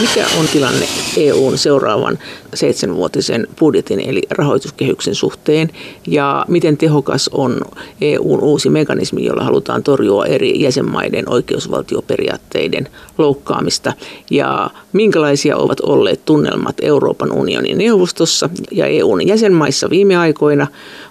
Mikä 0.00 0.26
on 0.40 0.46
tilanne 0.52 0.86
EUn 1.16 1.58
seuraavan 1.58 2.18
seitsemänvuotisen 2.54 3.46
budjetin 3.58 4.00
eli 4.00 4.22
rahoituskehyksen 4.30 5.14
suhteen 5.14 5.70
ja 6.06 6.44
miten 6.48 6.76
tehokas 6.76 7.30
on 7.32 7.60
EUn 8.00 8.40
uusi 8.40 8.70
mekanismi, 8.70 9.24
jolla 9.24 9.44
halutaan 9.44 9.82
torjua 9.82 10.26
eri 10.26 10.62
jäsenmaiden 10.62 11.28
oikeusvaltioperiaatteiden 11.28 12.88
loukkaamista 13.18 13.92
ja 14.30 14.70
minkälaisia 14.92 15.56
ovat 15.56 15.80
olleet 15.80 16.24
tunnelmat 16.24 16.76
Euroopan 16.82 17.32
unionin 17.32 17.78
neuvostossa 17.78 18.50
ja 18.70 18.86
EUn 18.86 19.26
jäsenmaissa 19.26 19.90
viime 19.90 20.16
aikoina. 20.16 20.66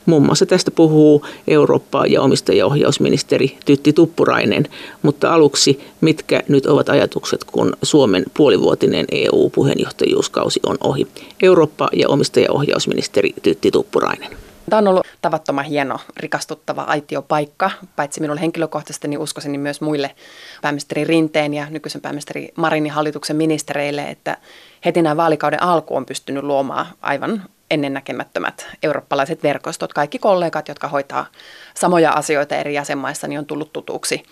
Muun 0.05 0.25
muassa 0.25 0.45
tästä 0.45 0.71
puhuu 0.71 1.25
Eurooppa- 1.47 2.05
ja 2.05 2.21
omistajaohjausministeri 2.21 3.57
Tytti 3.65 3.93
Tuppurainen, 3.93 4.67
mutta 5.01 5.33
aluksi 5.33 5.79
mitkä 6.01 6.43
nyt 6.47 6.65
ovat 6.65 6.89
ajatukset, 6.89 7.43
kun 7.43 7.73
Suomen 7.83 8.23
puolivuotinen 8.33 9.05
EU-puheenjohtajuuskausi 9.11 10.59
on 10.65 10.77
ohi? 10.83 11.07
Eurooppa- 11.43 11.89
ja 11.93 12.09
omistajaohjausministeri 12.09 13.33
Tytti 13.43 13.71
Tuppurainen. 13.71 14.29
Tämä 14.69 14.77
on 14.77 14.87
ollut 14.87 15.07
tavattoman 15.21 15.65
hieno, 15.65 15.99
rikastuttava 16.17 16.81
aitiopaikka, 16.81 17.71
paitsi 17.95 18.21
minulle 18.21 18.41
henkilökohtaisesti, 18.41 19.07
niin 19.07 19.19
uskoisin 19.19 19.51
niin 19.51 19.59
myös 19.59 19.81
muille 19.81 20.15
pääministeri 20.61 21.03
Rinteen 21.03 21.53
ja 21.53 21.69
nykyisen 21.69 22.01
pääministeri 22.01 22.49
Marinin 22.55 22.91
hallituksen 22.91 23.35
ministereille, 23.35 24.03
että 24.03 24.37
heti 24.85 25.01
näin 25.01 25.17
vaalikauden 25.17 25.63
alku 25.63 25.95
on 25.95 26.05
pystynyt 26.05 26.43
luomaan 26.43 26.85
aivan 27.01 27.43
ennennäkemättömät 27.71 28.67
eurooppalaiset 28.83 29.43
verkostot. 29.43 29.93
Kaikki 29.93 30.19
kollegat, 30.19 30.67
jotka 30.67 30.87
hoitaa 30.87 31.25
samoja 31.73 32.11
asioita 32.11 32.55
eri 32.55 32.73
jäsenmaissa, 32.73 33.27
niin 33.27 33.39
on 33.39 33.45
tullut 33.45 33.73
tutuksi. 33.73 34.23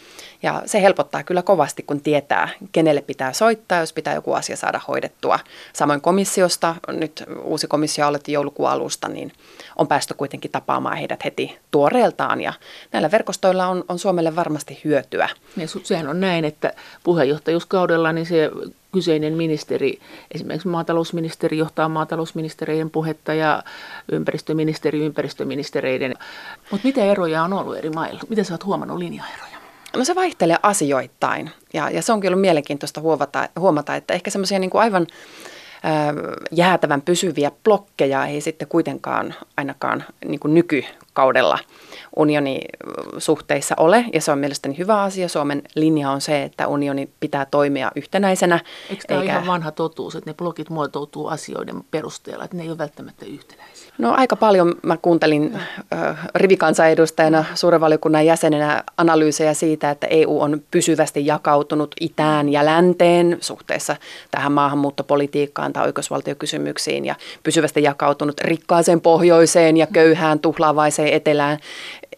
Ja 0.43 0.61
se 0.65 0.81
helpottaa 0.81 1.23
kyllä 1.23 1.41
kovasti, 1.41 1.83
kun 1.83 2.01
tietää, 2.01 2.49
kenelle 2.71 3.01
pitää 3.01 3.33
soittaa, 3.33 3.79
jos 3.79 3.93
pitää 3.93 4.15
joku 4.15 4.33
asia 4.33 4.55
saada 4.55 4.81
hoidettua. 4.87 5.39
Samoin 5.73 6.01
komissiosta, 6.01 6.75
nyt 6.87 7.23
uusi 7.43 7.67
komissio 7.67 8.07
aloitti 8.07 8.31
joulukuun 8.31 8.69
alusta, 8.69 9.07
niin 9.07 9.31
on 9.75 9.87
päästy 9.87 10.13
kuitenkin 10.13 10.51
tapaamaan 10.51 10.97
heidät 10.97 11.25
heti 11.25 11.57
tuoreeltaan. 11.71 12.41
Ja 12.41 12.53
näillä 12.91 13.11
verkostoilla 13.11 13.67
on, 13.67 13.83
on 13.87 13.99
Suomelle 13.99 14.35
varmasti 14.35 14.81
hyötyä. 14.83 15.29
Ja 15.57 15.67
sehän 15.83 16.07
on 16.07 16.19
näin, 16.19 16.45
että 16.45 16.73
puheenjohtajuuskaudella 17.03 18.11
niin 18.11 18.25
se 18.25 18.51
kyseinen 18.91 19.33
ministeri, 19.33 19.99
esimerkiksi 20.31 20.67
maatalousministeri 20.67 21.57
johtaa 21.57 21.89
maatalousministeriön 21.89 22.89
puhetta 22.89 23.33
ja 23.33 23.63
ympäristöministeri 24.11 25.05
ympäristöministereiden. 25.05 26.15
Mutta 26.71 26.87
mitä 26.87 27.05
eroja 27.05 27.43
on 27.43 27.53
ollut 27.53 27.77
eri 27.77 27.89
mailla? 27.89 28.21
Miten 28.29 28.45
sä 28.45 28.53
oot 28.53 28.65
huomannut 28.65 28.97
linjaeroja? 28.97 29.58
No 29.97 30.05
se 30.05 30.15
vaihtelee 30.15 30.57
asioittain. 30.63 31.51
Ja, 31.73 31.89
ja 31.89 32.01
se 32.01 32.13
onkin 32.13 32.27
ollut 32.29 32.41
mielenkiintoista 32.41 33.01
huomata, 33.01 33.49
huomata 33.59 33.95
että 33.95 34.13
ehkä 34.13 34.31
semmoisia 34.31 34.59
niin 34.59 34.71
aivan 34.73 35.07
jäätävän 36.51 37.01
pysyviä 37.01 37.51
blokkeja 37.63 38.25
ei 38.25 38.41
sitten 38.41 38.67
kuitenkaan 38.67 39.35
ainakaan 39.57 40.03
niin 40.25 40.39
kuin 40.39 40.53
nykykaudella 40.53 41.59
unionisuhteissa 42.15 43.75
ole, 43.77 44.05
ja 44.13 44.21
se 44.21 44.31
on 44.31 44.39
mielestäni 44.39 44.77
hyvä 44.77 45.01
asia. 45.01 45.29
Suomen 45.29 45.61
linja 45.75 46.11
on 46.11 46.21
se, 46.21 46.43
että 46.43 46.67
unioni 46.67 47.09
pitää 47.19 47.45
toimia 47.45 47.91
yhtenäisenä. 47.95 48.59
Eikö 48.89 49.03
tämä 49.07 49.21
eikä... 49.21 49.33
ihan 49.33 49.47
vanha 49.47 49.71
totuus, 49.71 50.15
että 50.15 50.29
ne 50.29 50.33
blogit 50.33 50.69
muotoutuu 50.69 51.27
asioiden 51.27 51.83
perusteella, 51.91 52.43
että 52.43 52.57
ne 52.57 52.63
ei 52.63 52.69
ole 52.69 52.77
välttämättä 52.77 53.25
yhtenäisiä? 53.25 53.93
No 53.97 54.13
aika 54.17 54.35
paljon 54.35 54.75
mä 54.83 54.97
kuuntelin 54.97 55.55
äh, 55.93 56.17
rivikansanedustajana, 56.35 57.45
suuren 57.55 57.81
valiokunnan 57.81 58.25
jäsenenä 58.25 58.83
analyysejä 58.97 59.53
siitä, 59.53 59.89
että 59.91 60.07
EU 60.07 60.41
on 60.41 60.61
pysyvästi 60.71 61.25
jakautunut 61.25 61.95
itään 62.01 62.49
ja 62.49 62.65
länteen 62.65 63.37
suhteessa 63.41 63.95
tähän 64.31 64.51
maahanmuuttopolitiikkaan 64.51 65.73
tai 65.73 65.85
oikeusvaltiokysymyksiin 65.85 67.05
ja 67.05 67.15
pysyvästi 67.43 67.83
jakautunut 67.83 68.41
rikkaaseen 68.41 69.01
pohjoiseen 69.01 69.77
ja 69.77 69.87
köyhään 69.87 70.39
tuhlaavaiseen 70.39 71.13
etelään 71.13 71.59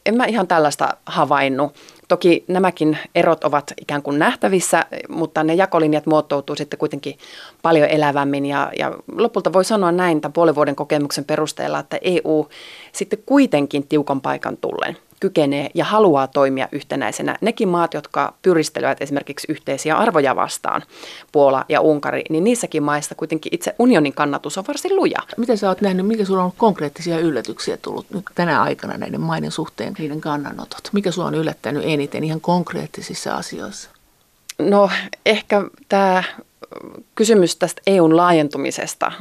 en 0.06 0.16
mä 0.16 0.26
ihan 0.26 0.48
tällaista 0.48 0.98
havainnut. 1.06 1.76
Toki 2.08 2.46
nämäkin 2.48 2.98
erot 3.16 3.44
ovat 3.44 3.74
ikään 3.82 4.02
kuin 4.02 4.20
nähtävissä, 4.20 4.86
mutta 5.10 5.44
ne 5.44 5.54
jakolinjat 5.54 6.06
muotoutuu 6.06 6.56
sitten 6.56 6.80
kuitenkin 6.80 7.18
paljon 7.62 7.90
elävämmin. 7.90 8.46
Ja, 8.46 8.72
ja 8.80 8.92
lopulta 9.12 9.54
voi 9.54 9.66
sanoa 9.66 9.92
näin 9.92 10.22
tämän 10.22 10.34
puolen 10.34 10.56
vuoden 10.56 10.76
kokemuksen 10.76 11.26
perusteella, 11.26 11.80
että 11.80 12.00
EU 12.02 12.50
sitten 12.92 13.20
kuitenkin 13.26 13.88
tiukan 13.88 14.22
paikan 14.22 14.58
tullen– 14.58 14.98
kykenee 15.22 15.70
ja 15.74 15.86
haluaa 15.86 16.28
toimia 16.28 16.68
yhtenäisenä. 16.72 17.38
Nekin 17.42 17.70
maat, 17.70 17.94
jotka 17.94 18.34
pyristelevät 18.42 19.02
esimerkiksi 19.02 19.48
yhteisiä 19.50 19.98
arvoja 19.98 20.36
vastaan, 20.36 20.82
Puola 21.32 21.66
ja 21.70 21.82
Unkari, 21.82 22.24
niin 22.30 22.44
niissäkin 22.44 22.84
maissa 22.84 23.16
kuitenkin 23.16 23.54
itse 23.56 23.76
unionin 23.80 24.14
kannatus 24.14 24.58
on 24.58 24.64
varsin 24.68 24.96
luja. 24.96 25.20
Miten 25.38 25.58
sä 25.58 25.68
oot 25.68 25.82
nähnyt, 25.82 26.08
mikä 26.08 26.26
sulla 26.26 26.44
on 26.44 26.52
konkreettisia 26.58 27.20
yllätyksiä 27.20 27.78
tullut 27.78 28.06
nyt 28.14 28.26
tänä 28.36 28.62
aikana 28.62 28.98
näiden 28.98 29.22
maiden 29.22 29.52
suhteen, 29.52 29.94
niiden 30.00 30.22
kannanotot? 30.22 30.90
Mikä 30.92 31.12
sulla 31.12 31.28
on 31.28 31.36
yllättänyt 31.36 31.84
eniten 31.86 32.24
ihan 32.24 32.42
konkreettisissa 32.42 33.36
asioissa? 33.36 33.90
No 34.60 34.90
ehkä 35.26 35.64
tämä 35.90 36.24
kysymys 37.16 37.56
tästä 37.56 37.82
EUn 37.88 38.18
laajentumisesta 38.18 39.12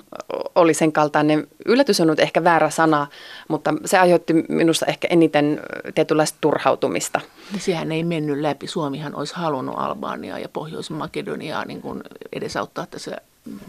oli 0.54 0.74
sen 0.74 0.92
kaltainen, 0.92 1.46
yllätys 1.66 2.00
on 2.00 2.06
nyt 2.06 2.20
ehkä 2.20 2.44
väärä 2.44 2.70
sana, 2.70 3.06
mutta 3.48 3.74
se 3.84 3.98
aiheutti 3.98 4.32
minusta 4.32 4.86
ehkä 4.86 5.08
eniten 5.10 5.60
tietynlaista 5.94 6.38
turhautumista. 6.40 7.20
Sehän 7.58 7.92
ei 7.92 8.04
mennyt 8.04 8.38
läpi. 8.38 8.66
Suomihan 8.66 9.14
olisi 9.14 9.34
halunnut 9.34 9.74
Albaniaa 9.78 10.38
ja 10.38 10.48
Pohjois-Makedoniaa 10.48 11.64
niin 11.64 11.80
kuin 11.82 12.02
edesauttaa 12.32 12.86
tässä 12.86 13.16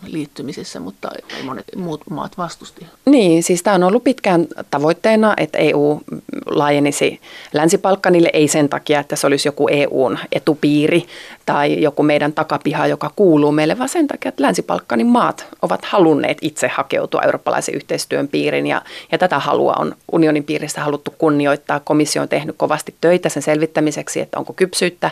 liittymisessä, 0.05 0.79
mutta 0.79 1.09
monet 1.43 1.65
muut 1.75 2.01
maat 2.09 2.37
vastusti. 2.37 2.85
Niin, 3.05 3.43
siis 3.43 3.63
tämä 3.63 3.75
on 3.75 3.83
ollut 3.83 4.03
pitkään 4.03 4.47
tavoitteena, 4.71 5.33
että 5.37 5.57
EU 5.57 6.01
laajenisi 6.45 7.21
Länsi-Balkanille, 7.53 8.29
ei 8.33 8.47
sen 8.47 8.69
takia, 8.69 8.99
että 8.99 9.15
se 9.15 9.27
olisi 9.27 9.47
joku 9.47 9.67
EUn 9.67 10.19
etupiiri 10.31 11.05
tai 11.45 11.81
joku 11.81 12.03
meidän 12.03 12.33
takapiha, 12.33 12.87
joka 12.87 13.11
kuuluu 13.15 13.51
meille, 13.51 13.77
vaan 13.77 13.89
sen 13.89 14.07
takia, 14.07 14.29
että 14.29 14.43
Länsi-Balkanin 14.43 15.07
maat 15.07 15.47
ovat 15.61 15.85
halunneet 15.85 16.37
itse 16.41 16.67
hakeutua 16.67 17.21
eurooppalaisen 17.21 17.75
yhteistyön 17.75 18.27
piirin 18.27 18.67
ja, 18.67 18.81
ja 19.11 19.17
tätä 19.17 19.39
halua 19.39 19.73
on 19.79 19.95
unionin 20.11 20.43
piirissä 20.43 20.81
haluttu 20.81 21.13
kunnioittaa. 21.17 21.79
Komissio 21.79 22.21
on 22.21 22.29
tehnyt 22.29 22.55
kovasti 22.57 22.95
töitä 23.01 23.29
sen 23.29 23.43
selvittämiseksi, 23.43 24.19
että 24.19 24.39
onko 24.39 24.53
kypsyyttä 24.53 25.11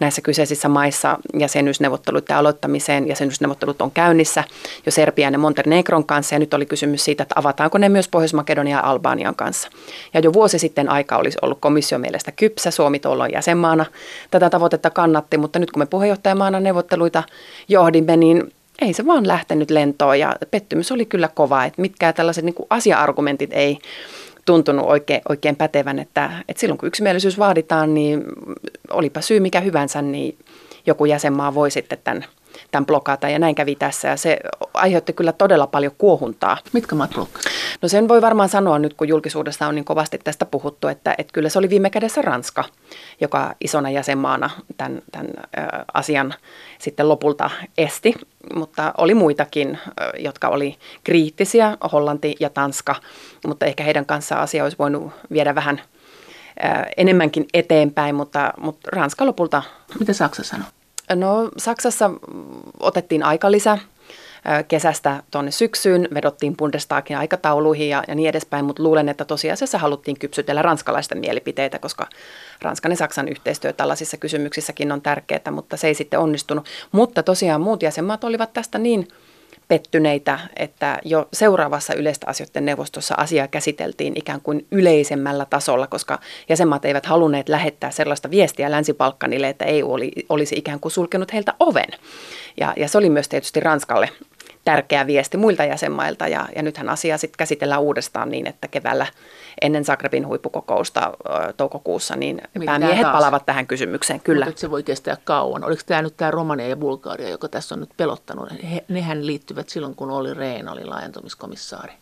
näissä 0.00 0.20
kyseisissä 0.20 0.68
maissa 0.68 1.18
jäsenyysneuvotteluiden 1.38 2.36
aloittamiseen. 2.36 3.08
Jäsenyysneuvottelut 3.08 3.82
on 3.82 3.90
käynnissä 3.94 4.44
jo 4.86 4.92
Serbian 4.92 5.32
ja 5.32 5.38
Montenegron 5.38 6.04
kanssa. 6.04 6.34
Ja 6.34 6.38
nyt 6.38 6.54
oli 6.54 6.66
kysymys 6.66 7.04
siitä, 7.04 7.22
että 7.22 7.34
avataanko 7.38 7.78
ne 7.78 7.88
myös 7.88 8.08
Pohjois-Makedonia 8.08 8.76
ja 8.76 8.82
Albanian 8.82 9.34
kanssa. 9.34 9.68
Ja 10.14 10.20
jo 10.20 10.32
vuosi 10.32 10.58
sitten 10.58 10.88
aika 10.88 11.16
olisi 11.16 11.38
ollut 11.42 11.58
komission 11.60 12.00
mielestä 12.00 12.32
kypsä, 12.32 12.70
Suomi 12.70 12.98
tuolloin 12.98 13.32
jäsenmaana 13.32 13.86
tätä 14.30 14.50
tavoitetta 14.50 14.90
kannatti, 14.90 15.38
mutta 15.38 15.58
nyt 15.58 15.70
kun 15.70 15.80
me 15.80 15.86
puheenjohtajamaana 15.86 16.60
neuvotteluita 16.60 17.22
johdimme, 17.68 18.16
niin 18.16 18.52
ei 18.82 18.92
se 18.92 19.06
vaan 19.06 19.28
lähtenyt 19.28 19.70
lentoon. 19.70 20.18
Ja 20.18 20.36
pettymys 20.50 20.92
oli 20.92 21.06
kyllä 21.06 21.28
kova, 21.34 21.64
että 21.64 21.80
mitkään 21.80 22.14
tällaiset 22.14 22.44
niin 22.44 22.54
asia-argumentit 22.70 23.52
ei 23.52 23.78
tuntunut 24.44 24.86
oikein, 24.86 25.20
oikein 25.28 25.56
pätevän, 25.56 25.98
että, 25.98 26.30
että 26.48 26.60
silloin 26.60 26.78
kun 26.78 26.86
yksimielisyys 26.86 27.38
vaaditaan, 27.38 27.94
niin 27.94 28.24
olipa 28.90 29.20
syy 29.20 29.40
mikä 29.40 29.60
hyvänsä, 29.60 30.02
niin 30.02 30.38
joku 30.86 31.04
jäsenmaa 31.04 31.54
voi 31.54 31.70
sitten 31.70 31.98
tämän 32.04 32.24
tämän 32.74 32.86
blokata 32.86 33.28
ja 33.28 33.38
näin 33.38 33.54
kävi 33.54 33.74
tässä 33.74 34.08
ja 34.08 34.16
se 34.16 34.38
aiheutti 34.74 35.12
kyllä 35.12 35.32
todella 35.32 35.66
paljon 35.66 35.92
kuohuntaa. 35.98 36.58
Mitkä 36.72 36.94
maat 36.94 37.10
blokkaat? 37.10 37.44
No 37.82 37.88
sen 37.88 38.08
voi 38.08 38.22
varmaan 38.22 38.48
sanoa 38.48 38.78
nyt, 38.78 38.94
kun 38.94 39.08
julkisuudessa 39.08 39.66
on 39.66 39.74
niin 39.74 39.84
kovasti 39.84 40.18
tästä 40.24 40.44
puhuttu, 40.46 40.88
että, 40.88 41.14
että 41.18 41.32
kyllä 41.32 41.48
se 41.48 41.58
oli 41.58 41.70
viime 41.70 41.90
kädessä 41.90 42.22
Ranska, 42.22 42.64
joka 43.20 43.54
isona 43.60 43.90
jäsenmaana 43.90 44.50
tämän, 44.76 45.02
tämän 45.12 45.30
asian 45.94 46.34
sitten 46.78 47.08
lopulta 47.08 47.50
esti, 47.78 48.14
mutta 48.54 48.94
oli 48.98 49.14
muitakin, 49.14 49.78
jotka 50.18 50.48
oli 50.48 50.76
kriittisiä, 51.04 51.76
Hollanti 51.92 52.36
ja 52.40 52.50
Tanska, 52.50 52.94
mutta 53.46 53.66
ehkä 53.66 53.84
heidän 53.84 54.06
kanssaan 54.06 54.42
asia 54.42 54.64
olisi 54.64 54.78
voinut 54.78 55.12
viedä 55.32 55.54
vähän 55.54 55.80
enemmänkin 56.96 57.46
eteenpäin, 57.54 58.14
mutta, 58.14 58.52
mutta 58.58 58.90
Ranska 58.92 59.26
lopulta... 59.26 59.62
Mitä 59.98 60.12
Saksa 60.12 60.44
sanoi? 60.44 60.66
No 61.14 61.50
Saksassa 61.56 62.10
otettiin 62.80 63.22
aikalisä 63.22 63.78
kesästä 64.68 65.22
tuonne 65.30 65.50
syksyyn, 65.50 66.08
vedottiin 66.14 66.56
Bundestagin 66.56 67.16
aikatauluihin 67.16 67.88
ja, 67.88 68.04
ja 68.08 68.14
niin 68.14 68.28
edespäin, 68.28 68.64
mutta 68.64 68.82
luulen, 68.82 69.08
että 69.08 69.24
tosiasiassa 69.24 69.78
haluttiin 69.78 70.18
kypsytellä 70.18 70.62
ranskalaisten 70.62 71.18
mielipiteitä, 71.18 71.78
koska 71.78 72.06
Ranskan 72.62 72.92
ja 72.92 72.96
Saksan 72.96 73.28
yhteistyö 73.28 73.72
tällaisissa 73.72 74.16
kysymyksissäkin 74.16 74.92
on 74.92 75.02
tärkeää, 75.02 75.50
mutta 75.50 75.76
se 75.76 75.86
ei 75.86 75.94
sitten 75.94 76.20
onnistunut. 76.20 76.66
Mutta 76.92 77.22
tosiaan 77.22 77.60
muut 77.60 77.82
jäsenmaat 77.82 78.24
olivat 78.24 78.52
tästä 78.52 78.78
niin 78.78 79.08
pettyneitä, 79.68 80.38
että 80.56 80.98
jo 81.04 81.28
seuraavassa 81.32 81.94
yleistä 81.94 82.26
asioiden 82.30 82.64
neuvostossa 82.64 83.14
asiaa 83.18 83.48
käsiteltiin 83.48 84.12
ikään 84.16 84.40
kuin 84.40 84.66
yleisemmällä 84.70 85.46
tasolla, 85.50 85.86
koska 85.86 86.18
jäsenmaat 86.48 86.84
eivät 86.84 87.06
halunneet 87.06 87.48
lähettää 87.48 87.90
sellaista 87.90 88.30
viestiä 88.30 88.70
länsi 88.70 88.96
että 89.48 89.64
EU 89.64 89.92
oli, 89.92 90.12
olisi 90.28 90.54
ikään 90.58 90.80
kuin 90.80 90.92
sulkenut 90.92 91.32
heiltä 91.32 91.54
oven. 91.60 91.90
Ja, 92.60 92.72
ja 92.76 92.88
se 92.88 92.98
oli 92.98 93.10
myös 93.10 93.28
tietysti 93.28 93.60
Ranskalle 93.60 94.08
tärkeä 94.64 95.06
viesti 95.06 95.36
muilta 95.36 95.64
jäsenmailta 95.64 96.28
ja, 96.28 96.48
ja 96.56 96.62
nythän 96.62 96.88
asiaa 96.88 97.18
sitten 97.18 97.38
käsitellään 97.38 97.82
uudestaan 97.82 98.30
niin, 98.30 98.46
että 98.46 98.68
keväällä 98.68 99.06
ennen 99.60 99.84
Zagrebin 99.84 100.26
huippukokousta 100.26 101.12
toukokuussa, 101.56 102.16
niin 102.16 102.42
Mitä 102.54 102.66
päämiehet 102.66 103.12
palaavat 103.12 103.46
tähän 103.46 103.66
kysymykseen. 103.66 104.20
Kyllä. 104.20 104.44
Mutta 104.44 104.60
se 104.60 104.70
voi 104.70 104.82
kestää 104.82 105.16
kauan. 105.24 105.64
Oliko 105.64 105.82
tämä 105.86 106.02
nyt 106.02 106.16
tämä 106.16 106.30
Romania 106.30 106.68
ja 106.68 106.76
Bulgaria, 106.76 107.28
joka 107.28 107.48
tässä 107.48 107.74
on 107.74 107.80
nyt 107.80 107.90
pelottanut? 107.96 108.48
He, 108.72 108.84
nehän 108.88 109.26
liittyvät 109.26 109.68
silloin, 109.68 109.94
kun 109.94 110.10
oli 110.10 110.34
Rehn 110.34 110.68
oli 110.68 110.84
laajentumiskomissaari. 110.84 111.92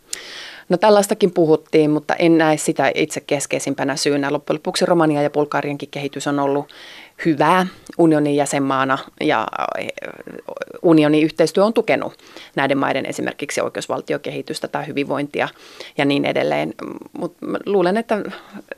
No 0.68 0.76
tällaistakin 0.76 1.30
puhuttiin, 1.30 1.90
mutta 1.90 2.14
en 2.14 2.38
näe 2.38 2.56
sitä 2.56 2.92
itse 2.94 3.20
keskeisimpänä 3.20 3.96
syynä. 3.96 4.32
Loppujen 4.32 4.58
lopuksi 4.58 4.86
Romania 4.86 5.22
ja 5.22 5.30
Bulgariankin 5.30 5.88
kehitys 5.90 6.26
on 6.26 6.38
ollut 6.38 6.66
hyvää 7.24 7.66
unionin 7.98 8.36
jäsenmaana 8.36 8.98
ja 9.20 9.46
eh, 9.78 9.88
unionin 10.82 11.24
yhteistyö 11.24 11.64
on 11.64 11.72
tukenut 11.72 12.18
näiden 12.56 12.78
maiden 12.78 13.06
esimerkiksi 13.06 13.60
oikeusvaltiokehitystä 13.60 14.68
tai 14.68 14.86
hyvinvointia 14.86 15.48
ja 15.98 16.04
niin 16.04 16.24
edelleen. 16.24 16.74
Mutta 17.12 17.46
luulen, 17.66 17.96
että 17.96 18.22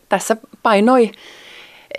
tässä 0.09 0.37
painoi 0.63 1.11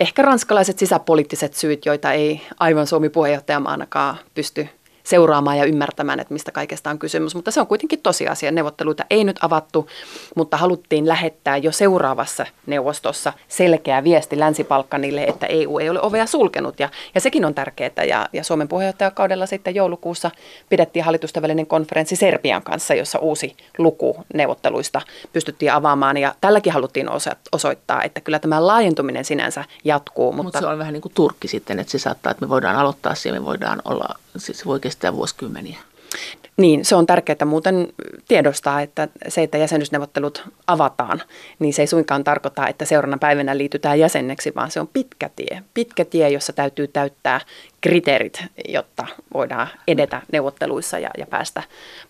ehkä 0.00 0.22
ranskalaiset 0.22 0.78
sisäpoliittiset 0.78 1.54
syyt, 1.54 1.86
joita 1.86 2.12
ei 2.12 2.40
aivan 2.58 2.86
Suomi 2.86 3.08
puheenjohtajamaanakaan 3.08 4.16
pysty 4.34 4.68
seuraamaan 5.06 5.58
ja 5.58 5.64
ymmärtämään, 5.64 6.20
että 6.20 6.34
mistä 6.34 6.52
kaikesta 6.52 6.90
on 6.90 6.98
kysymys. 6.98 7.34
Mutta 7.34 7.50
se 7.50 7.60
on 7.60 7.66
kuitenkin 7.66 8.00
tosiasia. 8.02 8.52
Neuvotteluita 8.52 9.04
ei 9.10 9.24
nyt 9.24 9.38
avattu, 9.42 9.88
mutta 10.36 10.56
haluttiin 10.56 11.08
lähettää 11.08 11.56
jo 11.56 11.72
seuraavassa 11.72 12.46
neuvostossa 12.66 13.32
selkeä 13.48 14.04
viesti 14.04 14.38
Länsi-Balkanille, 14.38 15.24
että 15.24 15.46
EU 15.46 15.78
ei 15.78 15.90
ole 15.90 16.02
ovea 16.02 16.26
sulkenut. 16.26 16.80
Ja, 16.80 16.88
ja 17.14 17.20
sekin 17.20 17.44
on 17.44 17.54
tärkeää. 17.54 18.04
Ja, 18.08 18.28
ja 18.32 18.44
Suomen 18.44 18.68
puheenjohtajakaudella 18.68 19.46
sitten 19.46 19.74
joulukuussa 19.74 20.30
pidettiin 20.68 21.04
hallitusten 21.04 21.42
välinen 21.42 21.66
konferenssi 21.66 22.16
Serbian 22.16 22.62
kanssa, 22.62 22.94
jossa 22.94 23.18
uusi 23.18 23.56
luku 23.78 24.24
neuvotteluista 24.34 25.00
pystyttiin 25.32 25.72
avaamaan. 25.72 26.16
Ja 26.16 26.34
tälläkin 26.40 26.72
haluttiin 26.72 27.08
osoittaa, 27.52 28.02
että 28.02 28.20
kyllä 28.20 28.38
tämä 28.38 28.66
laajentuminen 28.66 29.24
sinänsä 29.24 29.64
jatkuu. 29.84 30.32
Mutta 30.32 30.58
Mut 30.58 30.62
se 30.62 30.66
on 30.66 30.78
vähän 30.78 30.92
niin 30.92 31.02
kuin 31.02 31.12
Turkki 31.14 31.48
sitten, 31.48 31.78
että 31.78 31.90
se 31.90 31.98
saattaa, 31.98 32.30
että 32.30 32.44
me 32.44 32.48
voidaan 32.48 32.76
aloittaa 32.76 33.14
siellä, 33.14 33.40
me 33.40 33.46
voidaan 33.46 33.82
olla, 33.84 34.08
siis 34.36 34.66
voi 34.66 34.80
kestää 34.96 35.16
vuosikymmeniä. 35.16 35.78
Niin, 36.56 36.84
se 36.84 36.96
on 36.96 37.06
tärkeää 37.06 37.44
muuten 37.46 37.92
tiedostaa, 38.28 38.80
että 38.80 39.08
se, 39.28 39.42
että 39.42 39.58
jäsenyysneuvottelut 39.58 40.44
avataan, 40.66 41.22
niin 41.58 41.74
se 41.74 41.82
ei 41.82 41.86
suinkaan 41.86 42.24
tarkoita, 42.24 42.68
että 42.68 42.84
seuraavana 42.84 43.18
päivänä 43.18 43.58
liitytään 43.58 43.98
jäseneksi, 43.98 44.52
vaan 44.54 44.70
se 44.70 44.80
on 44.80 44.88
pitkä 44.88 45.30
tie. 45.36 45.62
Pitkä 45.74 46.04
tie, 46.04 46.28
jossa 46.30 46.52
täytyy 46.52 46.88
täyttää 46.88 47.40
kriteerit, 47.88 48.44
jotta 48.68 49.06
voidaan 49.34 49.68
edetä 49.88 50.22
neuvotteluissa 50.32 50.98
ja, 50.98 51.10
ja 51.18 51.26
päästä, 51.26 51.62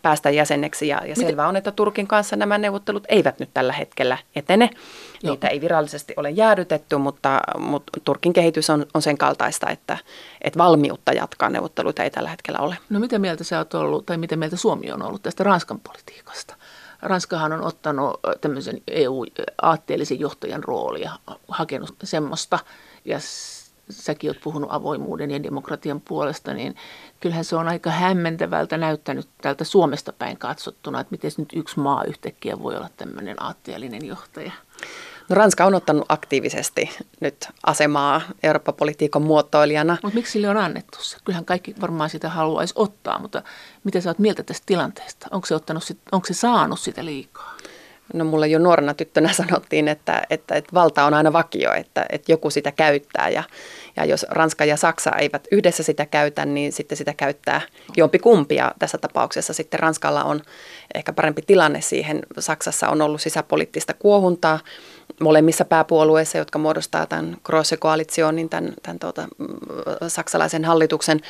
päästä 0.03 0.31
jäseneksi. 0.31 0.89
Ja, 0.89 1.07
ja 1.07 1.17
selvää 1.17 1.49
on, 1.49 1.57
että 1.57 1.71
Turkin 1.73 2.07
kanssa 2.07 2.37
nämä 2.37 2.59
neuvottelut 2.59 3.05
eivät 3.09 3.39
nyt 3.39 3.51
tällä 3.55 3.73
hetkellä 3.73 4.19
etene. 4.37 4.71
Joo. 5.23 5.33
Niitä 5.35 5.49
ei 5.49 5.61
virallisesti 5.61 6.15
ole 6.17 6.31
jäädytetty, 6.31 6.97
mutta, 6.97 7.41
mutta 7.59 8.01
Turkin 8.05 8.33
kehitys 8.33 8.71
on, 8.71 8.87
on 8.95 9.03
sen 9.03 9.19
kaltaista, 9.19 9.71
että, 9.71 9.99
että 10.43 10.59
valmiutta 10.59 11.13
jatkaa 11.13 11.51
neuvotteluita 11.51 12.03
ei 12.03 12.11
tällä 12.11 12.31
hetkellä 12.31 12.59
ole. 12.59 12.77
No 12.91 13.01
mitä 13.01 13.19
mieltä 13.19 13.45
sä 13.45 13.59
oot 13.59 13.75
ollut, 13.75 14.07
tai 14.07 14.17
mitä 14.17 14.37
mieltä 14.37 14.57
Suomi 14.57 14.93
on 14.93 15.03
ollut 15.03 15.23
tästä 15.23 15.45
Ranskan 15.45 15.81
politiikasta? 15.81 16.57
Ranskahan 17.03 17.53
on 17.53 17.65
ottanut 17.65 18.21
tämmöisen 18.41 18.81
EU-aatteellisen 18.89 20.21
johtajan 20.21 20.65
roolia, 20.65 21.13
hakenut 21.49 21.95
semmoista, 22.05 22.59
ja 23.05 23.19
säkin 23.91 24.31
olet 24.31 24.41
puhunut 24.43 24.71
avoimuuden 24.73 25.31
ja 25.31 25.43
demokratian 25.43 26.01
puolesta, 26.01 26.55
niin 26.55 26.77
kyllähän 27.21 27.45
se 27.45 27.57
on 27.57 27.69
aika 27.69 27.91
hämmentävältä 27.91 28.77
näyttänyt 28.77 29.29
täältä 29.43 29.65
Suomesta 29.65 30.13
päin 30.13 30.39
katsottuna, 30.39 31.01
että 31.01 31.11
miten 31.11 31.31
nyt 31.37 31.53
yksi 31.57 31.81
maa 31.81 32.05
yhtäkkiä 32.05 32.59
voi 32.63 32.77
olla 32.77 32.89
tämmöinen 32.97 33.43
aatteellinen 33.43 34.07
johtaja. 34.07 34.53
No 35.29 35.37
Ranska 35.37 35.65
on 35.65 35.75
ottanut 35.75 36.07
aktiivisesti 36.09 36.91
nyt 37.21 37.49
asemaa 37.67 38.21
Eurooppa-politiikan 38.43 39.23
muotoilijana. 39.23 39.99
Mutta 40.03 40.15
miksi 40.15 40.33
sille 40.33 40.49
on 40.49 40.57
annettu 40.57 40.99
se? 41.01 41.17
Kyllähän 41.25 41.45
kaikki 41.45 41.75
varmaan 41.81 42.11
sitä 42.11 42.29
haluaisi 42.29 42.75
ottaa, 42.77 43.19
mutta 43.19 43.43
mitä 43.85 44.01
sä 44.01 44.11
oot 44.11 44.19
mieltä 44.19 44.43
tästä 44.43 44.63
tilanteesta? 44.67 45.27
Onko 45.31 45.47
se, 45.47 45.55
ottanut 45.55 45.85
sit, 45.85 45.99
onko 46.13 46.27
se 46.27 46.35
saanut 46.35 46.81
sitä 46.81 47.05
liikaa? 47.05 47.56
No 48.15 48.25
mulle 48.25 48.49
jo 48.49 48.59
nuorena 48.59 48.95
tyttönä 48.95 49.33
sanottiin, 49.43 49.89
että, 49.89 50.23
että, 50.31 50.55
että 50.55 50.75
valta 50.75 51.05
on 51.05 51.15
aina 51.15 51.33
vakio, 51.33 51.73
että, 51.73 52.07
että 52.11 52.33
joku 52.33 52.51
sitä 52.51 52.73
käyttää 52.73 53.29
ja, 53.29 53.43
ja 53.97 54.05
jos 54.05 54.27
Ranska 54.29 54.65
ja 54.65 54.77
Saksa 54.77 55.11
eivät 55.11 55.49
yhdessä 55.53 55.83
sitä 55.83 56.07
käytä, 56.07 56.47
niin 56.47 56.73
sitten 56.73 56.99
sitä 56.99 57.15
käyttää 57.17 57.61
jompi 57.97 58.19
kumpia. 58.19 58.73
Tässä 58.79 58.99
tapauksessa 58.99 59.53
sitten 59.53 59.81
Ranskalla 59.81 60.25
on 60.25 60.43
ehkä 60.95 61.13
parempi 61.13 61.43
tilanne 61.43 61.81
siihen. 61.81 62.23
Saksassa 62.39 62.89
on 62.89 63.03
ollut 63.03 63.21
sisäpoliittista 63.21 63.95
kuohuntaa 63.95 64.59
molemmissa 65.21 65.65
pääpuolueissa, 65.65 66.39
jotka 66.39 66.59
muodostaa 66.59 67.07
tämän 67.07 67.37
Grosse-koalitionin, 67.45 68.49
tämän, 68.49 68.73
tämän 68.83 68.99
tuota, 68.99 69.29
mm, 69.39 69.47
saksalaisen 70.09 70.65
hallituksen 70.65 71.21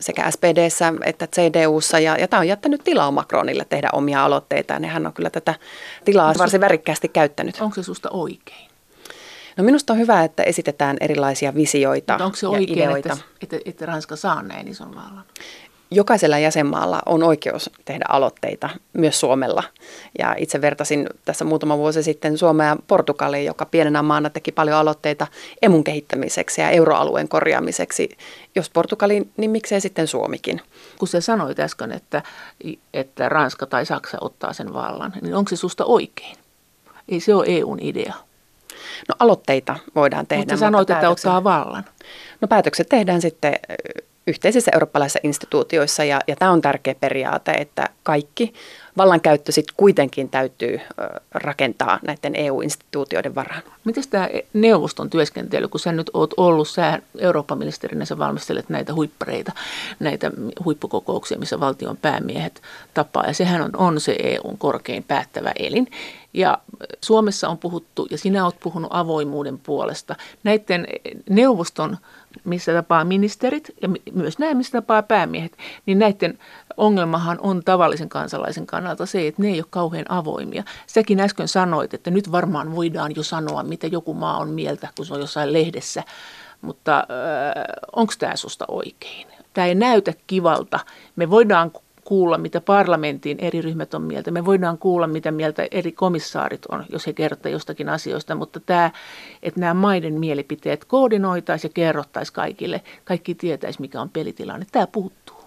sekä 0.00 0.30
SPDssä 0.30 0.92
että 1.04 1.26
CDUssa. 1.26 1.98
Ja, 1.98 2.16
ja 2.16 2.28
tämä 2.28 2.40
on 2.40 2.48
jättänyt 2.48 2.84
tilaa 2.84 3.10
Macronille 3.10 3.66
tehdä 3.68 3.88
omia 3.92 4.24
aloitteita. 4.24 4.74
Ja 4.74 4.88
hän 4.88 5.06
on 5.06 5.12
kyllä 5.12 5.30
tätä 5.30 5.54
tilaa 6.04 6.34
varsin 6.38 6.60
värikkäästi 6.60 7.08
käyttänyt. 7.08 7.60
Onko 7.60 7.74
se 7.74 7.82
susta 7.82 8.10
oikein? 8.10 8.72
No 9.56 9.64
minusta 9.64 9.92
on 9.92 9.98
hyvä, 9.98 10.24
että 10.24 10.42
esitetään 10.42 10.96
erilaisia 11.00 11.54
visioita 11.54 12.12
Mutta 12.12 12.24
onko 12.24 12.36
se 12.36 12.46
oikein, 12.46 12.78
ideoita. 12.78 13.12
Että, 13.12 13.56
että, 13.56 13.70
että 13.70 13.86
Ranska 13.86 14.16
saa 14.16 14.42
näin 14.42 14.68
ison 14.68 14.94
vallan? 14.94 15.24
Jokaisella 15.94 16.38
jäsenmaalla 16.38 17.02
on 17.06 17.22
oikeus 17.22 17.70
tehdä 17.84 18.04
aloitteita, 18.08 18.70
myös 18.92 19.20
Suomella. 19.20 19.62
Ja 20.18 20.34
itse 20.38 20.60
vertasin 20.60 21.06
tässä 21.24 21.44
muutama 21.44 21.78
vuosi 21.78 22.02
sitten 22.02 22.38
Suomea 22.38 22.66
ja 22.66 22.76
Portugaliin, 22.86 23.46
joka 23.46 23.66
pienenä 23.66 24.02
maana 24.02 24.30
teki 24.30 24.52
paljon 24.52 24.76
aloitteita 24.76 25.26
emun 25.62 25.84
kehittämiseksi 25.84 26.60
ja 26.60 26.70
euroalueen 26.70 27.28
korjaamiseksi. 27.28 28.08
Jos 28.54 28.70
Portugali, 28.70 29.28
niin 29.36 29.50
miksei 29.50 29.80
sitten 29.80 30.06
Suomikin? 30.06 30.60
Kun 30.98 31.08
sä 31.08 31.20
sanoit 31.20 31.60
äsken, 31.60 31.92
että, 31.92 32.22
että 32.94 33.28
Ranska 33.28 33.66
tai 33.66 33.86
Saksa 33.86 34.18
ottaa 34.20 34.52
sen 34.52 34.74
vallan, 34.74 35.12
niin 35.22 35.34
onko 35.34 35.48
se 35.48 35.56
susta 35.56 35.84
oikein? 35.84 36.36
Ei 37.08 37.20
se 37.20 37.34
ole 37.34 37.46
EUn 37.48 37.78
idea. 37.80 38.14
No 39.08 39.14
aloitteita 39.18 39.76
voidaan 39.94 40.26
tehdä. 40.26 40.42
Mutta 40.42 40.56
sanoit, 40.56 40.80
mutta 40.88 40.94
että 40.94 41.10
ottaa 41.10 41.44
vallan. 41.44 41.84
No 42.40 42.48
päätökset 42.48 42.88
tehdään 42.88 43.20
sitten 43.20 43.54
yhteisissä 44.26 44.70
eurooppalaisissa 44.74 45.20
instituutioissa 45.22 46.04
ja, 46.04 46.20
ja 46.26 46.36
tämä 46.36 46.50
on 46.50 46.60
tärkeä 46.60 46.94
periaate, 46.94 47.52
että 47.52 47.88
kaikki 48.02 48.52
vallankäyttö 48.96 49.52
sitten 49.52 49.74
kuitenkin 49.76 50.28
täytyy 50.28 50.80
rakentaa 51.30 51.98
näiden 52.02 52.36
EU-instituutioiden 52.36 53.34
varaan. 53.34 53.62
Miten 53.84 54.04
tämä 54.10 54.28
neuvoston 54.52 55.10
työskentely, 55.10 55.68
kun 55.68 55.80
sä 55.80 55.92
nyt 55.92 56.10
oot 56.14 56.34
ollut, 56.36 56.68
sä 56.68 57.02
Eurooppa-ministerinä, 57.18 58.04
sä 58.04 58.18
valmistelet 58.18 58.68
näitä 58.68 58.94
huippareita, 58.94 59.52
näitä 60.00 60.30
huippukokouksia, 60.64 61.38
missä 61.38 61.60
valtion 61.60 61.96
päämiehet 61.96 62.62
tapaa, 62.94 63.26
ja 63.26 63.34
sehän 63.34 63.62
on, 63.62 63.70
on 63.76 64.00
se 64.00 64.16
EUn 64.22 64.58
korkein 64.58 65.04
päättävä 65.04 65.52
elin. 65.58 65.90
Ja 66.34 66.58
Suomessa 67.00 67.48
on 67.48 67.58
puhuttu, 67.58 68.06
ja 68.10 68.18
sinä 68.18 68.44
olet 68.44 68.60
puhunut 68.60 68.90
avoimuuden 68.94 69.58
puolesta, 69.58 70.16
näiden 70.44 70.86
neuvoston 71.30 71.96
missä 72.44 72.72
tapaa 72.72 73.04
ministerit 73.04 73.70
ja 73.82 73.88
myös 74.12 74.38
näin, 74.38 74.56
missä 74.56 74.72
tapaa 74.72 75.02
päämiehet, 75.02 75.56
niin 75.86 75.98
näiden 75.98 76.38
ongelmahan 76.76 77.38
on 77.40 77.62
tavallisen 77.64 78.08
kansalaisen 78.08 78.66
kannalta 78.82 79.06
se, 79.06 79.26
että 79.26 79.42
ne 79.42 79.48
ei 79.48 79.60
ole 79.60 79.66
kauhean 79.70 80.04
avoimia. 80.08 80.64
Säkin 80.86 81.20
äsken 81.20 81.48
sanoit, 81.48 81.94
että 81.94 82.10
nyt 82.10 82.32
varmaan 82.32 82.76
voidaan 82.76 83.12
jo 83.16 83.22
sanoa, 83.22 83.62
mitä 83.62 83.86
joku 83.86 84.14
maa 84.14 84.38
on 84.38 84.50
mieltä, 84.50 84.88
kun 84.96 85.06
se 85.06 85.14
on 85.14 85.20
jossain 85.20 85.52
lehdessä, 85.52 86.02
mutta 86.60 86.98
äh, 86.98 87.64
onko 87.92 88.12
tämä 88.18 88.36
susta 88.36 88.64
oikein? 88.68 89.26
Tämä 89.54 89.66
ei 89.66 89.74
näytä 89.74 90.12
kivalta. 90.26 90.80
Me 91.16 91.30
voidaan 91.30 91.70
kuulla, 92.04 92.38
mitä 92.38 92.60
parlamentin 92.60 93.38
eri 93.40 93.60
ryhmät 93.60 93.94
on 93.94 94.02
mieltä. 94.02 94.30
Me 94.30 94.44
voidaan 94.44 94.78
kuulla, 94.78 95.06
mitä 95.06 95.30
mieltä 95.30 95.66
eri 95.70 95.92
komissaarit 95.92 96.66
on, 96.66 96.84
jos 96.88 97.06
he 97.06 97.12
kertovat 97.12 97.52
jostakin 97.52 97.88
asioista, 97.88 98.34
mutta 98.34 98.60
tämä, 98.60 98.90
että 99.42 99.60
nämä 99.60 99.74
maiden 99.74 100.20
mielipiteet 100.20 100.84
koordinoitaisiin 100.84 101.68
ja 101.68 101.72
kerrottaisiin 101.74 102.34
kaikille, 102.34 102.82
kaikki 103.04 103.34
tietäisi, 103.34 103.80
mikä 103.80 104.00
on 104.00 104.10
pelitilanne. 104.10 104.66
Tämä 104.72 104.86
puuttuu. 104.86 105.41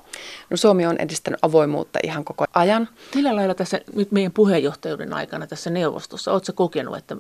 No 0.50 0.58
Suomi 0.58 0.86
on 0.86 0.98
edistänyt 0.98 1.40
avoimuutta 1.42 2.00
ihan 2.04 2.26
koko 2.26 2.46
ajan. 2.54 2.90
Millä 3.16 3.36
lailla 3.36 3.56
tässä 3.56 3.82
nyt 3.96 4.12
meidän 4.12 4.32
puheenjohtajuuden 4.32 5.14
aikana 5.14 5.48
tässä 5.48 5.70
neuvostossa, 5.70 6.32
oletko 6.32 6.54
kokenut, 6.56 6.98
että 6.98 7.16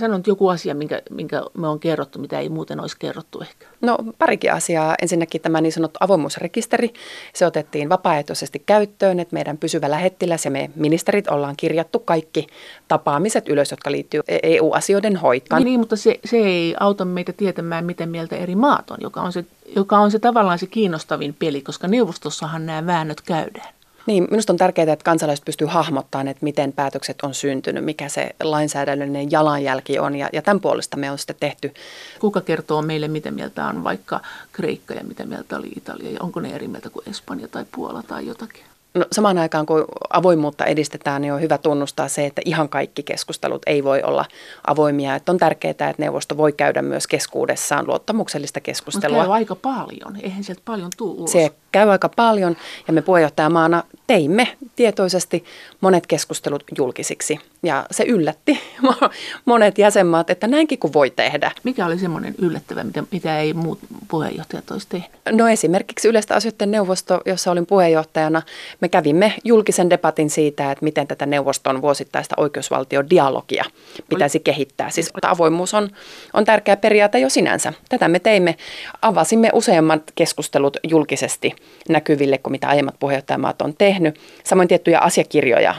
Sanon 0.00 0.22
joku 0.26 0.48
asia, 0.48 0.74
minkä, 0.74 1.02
minkä 1.10 1.42
me 1.54 1.68
on 1.68 1.80
kerrottu, 1.80 2.18
mitä 2.18 2.38
ei 2.38 2.48
muuten 2.48 2.80
olisi 2.80 2.96
kerrottu 2.98 3.40
ehkä. 3.40 3.66
No 3.80 3.98
parikin 4.18 4.52
asiaa. 4.52 4.94
Ensinnäkin 5.02 5.40
tämä 5.40 5.60
niin 5.60 5.72
sanottu 5.72 5.98
avoimuusrekisteri. 6.00 6.92
Se 7.34 7.46
otettiin 7.46 7.88
vapaaehtoisesti 7.88 8.62
käyttöön, 8.66 9.20
että 9.20 9.34
meidän 9.34 9.58
pysyvä 9.58 9.90
lähettiläs 9.90 10.44
ja 10.44 10.50
me 10.50 10.70
ministerit 10.74 11.28
ollaan 11.28 11.56
kirjattu 11.56 11.98
kaikki 11.98 12.46
tapaamiset 12.88 13.48
ylös, 13.48 13.70
jotka 13.70 13.90
liittyy 13.90 14.20
EU-asioiden 14.42 15.16
hoitoon. 15.16 15.62
Niin, 15.62 15.80
mutta 15.80 15.96
se, 15.96 16.20
se 16.24 16.36
ei 16.36 16.74
auta 16.80 17.04
meitä 17.04 17.32
tietämään, 17.32 17.84
miten 17.84 18.08
mieltä 18.08 18.36
eri 18.36 18.56
maat 18.56 18.90
on, 18.90 18.98
joka 19.00 19.20
on, 19.20 19.32
se, 19.32 19.44
joka 19.76 19.98
on 19.98 20.10
se 20.10 20.18
tavallaan 20.18 20.58
se 20.58 20.66
kiinnostavin 20.66 21.36
peli, 21.38 21.62
koska 21.62 21.88
neuvostossahan 21.88 22.66
nämä 22.66 22.86
väännöt 22.86 23.20
käydään. 23.20 23.74
Niin, 24.06 24.26
minusta 24.30 24.52
on 24.52 24.56
tärkeää, 24.56 24.92
että 24.92 25.04
kansalaiset 25.04 25.44
pystyy 25.44 25.66
hahmottamaan, 25.66 26.28
että 26.28 26.44
miten 26.44 26.72
päätökset 26.72 27.18
on 27.22 27.34
syntynyt, 27.34 27.84
mikä 27.84 28.08
se 28.08 28.30
lainsäädännöllinen 28.42 29.30
jalanjälki 29.30 29.98
on 29.98 30.16
ja, 30.16 30.28
ja 30.32 30.42
tämän 30.42 30.60
puolesta 30.60 30.96
me 30.96 31.10
on 31.10 31.18
sitten 31.18 31.36
tehty. 31.40 31.74
Kuka 32.20 32.40
kertoo 32.40 32.82
meille, 32.82 33.08
mitä 33.08 33.30
mieltä 33.30 33.66
on 33.66 33.84
vaikka 33.84 34.20
Kreikka 34.52 34.94
ja 34.94 35.04
mitä 35.04 35.26
mieltä 35.26 35.56
oli 35.56 35.68
Italia 35.76 36.10
ja 36.10 36.18
onko 36.20 36.40
ne 36.40 36.54
eri 36.54 36.68
mieltä 36.68 36.90
kuin 36.90 37.08
Espanja 37.08 37.48
tai 37.48 37.64
Puola 37.74 38.02
tai 38.02 38.26
jotakin? 38.26 38.64
No, 38.94 39.06
samaan 39.12 39.38
aikaan 39.38 39.66
kun 39.66 39.84
avoimuutta 40.10 40.64
edistetään, 40.64 41.22
niin 41.22 41.32
on 41.32 41.40
hyvä 41.40 41.58
tunnustaa 41.58 42.08
se, 42.08 42.26
että 42.26 42.42
ihan 42.44 42.68
kaikki 42.68 43.02
keskustelut 43.02 43.62
ei 43.66 43.84
voi 43.84 44.02
olla 44.02 44.24
avoimia. 44.66 45.14
Että 45.14 45.32
on 45.32 45.38
tärkeää, 45.38 45.70
että 45.70 45.94
neuvosto 45.98 46.36
voi 46.36 46.52
käydä 46.52 46.82
myös 46.82 47.06
keskuudessaan 47.06 47.86
luottamuksellista 47.86 48.60
keskustelua. 48.60 49.16
Mutta 49.16 49.28
käy 49.28 49.36
aika 49.36 49.54
paljon. 49.54 50.16
Eihän 50.22 50.44
sieltä 50.44 50.62
paljon 50.64 50.90
tule 50.96 51.14
ulos. 51.14 51.32
Se 51.32 51.50
käy 51.72 51.90
aika 51.90 52.08
paljon 52.08 52.56
ja 52.86 52.92
me 52.92 53.02
puheenjohtajamaana 53.02 53.82
teimme 54.06 54.56
tietoisesti 54.76 55.44
monet 55.80 56.06
keskustelut 56.06 56.64
julkisiksi. 56.78 57.38
Ja 57.62 57.86
se 57.90 58.04
yllätti 58.04 58.60
monet 59.44 59.78
jäsenmaat, 59.78 60.30
että 60.30 60.46
näinkin 60.46 60.78
kuin 60.78 60.92
voi 60.92 61.10
tehdä. 61.10 61.50
Mikä 61.64 61.86
oli 61.86 61.98
semmoinen 61.98 62.34
yllättävä, 62.38 62.84
mitä, 62.84 63.02
mitä 63.10 63.38
ei 63.38 63.54
muut 63.54 63.78
puheenjohtajat 64.08 64.70
olisi 64.70 64.86
tehnyt? 64.88 65.10
No 65.30 65.48
esimerkiksi 65.48 66.08
yleistä 66.08 66.34
asioiden 66.34 66.70
neuvosto, 66.70 67.20
jossa 67.26 67.50
olin 67.50 67.66
puheenjohtajana, 67.66 68.42
me 68.82 68.88
kävimme 68.88 69.34
julkisen 69.44 69.90
debatin 69.90 70.30
siitä, 70.30 70.70
että 70.72 70.84
miten 70.84 71.06
tätä 71.06 71.26
neuvoston 71.26 71.82
vuosittaista 71.82 72.34
oikeusvaltiodialogia 72.38 73.64
pitäisi 74.08 74.40
kehittää. 74.40 74.90
Siis 74.90 75.10
avoimuus 75.22 75.74
on, 75.74 75.90
on 76.32 76.44
tärkeä 76.44 76.76
periaate 76.76 77.18
jo 77.18 77.28
sinänsä. 77.28 77.72
Tätä 77.88 78.08
me 78.08 78.18
teimme. 78.18 78.56
Avasimme 79.02 79.50
useammat 79.52 80.02
keskustelut 80.14 80.76
julkisesti 80.88 81.54
näkyville 81.88 82.38
kuin 82.38 82.50
mitä 82.50 82.68
aiemmat 82.68 82.94
puheenjohtajamaat 82.98 83.62
on 83.62 83.74
tehnyt. 83.78 84.20
Samoin 84.44 84.68
tiettyjä 84.68 84.98
asiakirjoja. 84.98 85.74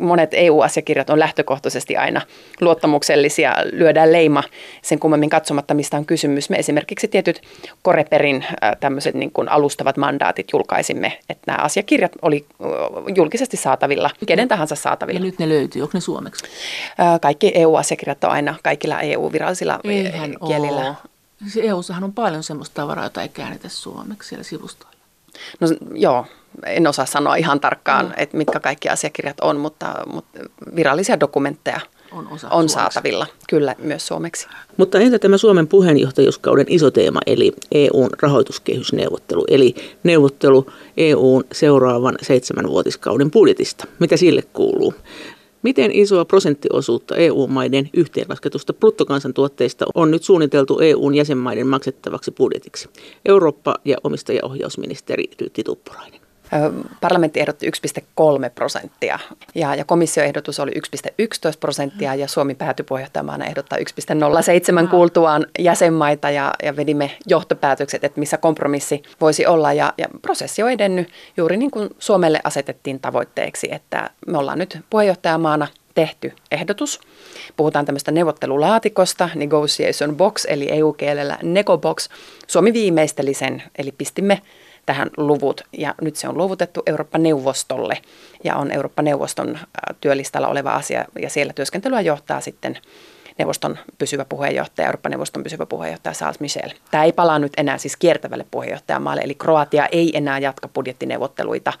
Monet 0.00 0.30
EU-asiakirjat 0.32 1.10
on 1.10 1.18
lähtökohtaisesti 1.18 1.96
aina 1.96 2.20
luottamuksellisia. 2.60 3.54
Lyödään 3.72 4.12
leima 4.12 4.42
sen 4.82 4.98
kummemmin 4.98 5.30
katsomatta, 5.30 5.74
mistä 5.74 5.96
on 5.96 6.06
kysymys. 6.06 6.50
Me 6.50 6.56
esimerkiksi 6.56 7.08
tietyt 7.08 7.40
Koreperin 7.82 8.44
tämmöiset 8.80 9.14
niin 9.14 9.32
kuin 9.32 9.48
alustavat 9.48 9.96
mandaatit 9.96 10.46
julkaisimme, 10.52 11.18
että 11.28 11.44
nämä 11.46 11.58
asiakirjat 11.62 12.13
oli 12.22 12.46
julkisesti 13.16 13.56
saatavilla, 13.56 14.10
kenen 14.26 14.48
tahansa 14.48 14.74
saatavilla. 14.74 15.20
Ja 15.20 15.24
nyt 15.24 15.38
ne 15.38 15.48
löytyy, 15.48 15.82
onko 15.82 15.92
ne 15.94 16.00
suomeksi? 16.00 16.44
Kaikki 17.22 17.52
EU-asiakirjat 17.54 18.24
on 18.24 18.30
aina 18.30 18.54
kaikilla 18.62 19.00
EU-virallisilla 19.00 19.80
Eihän 19.84 20.34
kielillä. 20.46 20.94
Siis 21.40 21.66
EU-sahan 21.66 22.04
on 22.04 22.12
paljon 22.12 22.42
semmoista 22.42 22.74
tavaraa, 22.74 23.04
jota 23.04 23.22
ei 23.22 23.28
käännetä 23.28 23.68
suomeksi 23.68 24.28
siellä 24.28 24.44
sivustoilla. 24.44 24.94
No 25.60 25.68
joo, 25.94 26.26
en 26.66 26.86
osaa 26.86 27.06
sanoa 27.06 27.36
ihan 27.36 27.60
tarkkaan, 27.60 28.06
mm. 28.06 28.12
että 28.16 28.36
mitkä 28.36 28.60
kaikki 28.60 28.88
asiakirjat 28.88 29.40
on, 29.40 29.60
mutta, 29.60 29.94
mutta 30.12 30.40
virallisia 30.76 31.20
dokumentteja 31.20 31.80
on, 32.14 32.28
osa 32.30 32.48
on 32.48 32.68
saatavilla, 32.68 33.26
kyllä 33.48 33.74
myös 33.78 34.06
suomeksi. 34.06 34.48
Mutta 34.76 34.98
entä 34.98 35.18
tämä 35.18 35.38
Suomen 35.38 35.68
puheenjohtajuuskauden 35.68 36.66
iso 36.68 36.90
teema, 36.90 37.20
eli 37.26 37.52
EUn 37.72 38.10
rahoituskehysneuvottelu, 38.22 39.44
eli 39.48 39.74
neuvottelu 40.02 40.66
EUn 40.96 41.44
seuraavan 41.52 42.14
seitsemänvuotiskauden 42.22 43.30
budjetista. 43.30 43.86
Mitä 43.98 44.16
sille 44.16 44.42
kuuluu? 44.52 44.94
Miten 45.62 45.90
isoa 45.92 46.24
prosenttiosuutta 46.24 47.16
EU-maiden 47.16 47.90
yhteenlasketusta 47.94 48.72
bruttokansantuotteista 48.72 49.84
on 49.94 50.10
nyt 50.10 50.22
suunniteltu 50.22 50.78
EUn 50.78 51.14
jäsenmaiden 51.14 51.66
maksettavaksi 51.66 52.30
budjetiksi? 52.30 52.88
Eurooppa- 53.24 53.78
ja 53.84 53.96
omistajaohjausministeri 54.04 55.24
Tytti 55.36 55.64
Tuppurainen. 55.64 56.23
Parlamentti 57.00 57.40
ehdotti 57.40 57.66
1,3 57.66 58.50
prosenttia 58.54 59.18
ja, 59.54 59.74
ja 59.74 59.84
komissioehdotus 59.84 60.60
oli 60.60 60.70
1,11 60.70 60.78
prosenttia 61.60 62.14
ja 62.14 62.28
Suomi 62.28 62.54
päätyi 62.54 62.84
puheenjohtajamaana 62.84 63.44
ehdottaa 63.44 63.78
1,07 63.78 64.88
kuultuaan 64.88 65.46
jäsenmaita 65.58 66.30
ja, 66.30 66.52
ja 66.62 66.76
vedimme 66.76 67.10
johtopäätökset, 67.26 68.04
että 68.04 68.20
missä 68.20 68.36
kompromissi 68.36 69.02
voisi 69.20 69.46
olla 69.46 69.72
ja, 69.72 69.92
ja 69.98 70.06
prosessi 70.22 70.62
on 70.62 70.70
edennyt 70.70 71.08
juuri 71.36 71.56
niin 71.56 71.70
kuin 71.70 71.90
Suomelle 71.98 72.40
asetettiin 72.44 73.00
tavoitteeksi, 73.00 73.68
että 73.74 74.10
me 74.26 74.38
ollaan 74.38 74.58
nyt 74.58 74.78
puheenjohtajamaana 74.90 75.66
tehty 75.94 76.32
ehdotus. 76.50 77.00
Puhutaan 77.56 77.84
tämmöistä 77.84 78.12
neuvottelulaatikosta, 78.12 79.28
negotiation 79.34 80.16
box, 80.16 80.44
eli 80.48 80.68
EU-kielellä 80.70 81.38
negobox. 81.42 82.08
Suomi 82.46 82.72
viimeisteli 82.72 83.34
sen, 83.34 83.62
eli 83.78 83.92
pistimme 83.92 84.42
tähän 84.86 85.10
luvut. 85.16 85.60
Ja 85.72 85.94
nyt 86.00 86.16
se 86.16 86.28
on 86.28 86.38
luovutettu 86.38 86.82
Eurooppa-neuvostolle 86.86 87.98
ja 88.44 88.56
on 88.56 88.70
Eurooppa-neuvoston 88.70 89.58
työlistalla 90.00 90.48
oleva 90.48 90.70
asia 90.74 91.04
ja 91.20 91.30
siellä 91.30 91.52
työskentelyä 91.52 92.00
johtaa 92.00 92.40
sitten 92.40 92.78
neuvoston 93.38 93.78
pysyvä 93.98 94.24
puheenjohtaja, 94.24 94.86
Euroopan 94.86 95.10
neuvoston 95.10 95.42
pysyvä 95.42 95.66
puheenjohtaja 95.66 96.12
Charles 96.12 96.40
Michel. 96.40 96.70
Tämä 96.90 97.04
ei 97.04 97.12
palaa 97.12 97.38
nyt 97.38 97.52
enää 97.56 97.78
siis 97.78 97.96
kiertävälle 97.96 98.46
puheenjohtajamaalle, 98.50 99.22
eli 99.22 99.34
Kroatia 99.34 99.86
ei 99.86 100.16
enää 100.16 100.38
jatka 100.38 100.68
budjettineuvotteluita 100.68 101.72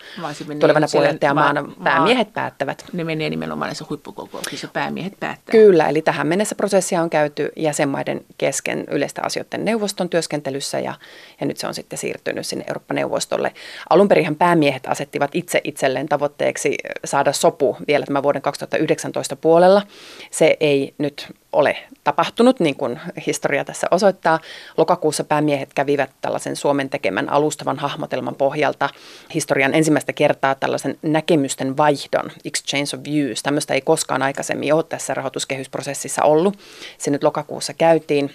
tulevana 0.60 0.86
puheenjohtajamaana. 0.92 1.66
Va- 1.66 1.84
päämiehet 1.84 2.32
päättävät. 2.32 2.84
Ne 2.92 3.04
menee 3.04 3.30
nimenomaan 3.30 3.68
näissä 3.68 3.84
huippukokouksissa, 3.90 4.68
päämiehet 4.68 5.20
päättävät. 5.20 5.50
Kyllä, 5.50 5.88
eli 5.88 6.02
tähän 6.02 6.26
mennessä 6.26 6.54
prosessia 6.54 7.02
on 7.02 7.10
käyty 7.10 7.52
jäsenmaiden 7.56 8.24
kesken 8.38 8.84
yleistä 8.90 9.22
asioiden 9.24 9.64
neuvoston 9.64 10.08
työskentelyssä 10.08 10.80
ja, 10.80 10.94
ja 11.40 11.46
nyt 11.46 11.56
se 11.56 11.66
on 11.66 11.74
sitten 11.74 11.98
siirtynyt 11.98 12.46
sinne 12.46 12.64
Eurooppa-neuvostolle. 12.68 13.52
Alun 13.90 14.08
perinhän 14.08 14.36
päämiehet 14.36 14.86
asettivat 14.86 15.30
itse 15.34 15.60
itselleen 15.64 16.08
tavoitteeksi 16.08 16.74
saada 17.04 17.32
sopu 17.32 17.76
vielä 17.88 18.06
tämän 18.06 18.22
vuoden 18.22 18.42
2019 18.42 19.36
puolella. 19.36 19.82
Se 20.30 20.56
ei 20.60 20.94
nyt 20.98 21.34
ole 21.54 21.76
tapahtunut, 22.04 22.60
niin 22.60 22.76
kuin 22.76 23.00
historia 23.26 23.64
tässä 23.64 23.86
osoittaa. 23.90 24.40
Lokakuussa 24.76 25.24
päämiehet 25.24 25.74
kävivät 25.74 26.10
tällaisen 26.20 26.56
Suomen 26.56 26.90
tekemän 26.90 27.28
alustavan 27.28 27.78
hahmotelman 27.78 28.34
pohjalta 28.34 28.88
historian 29.34 29.74
ensimmäistä 29.74 30.12
kertaa 30.12 30.54
tällaisen 30.54 30.98
näkemysten 31.02 31.76
vaihdon, 31.76 32.30
exchange 32.44 32.88
of 32.94 33.04
views. 33.04 33.42
Tämmöistä 33.42 33.74
ei 33.74 33.80
koskaan 33.80 34.22
aikaisemmin 34.22 34.74
ole 34.74 34.82
tässä 34.82 35.14
rahoituskehysprosessissa 35.14 36.22
ollut. 36.22 36.58
Se 36.98 37.10
nyt 37.10 37.24
lokakuussa 37.24 37.74
käytiin. 37.74 38.30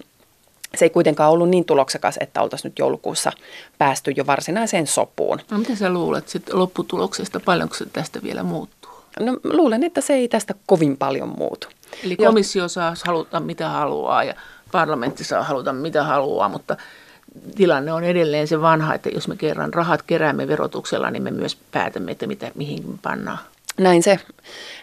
Se 0.75 0.85
ei 0.85 0.89
kuitenkaan 0.89 1.31
ollut 1.31 1.49
niin 1.49 1.65
tuloksekas, 1.65 2.17
että 2.19 2.41
oltaisiin 2.41 2.69
nyt 2.69 2.79
joulukuussa 2.79 3.31
päästy 3.77 4.11
jo 4.11 4.25
varsinaiseen 4.25 4.87
sopuun. 4.87 5.39
No 5.51 5.57
mitä 5.57 5.75
sä 5.75 5.89
luulet 5.89 6.29
sit 6.29 6.53
lopputuloksesta, 6.53 7.39
paljonko 7.39 7.75
se 7.75 7.85
tästä 7.85 8.23
vielä 8.23 8.43
muuttuu? 8.43 8.78
No 9.19 9.37
luulen, 9.43 9.83
että 9.83 10.01
se 10.01 10.13
ei 10.13 10.27
tästä 10.27 10.53
kovin 10.65 10.97
paljon 10.97 11.33
muutu. 11.37 11.67
Eli 12.03 12.15
komissio 12.15 12.67
saa 12.67 12.93
haluta 13.05 13.39
mitä 13.39 13.69
haluaa 13.69 14.23
ja 14.23 14.33
parlamentti 14.71 15.23
saa 15.23 15.43
haluta 15.43 15.73
mitä 15.73 16.03
haluaa, 16.03 16.49
mutta 16.49 16.77
tilanne 17.55 17.93
on 17.93 18.03
edelleen 18.03 18.47
se 18.47 18.61
vanha, 18.61 18.93
että 18.93 19.09
jos 19.09 19.27
me 19.27 19.35
kerran 19.35 19.73
rahat 19.73 20.01
keräämme 20.01 20.47
verotuksella, 20.47 21.11
niin 21.11 21.23
me 21.23 21.31
myös 21.31 21.57
päätämme, 21.71 22.11
että 22.11 22.27
mitä, 22.27 22.51
mihin 22.55 22.99
pannaan. 23.01 23.39
Näin 23.77 24.03
se, 24.03 24.19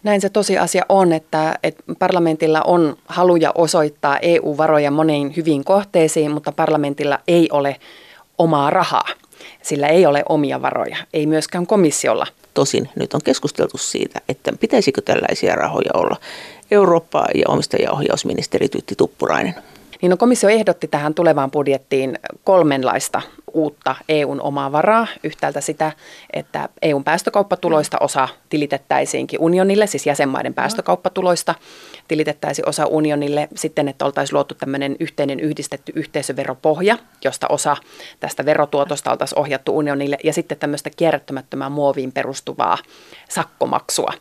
näin 0.03 0.21
se 0.21 0.29
tosiasia 0.29 0.85
on, 0.89 1.13
että, 1.13 1.59
että 1.63 1.83
parlamentilla 1.99 2.63
on 2.63 2.97
haluja 3.07 3.53
osoittaa 3.55 4.19
EU-varoja 4.19 4.91
moniin 4.91 5.37
hyviin 5.37 5.65
kohteisiin, 5.65 6.31
mutta 6.31 6.53
parlamentilla 6.53 7.19
ei 7.29 7.49
ole 7.53 7.77
omaa 8.39 8.71
rahaa. 8.71 9.09
Sillä 9.63 9.87
ei 9.87 10.07
ole 10.07 10.23
omia 10.29 10.63
varoja, 10.63 10.97
ei 11.13 11.27
myöskään 11.27 11.67
komissiolla. 11.67 12.27
Tosin 12.57 12.89
nyt 12.95 13.15
on 13.15 13.21
keskusteltu 13.25 13.79
siitä, 13.79 14.21
että 14.29 14.53
pitäisikö 14.61 15.03
tällaisia 15.03 15.55
rahoja 15.55 15.91
olla. 15.95 16.17
Eurooppa- 16.71 17.27
ja 17.35 17.45
omistajaohjausministeri 17.49 18.69
Tytti 18.69 18.95
Tuppurainen. 18.95 19.55
Niin 20.03 20.11
no 20.11 20.17
komissio 20.17 20.51
ehdotti 20.51 20.89
tähän 20.89 21.15
tulevaan 21.15 21.51
budjettiin 21.51 22.19
kolmenlaista 22.45 23.23
uutta 23.57 23.95
EUn 24.09 24.41
omaa 24.41 24.73
varaa. 24.73 25.07
Yhtäältä 25.25 25.61
sitä, 25.61 25.93
että 26.33 26.69
EUn 26.83 27.05
päästökauppatuloista 27.05 27.97
osa 28.01 28.29
tilitettäisiinkin 28.49 29.41
unionille, 29.41 29.87
siis 29.87 30.07
jäsenmaiden 30.07 30.55
päästökauppatuloista 30.55 31.55
tilitettäisiin 32.09 32.69
osa 32.69 32.87
unionille. 32.87 33.49
Sitten, 33.55 33.89
että 33.89 34.05
oltaisiin 34.05 34.35
luotu 34.35 34.55
tämmöinen 34.55 34.97
yhteinen 35.01 35.41
yhdistetty 35.41 35.93
yhteisöveropohja, 35.95 36.99
josta 37.25 37.47
osa 37.49 37.77
tästä 38.21 38.45
verotuotosta 38.45 39.11
oltaisiin 39.11 39.39
ohjattu 39.39 39.77
unionille. 39.77 40.19
Ja 40.25 40.33
sitten 40.33 40.59
tämmöistä 40.59 40.91
kierrättämättömään 40.97 41.73
muoviin 41.73 42.13
perustuvaa 42.13 42.79
sakkomaksua. 43.29 44.13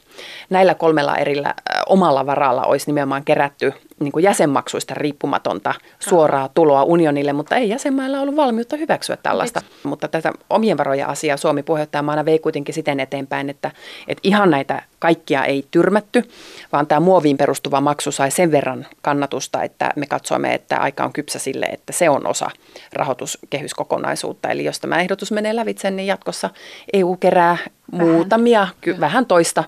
Näillä 0.49 0.75
kolmella 0.75 1.17
erillä 1.17 1.53
omalla 1.85 2.25
varalla 2.25 2.63
olisi 2.63 2.85
nimenomaan 2.87 3.25
kerätty 3.25 3.73
niin 3.99 4.11
kuin 4.11 4.23
jäsenmaksuista 4.23 4.93
riippumatonta 4.93 5.73
suoraa 5.99 6.49
tuloa 6.53 6.83
unionille, 6.83 7.33
mutta 7.33 7.55
ei 7.55 7.69
jäsenmailla 7.69 8.19
ollut 8.19 8.35
valmiutta 8.35 8.77
hyväksyä 8.77 9.17
tällaista. 9.29 9.61
Eikö? 9.63 9.89
Mutta 9.89 10.07
tätä 10.07 10.33
omien 10.49 10.77
varojen 10.77 11.07
asiaa 11.07 11.37
Suomi 11.37 11.63
puheenjohtajamaana 11.63 12.25
vei 12.25 12.39
kuitenkin 12.39 12.75
siten 12.75 12.99
eteenpäin, 12.99 13.49
että, 13.49 13.71
että 14.07 14.21
ihan 14.23 14.49
näitä 14.49 14.81
kaikkia 14.99 15.45
ei 15.45 15.65
tyrmätty, 15.71 16.23
vaan 16.71 16.87
tämä 16.87 16.99
muoviin 16.99 17.37
perustuva 17.37 17.81
maksu 17.81 18.11
sai 18.11 18.31
sen 18.31 18.51
verran 18.51 18.87
kannatusta, 19.01 19.63
että 19.63 19.91
me 19.95 20.05
katsoimme, 20.05 20.53
että 20.53 20.77
aika 20.77 21.03
on 21.03 21.13
kypsä 21.13 21.39
sille, 21.39 21.65
että 21.65 21.93
se 21.93 22.09
on 22.09 22.27
osa 22.27 22.49
rahoituskehyskokonaisuutta. 22.93 24.49
Eli 24.49 24.65
jos 24.65 24.79
tämä 24.79 24.99
ehdotus 24.99 25.31
menee 25.31 25.55
lävitse, 25.55 25.91
niin 25.91 26.07
jatkossa 26.07 26.49
EU 26.93 27.15
kerää 27.15 27.57
vähän. 27.91 28.07
muutamia, 28.07 28.67
vähän 28.99 29.25
toista, 29.25 29.63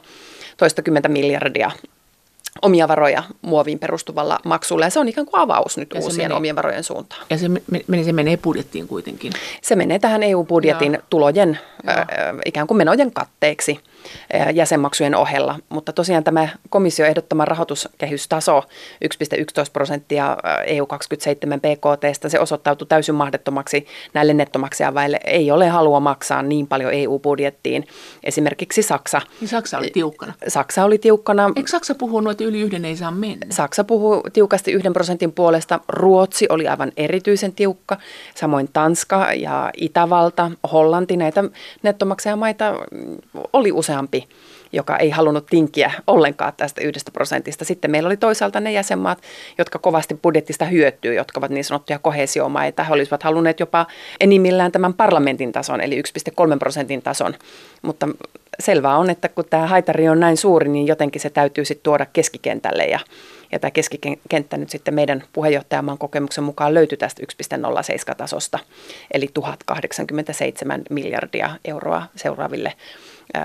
toistakymmentä 0.57 1.09
miljardia 1.09 1.71
omia 2.61 2.87
varoja 2.87 3.23
muoviin 3.41 3.79
perustuvalla 3.79 4.39
maksulla. 4.45 4.85
Ja 4.85 4.89
se 4.89 4.99
on 4.99 5.07
ikään 5.07 5.27
kuin 5.27 5.41
avaus 5.41 5.77
nyt 5.77 5.93
ja 5.93 6.01
uusien 6.01 6.25
menee, 6.25 6.37
omien 6.37 6.55
varojen 6.55 6.83
suuntaan. 6.83 7.25
Ja 7.29 7.37
se, 7.37 7.47
menee, 7.87 8.03
se 8.03 8.11
menee 8.13 8.37
budjettiin 8.37 8.87
kuitenkin? 8.87 9.33
Se 9.61 9.75
menee 9.75 9.99
tähän 9.99 10.23
EU-budjetin 10.23 10.93
ja. 10.93 10.99
tulojen, 11.09 11.59
ja. 11.83 11.93
Äh, 11.93 12.05
ikään 12.45 12.67
kuin 12.67 12.77
menojen 12.77 13.11
katteeksi 13.11 13.79
jäsenmaksujen 14.53 15.15
ohella. 15.15 15.59
Mutta 15.69 15.93
tosiaan 15.93 16.23
tämä 16.23 16.47
komissio 16.69 17.05
ehdottama 17.05 17.45
rahoituskehystaso 17.45 18.63
1,11 19.05 19.71
prosenttia 19.73 20.37
EU27 20.65 21.59
BKT, 21.59 22.29
se 22.31 22.39
osoittautui 22.39 22.87
täysin 22.87 23.15
mahdottomaksi 23.15 23.87
näille 24.13 24.33
nettomaksajavaille. 24.33 25.19
Ei 25.23 25.51
ole 25.51 25.67
halua 25.67 25.99
maksaa 25.99 26.41
niin 26.41 26.67
paljon 26.67 26.93
EU-budjettiin. 26.93 27.87
Esimerkiksi 28.23 28.83
Saksa. 28.83 29.21
Niin 29.41 29.47
Saksa 29.47 29.77
oli 29.77 29.89
tiukkana. 29.89 30.33
Saksa 30.47 30.85
oli 30.85 30.97
tiukkana. 30.97 31.51
Eikö 31.55 31.69
Saksa 31.69 31.95
puhunut, 31.95 32.31
että 32.31 32.43
yli 32.43 32.61
yhden 32.61 32.85
ei 32.85 32.95
saa 32.95 33.11
mennä? 33.11 33.45
Saksa 33.49 33.83
puhuu 33.83 34.23
tiukasti 34.33 34.71
yhden 34.71 34.93
prosentin 34.93 35.31
puolesta. 35.31 35.79
Ruotsi 35.87 36.45
oli 36.49 36.67
aivan 36.67 36.91
erityisen 36.97 37.53
tiukka. 37.53 37.97
Samoin 38.35 38.69
Tanska 38.73 39.33
ja 39.33 39.71
Itävalta, 39.77 40.51
Hollanti, 40.71 41.17
näitä 41.17 41.43
nettomaksajamaita 41.83 42.73
oli 43.53 43.71
usein 43.71 43.96
useampi, 43.97 44.27
joka 44.71 44.97
ei 44.97 45.09
halunnut 45.09 45.45
tinkiä 45.45 45.91
ollenkaan 46.07 46.53
tästä 46.57 46.81
yhdestä 46.81 47.11
prosentista. 47.11 47.65
Sitten 47.65 47.91
meillä 47.91 48.07
oli 48.07 48.17
toisaalta 48.17 48.59
ne 48.59 48.71
jäsenmaat, 48.71 49.21
jotka 49.57 49.79
kovasti 49.79 50.15
budjettista 50.15 50.65
hyötyy, 50.65 51.13
jotka 51.13 51.39
ovat 51.39 51.51
niin 51.51 51.63
sanottuja 51.63 51.99
kohesiomaita. 51.99 52.83
He 52.83 52.93
olisivat 52.93 53.23
halunneet 53.23 53.59
jopa 53.59 53.87
enimmillään 54.19 54.71
tämän 54.71 54.93
parlamentin 54.93 55.51
tason, 55.51 55.81
eli 55.81 56.01
1,3 56.01 56.59
prosentin 56.59 57.01
tason. 57.01 57.33
Mutta 57.81 58.07
selvää 58.59 58.97
on, 58.97 59.09
että 59.09 59.29
kun 59.29 59.45
tämä 59.49 59.67
haitari 59.67 60.09
on 60.09 60.19
näin 60.19 60.37
suuri, 60.37 60.69
niin 60.69 60.87
jotenkin 60.87 61.21
se 61.21 61.29
täytyy 61.29 61.65
sitten 61.65 61.83
tuoda 61.83 62.05
keskikentälle 62.05 62.85
ja 62.85 62.99
ja 63.51 63.59
tämä 63.59 63.71
keskikenttä 63.71 64.57
nyt 64.57 64.69
sitten 64.69 64.93
meidän 64.93 65.23
puheenjohtajamaan 65.33 65.97
kokemuksen 65.97 66.43
mukaan 66.43 66.73
löytyi 66.73 66.97
tästä 66.97 67.21
1,07 68.09 68.15
tasosta, 68.15 68.59
eli 69.11 69.29
1087 69.33 70.81
miljardia 70.89 71.49
euroa 71.65 72.03
seuraaville 72.15 72.73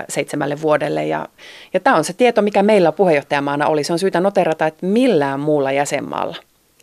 seitsemälle 0.09 0.61
vuodelle. 0.61 1.05
Ja, 1.05 1.27
ja 1.73 1.79
tämä 1.79 1.95
on 1.95 2.03
se 2.03 2.13
tieto, 2.13 2.41
mikä 2.41 2.63
meillä 2.63 2.91
puheenjohtajamaana 2.91 3.67
oli. 3.67 3.83
Se 3.83 3.93
on 3.93 3.99
syytä 3.99 4.19
noterata, 4.19 4.67
että 4.67 4.85
millään 4.85 5.39
muulla 5.39 5.71
jäsenmaalla 5.71 6.35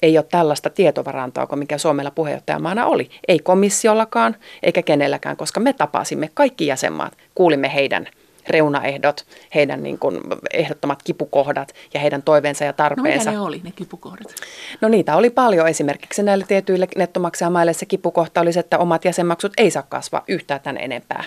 ei 0.02 0.18
ole 0.18 0.26
tällaista 0.30 0.70
tietovarantoa 0.70 1.46
kuin 1.46 1.58
mikä 1.58 1.78
Suomella 1.78 2.10
puheenjohtajamaana 2.10 2.86
oli. 2.86 3.10
Ei 3.28 3.38
komissiollakaan 3.38 4.36
eikä 4.62 4.82
kenelläkään, 4.82 5.36
koska 5.36 5.60
me 5.60 5.72
tapasimme 5.72 6.30
kaikki 6.34 6.66
jäsenmaat, 6.66 7.12
kuulimme 7.34 7.74
heidän 7.74 8.06
reunaehdot, 8.48 9.26
heidän 9.54 9.82
niin 9.82 9.98
kuin 9.98 10.20
ehdottomat 10.52 11.02
kipukohdat 11.02 11.74
ja 11.94 12.00
heidän 12.00 12.22
toiveensa 12.22 12.64
ja 12.64 12.72
tarpeensa. 12.72 13.30
No 13.30 13.30
mitä 13.30 13.40
ne 13.40 13.46
oli, 13.46 13.60
ne 13.64 13.72
kipukohdat? 13.76 14.34
No 14.80 14.88
niitä 14.88 15.16
oli 15.16 15.30
paljon. 15.30 15.68
Esimerkiksi 15.68 16.22
näille 16.22 16.44
tietyille 16.48 16.88
nettomaksajamaille 16.96 17.72
se 17.72 17.86
kipukohta 17.86 18.40
oli 18.40 18.52
se, 18.52 18.60
että 18.60 18.78
omat 18.78 19.04
jäsenmaksut 19.04 19.52
ei 19.56 19.70
saa 19.70 19.82
kasvaa 19.88 20.24
yhtään 20.28 20.60
tämän 20.60 20.82
enempää. 20.82 21.24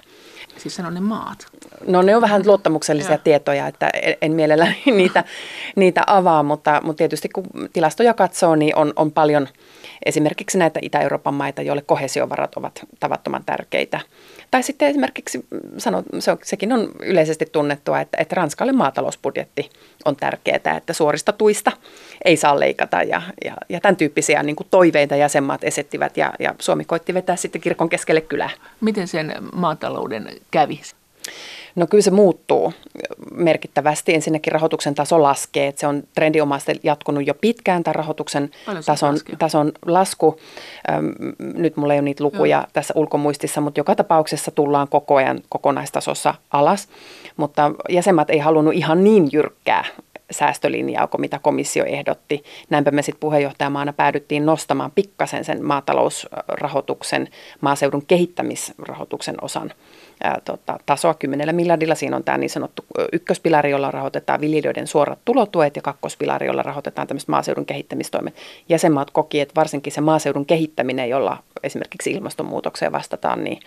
Siis 0.57 0.75
sanon 0.75 0.93
ne 0.93 1.00
maat. 1.00 1.48
No 1.88 2.01
ne 2.01 2.15
on 2.15 2.22
vähän 2.22 2.41
luottamuksellisia 2.45 3.12
ja. 3.12 3.17
tietoja, 3.17 3.67
että 3.67 3.89
en, 3.89 4.15
en 4.22 4.31
mielelläni 4.31 4.83
niitä, 4.91 5.24
niitä 5.75 6.03
avaa, 6.07 6.43
mutta, 6.43 6.81
mutta 6.83 6.98
tietysti 6.98 7.29
kun 7.29 7.43
tilastoja 7.74 8.13
katsoo, 8.13 8.55
niin 8.55 8.75
on, 8.75 8.93
on 8.95 9.12
paljon 9.12 9.48
esimerkiksi 10.05 10.57
näitä 10.57 10.79
Itä-Euroopan 10.81 11.33
maita, 11.33 11.62
joille 11.62 11.81
kohesiovarat 11.81 12.55
ovat 12.55 12.79
tavattoman 13.00 13.43
tärkeitä. 13.45 14.00
Tai 14.53 14.63
sitten 14.63 14.88
esimerkiksi, 14.88 15.45
sano, 15.77 16.03
se 16.19 16.38
sekin 16.43 16.74
on 16.74 16.91
yleisesti 17.00 17.45
tunnettua, 17.51 18.00
että, 18.00 18.17
että 18.22 18.36
Ranskalle 18.36 18.72
maatalousbudjetti 18.72 19.70
on 20.05 20.16
tärkeää, 20.16 20.77
että 20.77 20.94
suorista 20.94 21.31
tuista 21.31 21.72
ei 22.25 22.37
saa 22.37 22.59
leikata 22.59 23.03
ja, 23.03 23.22
ja, 23.46 23.57
ja 23.70 23.79
tämän 23.79 23.96
tyyppisiä 23.96 24.44
niin 24.44 24.55
kuin 24.55 24.68
toiveita 24.72 25.16
jäsenmaat 25.16 25.63
esettivät 25.63 26.18
ja, 26.18 26.33
ja 26.39 26.55
Suomi 26.59 26.85
koitti 26.85 27.13
vetää 27.13 27.35
sitten 27.35 27.61
kirkon 27.61 27.89
keskelle 27.89 28.22
kylää. 28.22 28.50
Miten 28.81 29.07
sen 29.07 29.33
maatalouden 29.53 30.29
kävi? 30.51 30.81
No 31.75 31.88
kyllä 31.88 32.01
se 32.01 32.12
muuttuu 32.12 32.74
merkittävästi. 33.31 34.14
Ensinnäkin 34.14 34.53
rahoituksen 34.53 34.96
taso 34.96 35.24
laskee. 35.24 35.68
Että 35.68 35.79
se 35.79 35.88
on 35.88 36.03
trendiomaisesti 36.16 36.79
jatkunut 36.83 37.27
jo 37.27 37.33
pitkään 37.33 37.83
tämä 37.83 37.94
rahoituksen 37.94 38.51
tason, 38.86 39.18
tason 39.40 39.72
lasku. 39.86 40.40
Ähm, 40.92 41.05
nyt 41.40 41.77
mulla 41.77 41.94
ei 41.94 42.00
ole 42.00 42.05
niitä 42.05 42.24
lukuja 42.24 42.57
Joo. 42.57 42.68
tässä 42.74 42.94
ulkomuistissa, 42.98 43.62
mutta 43.62 43.79
joka 43.79 43.96
tapauksessa 43.96 44.51
tullaan 44.51 44.88
koko 44.88 45.16
ajan 45.16 45.42
kokonaistasossa 45.50 46.36
alas. 46.51 46.88
Mutta 47.38 47.72
jäsenmaat 47.90 48.29
ei 48.29 48.40
halunnut 48.40 48.74
ihan 48.74 49.03
niin 49.03 49.29
jyrkkää 49.31 49.86
säästölinjaa 50.31 51.07
kuin 51.07 51.22
mitä 51.22 51.40
komissio 51.40 51.86
ehdotti. 51.86 52.44
Näinpä 52.70 52.92
me 52.92 53.01
sitten 53.01 53.20
puheenjohtajamaana 53.20 53.94
päädyttiin 53.94 54.46
nostamaan 54.46 54.92
pikkasen 54.92 55.46
sen 55.46 55.66
maatalousrahoituksen, 55.66 57.29
maaseudun 57.62 58.05
kehittämisrahoituksen 58.05 59.36
osan 59.42 59.74
tota, 60.46 60.80
tasoa 60.86 61.14
10 61.14 61.56
miljardilla. 61.56 61.96
Siinä 61.96 62.16
on 62.16 62.24
tämä 62.24 62.38
niin 62.38 62.50
sanottu 62.50 62.86
ykköspilari, 63.12 63.72
jolla 63.72 63.92
rahoitetaan 63.92 64.42
viljelijöiden 64.42 64.88
suorat 64.88 65.20
tulotuet 65.26 65.76
ja 65.76 65.82
kakkospilari, 65.82 66.48
jolla 66.48 66.64
rahoitetaan 66.64 67.08
tämmöiset 67.08 67.30
maaseudun 67.30 67.66
kehittämistoimet. 67.66 68.36
Jäsenmaat 68.70 69.12
koki, 69.12 69.40
että 69.40 69.56
varsinkin 69.56 69.94
se 69.94 70.02
maaseudun 70.02 70.46
kehittäminen, 70.46 71.10
jolla 71.10 71.38
esimerkiksi 71.64 72.12
ilmastonmuutokseen 72.12 72.92
vastataan, 72.92 73.44
niin 73.44 73.60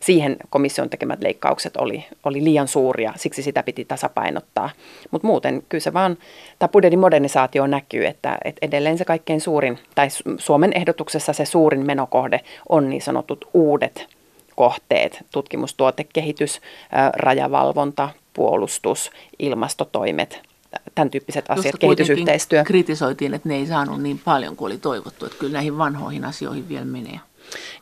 siihen 0.00 0.36
komission 0.50 0.90
tekemät 0.90 1.22
leikkaukset 1.22 1.76
oli, 1.76 2.04
oli 2.24 2.44
liian 2.44 2.68
suuria, 2.68 3.12
siksi 3.16 3.42
sitä 3.42 3.62
piti 3.62 3.84
tasapainottaa. 3.84 4.70
Mutta 5.10 5.26
muuten 5.26 5.62
kyllä 5.68 5.82
se 5.82 5.92
vaan, 5.92 6.18
tämä 6.58 6.68
budjetin 6.68 6.98
modernisaatio 6.98 7.66
näkyy, 7.66 8.06
että, 8.06 8.38
että 8.44 8.66
edelleen 8.66 8.98
se 8.98 9.04
kaikkein 9.04 9.40
suurin, 9.40 9.78
tai 9.94 10.08
Suomen 10.36 10.72
ehdotuksessa 10.72 11.32
se 11.32 11.44
suurin 11.44 11.86
menokohde 11.86 12.40
on 12.68 12.90
niin 12.90 13.02
sanotut 13.02 13.48
uudet 13.54 14.06
kohteet, 14.62 15.18
tutkimus, 15.32 15.74
tuotekehitys, 15.74 16.60
rajavalvonta, 17.16 18.08
puolustus, 18.34 19.10
ilmastotoimet, 19.38 20.40
tämän 20.94 21.10
tyyppiset 21.10 21.44
asiat, 21.48 21.74
kehitysyhteistyö. 21.78 22.64
kritisoitiin, 22.64 23.34
että 23.34 23.48
ne 23.48 23.56
ei 23.56 23.66
saanut 23.66 24.02
niin 24.02 24.20
paljon 24.24 24.56
kuin 24.56 24.72
oli 24.72 24.78
toivottu, 24.78 25.26
että 25.26 25.38
kyllä 25.38 25.52
näihin 25.52 25.78
vanhoihin 25.78 26.24
asioihin 26.24 26.68
vielä 26.68 26.84
menee. 26.84 27.20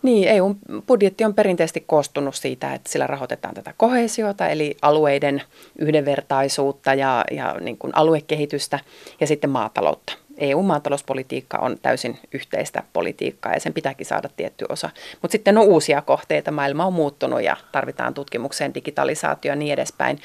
Niin, 0.03 0.29
EU-budjetti 0.29 1.25
on 1.25 1.35
perinteisesti 1.35 1.85
koostunut 1.87 2.35
siitä, 2.35 2.75
että 2.75 2.90
sillä 2.90 3.07
rahoitetaan 3.07 3.55
tätä 3.55 3.75
kohesiota, 3.77 4.49
eli 4.49 4.77
alueiden 4.83 5.43
yhdenvertaisuutta 5.79 6.95
ja, 6.95 7.25
ja 7.31 7.57
niin 7.61 7.79
kuin 7.79 7.97
aluekehitystä 7.97 8.79
ja 9.21 9.27
sitten 9.27 9.51
maataloutta. 9.51 10.12
EU-maatalouspolitiikka 10.40 11.59
on 11.59 11.76
täysin 11.83 12.18
yhteistä 12.35 12.83
politiikkaa 12.92 13.53
ja 13.53 13.61
sen 13.61 13.72
pitääkin 13.72 14.07
saada 14.07 14.29
tietty 14.37 14.66
osa. 14.68 14.90
Mutta 15.22 15.33
sitten 15.33 15.59
on 15.59 15.64
uusia 15.64 16.03
kohteita, 16.03 16.50
maailma 16.50 16.85
on 16.85 16.92
muuttunut 16.92 17.42
ja 17.42 17.57
tarvitaan 17.72 18.14
tutkimukseen, 18.14 18.74
digitalisaatio 18.74 19.53
ja 19.53 19.57
niin 19.57 19.72
edespäin. 19.72 20.18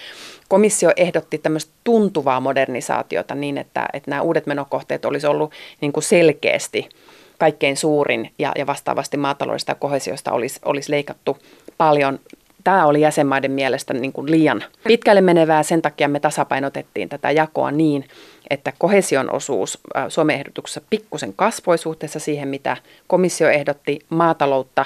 Komissio 0.48 0.92
ehdotti 0.96 1.38
tämmöistä 1.38 1.72
tuntuvaa 1.84 2.40
modernisaatiota 2.40 3.36
niin, 3.36 3.58
että, 3.58 3.86
että 3.94 4.12
nämä 4.12 4.22
uudet 4.22 4.46
menokohteet 4.46 5.06
olisi 5.06 5.28
ollut 5.28 5.52
niin 5.82 5.94
kuin 5.94 6.04
selkeästi 6.04 6.90
kaikkein 7.38 7.78
suurin 7.78 8.32
ja, 8.40 8.52
ja 8.58 8.68
vastaavasti 8.68 9.18
maataloudesta 9.18 9.72
ja 9.72 9.76
kohesiosta 9.76 10.32
olisi, 10.32 10.60
olisi 10.66 10.92
leikattu 10.92 11.38
paljon 11.78 12.20
tämä 12.66 12.86
oli 12.86 13.02
jäsenmaiden 13.02 13.52
mielestä 13.52 13.94
niin 13.94 14.14
kuin 14.14 14.32
liian 14.32 14.64
pitkälle 14.88 15.22
menevää. 15.22 15.64
Sen 15.64 15.82
takia 15.82 16.08
me 16.08 16.20
tasapainotettiin 16.20 17.10
tätä 17.10 17.32
jakoa 17.32 17.72
niin, 17.72 18.06
että 18.50 18.74
kohesion 18.78 19.32
osuus 19.32 19.80
Suomen 20.10 20.36
ehdotuksessa 20.36 20.82
pikkusen 20.90 21.34
kasvoi 21.34 21.78
suhteessa 21.78 22.20
siihen, 22.20 22.48
mitä 22.48 22.78
komissio 23.08 23.50
ehdotti. 23.50 24.00
Maataloutta 24.10 24.86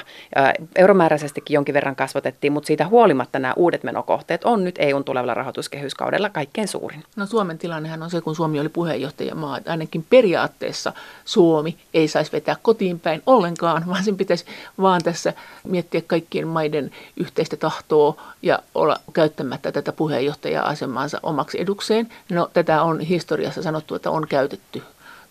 euromääräisestikin 0.76 1.56
jonkin 1.56 1.74
verran 1.74 1.96
kasvatettiin, 1.96 2.54
mutta 2.54 2.68
siitä 2.68 2.88
huolimatta 2.88 3.40
nämä 3.40 3.54
uudet 3.56 3.84
menokohteet 3.84 4.44
on 4.44 4.64
nyt 4.64 4.76
EUn 4.80 5.04
tulevalla 5.04 5.34
rahoituskehyskaudella 5.34 6.30
kaikkein 6.30 6.68
suurin. 6.68 7.04
No 7.16 7.26
Suomen 7.26 7.58
tilannehan 7.58 8.04
on 8.04 8.10
se, 8.10 8.22
kun 8.22 8.36
Suomi 8.36 8.60
oli 8.60 8.70
puheenjohtajamaa, 8.70 9.58
että 9.58 9.72
ainakin 9.72 10.06
periaatteessa 10.10 10.94
Suomi 11.26 11.78
ei 11.94 12.08
saisi 12.08 12.32
vetää 12.32 12.56
kotiin 12.62 13.00
päin 13.00 13.22
ollenkaan, 13.26 13.88
vaan 13.88 14.04
sen 14.04 14.18
pitäisi 14.18 14.46
vaan 14.82 15.04
tässä 15.04 15.34
miettiä 15.64 16.02
kaikkien 16.08 16.48
maiden 16.48 16.92
yhteistä 17.18 17.58
tahtoa 17.58 18.22
ja 18.42 18.60
olla 18.76 19.00
käyttämättä 19.14 19.72
tätä 19.72 19.92
puheenjohtaja-asemaansa 19.92 21.20
omaksi 21.24 21.62
edukseen. 21.62 22.10
No 22.30 22.50
tätä 22.54 22.84
on 22.84 23.02
historiassa 23.50 23.64
sanottu, 23.64 23.96
että 23.96 24.12
on 24.12 24.28
käytetty 24.28 24.82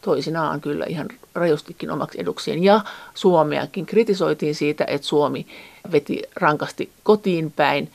toisinaan 0.01 0.61
kyllä 0.61 0.85
ihan 0.89 1.09
rajustikin 1.35 1.91
omaksi 1.91 2.21
edukseen. 2.21 2.65
Ja 2.65 2.81
Suomeakin 3.15 3.87
kritisoitiin 3.87 4.55
siitä, 4.55 4.85
että 4.87 5.07
Suomi 5.07 5.47
veti 5.93 6.23
rankasti 6.37 6.91
kotiin 7.03 7.53
päin. 7.53 7.91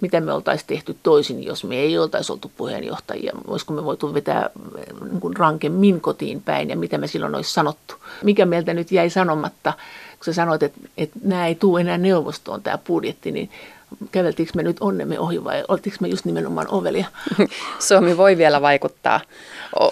Mitä 0.00 0.20
me 0.20 0.32
oltaisiin 0.32 0.66
tehty 0.66 0.96
toisin, 1.02 1.44
jos 1.44 1.64
me 1.64 1.76
ei 1.76 1.98
oltaisi 1.98 2.32
oltu 2.32 2.50
puheenjohtajia? 2.56 3.32
Olisiko 3.46 3.74
me 3.74 3.84
voitu 3.84 4.14
vetää 4.14 4.50
niin 5.10 5.20
kuin 5.20 5.36
rankemmin 5.36 6.00
kotiin 6.00 6.42
päin 6.42 6.70
ja 6.70 6.76
mitä 6.76 6.98
me 6.98 7.06
silloin 7.06 7.34
olisi 7.34 7.52
sanottu? 7.52 7.94
Mikä 8.24 8.46
meiltä 8.46 8.74
nyt 8.74 8.92
jäi 8.92 9.10
sanomatta, 9.10 9.72
kun 10.18 10.24
sä 10.24 10.32
sanoit, 10.32 10.62
että, 10.62 10.80
että 10.96 11.18
nämä 11.22 11.46
ei 11.46 11.54
tule 11.54 11.80
enää 11.80 11.98
neuvostoon 11.98 12.62
tämä 12.62 12.78
budjetti, 12.78 13.32
niin 13.32 13.50
käveltiinkö 14.12 14.52
me 14.54 14.62
nyt 14.62 14.76
onnemme 14.80 15.18
ohi 15.18 15.44
vai 15.44 15.64
oltiinko 15.68 15.98
me 16.00 16.08
just 16.08 16.24
nimenomaan 16.24 16.66
ovelia? 16.70 17.06
Suomi 17.88 18.16
voi 18.16 18.38
vielä 18.38 18.62
vaikuttaa 18.62 19.20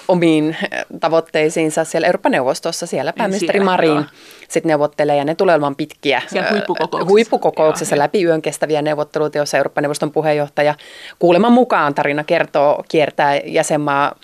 omiin 0.09 0.57
eh, 0.73 0.85
tavoitteisiinsa 1.01 1.85
siellä 1.85 2.07
Euroopan 2.07 2.33
neuvostossa. 2.33 2.87
Siellä 2.87 3.11
niin 3.11 3.19
pääministeri 3.19 3.61
Marin 3.61 4.05
sitten 4.49 4.71
neuvottelee 4.71 5.17
ja 5.17 5.25
ne 5.25 5.35
tulee 5.35 5.55
olemaan 5.55 5.77
pitkiä 5.77 6.23
siellä 6.27 6.51
huippukokouksessa, 6.51 7.11
huippukokouksessa 7.11 7.99
läpi 7.99 8.25
yön 8.25 8.43
kestäviä 8.43 8.83
neuvotteluita, 8.83 9.39
joissa 9.39 9.57
Euroopan 9.57 9.83
neuvoston 9.83 10.13
puheenjohtaja 10.13 10.75
kuuleman 11.19 11.53
mukaan 11.53 11.95
tarina 11.95 12.25
kertoo 12.25 12.85
kiertää 12.89 13.37
jäsenmaa 13.45 14.15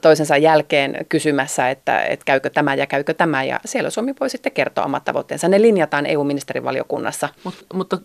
toisensa 0.00 0.36
jälkeen 0.36 1.06
kysymässä, 1.08 1.70
että, 1.70 2.02
että 2.02 2.24
käykö 2.24 2.50
tämä 2.50 2.74
ja 2.74 2.86
käykö 2.86 3.14
tämä. 3.14 3.44
Ja 3.44 3.60
siellä 3.64 3.90
Suomi 3.90 4.14
voi 4.20 4.30
sitten 4.30 4.52
kertoa 4.52 4.84
omat 4.84 5.04
tavoitteensa. 5.04 5.48
Ne 5.48 5.62
linjataan 5.62 6.06
EU-ministerivaliokunnassa. 6.06 7.28
Mut, 7.44 7.54
mutta, 7.74 7.98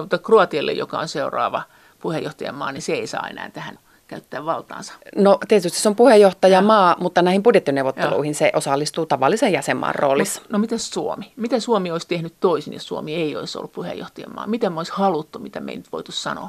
mutta 0.00 0.18
Kroatialle, 0.18 0.72
joka 0.72 0.98
on 0.98 1.08
seuraava 1.08 1.62
puheenjohtajamaa, 2.00 2.72
niin 2.72 2.82
se 2.82 2.92
ei 2.92 3.06
saa 3.06 3.28
enää 3.28 3.50
tähän 3.50 3.78
käyttää 4.08 4.44
valtaansa? 4.44 4.92
No 5.16 5.38
tietysti 5.48 5.80
se 5.80 5.88
on 5.88 5.96
puheenjohtajamaa, 5.96 6.90
ja. 6.90 6.96
mutta 7.00 7.22
näihin 7.22 7.42
budjettineuvotteluihin 7.42 8.30
ja. 8.30 8.34
se 8.34 8.50
osallistuu 8.54 9.06
tavallisen 9.06 9.52
jäsenmaan 9.52 9.94
roolissa. 9.94 10.40
No, 10.40 10.46
no 10.50 10.58
miten 10.58 10.78
Suomi? 10.78 11.32
Miten 11.36 11.60
Suomi 11.60 11.90
olisi 11.90 12.08
tehnyt 12.08 12.34
toisin, 12.40 12.72
jos 12.72 12.86
Suomi 12.86 13.14
ei 13.14 13.36
olisi 13.36 13.58
ollut 13.58 13.72
puheenjohtajamaa? 13.72 14.46
Mitä 14.46 14.70
me 14.70 14.80
olisi 14.80 14.92
haluttu, 14.94 15.38
mitä 15.38 15.60
me 15.60 15.72
ei 15.72 15.76
nyt 15.76 15.92
voitu 15.92 16.12
sanoa? 16.12 16.48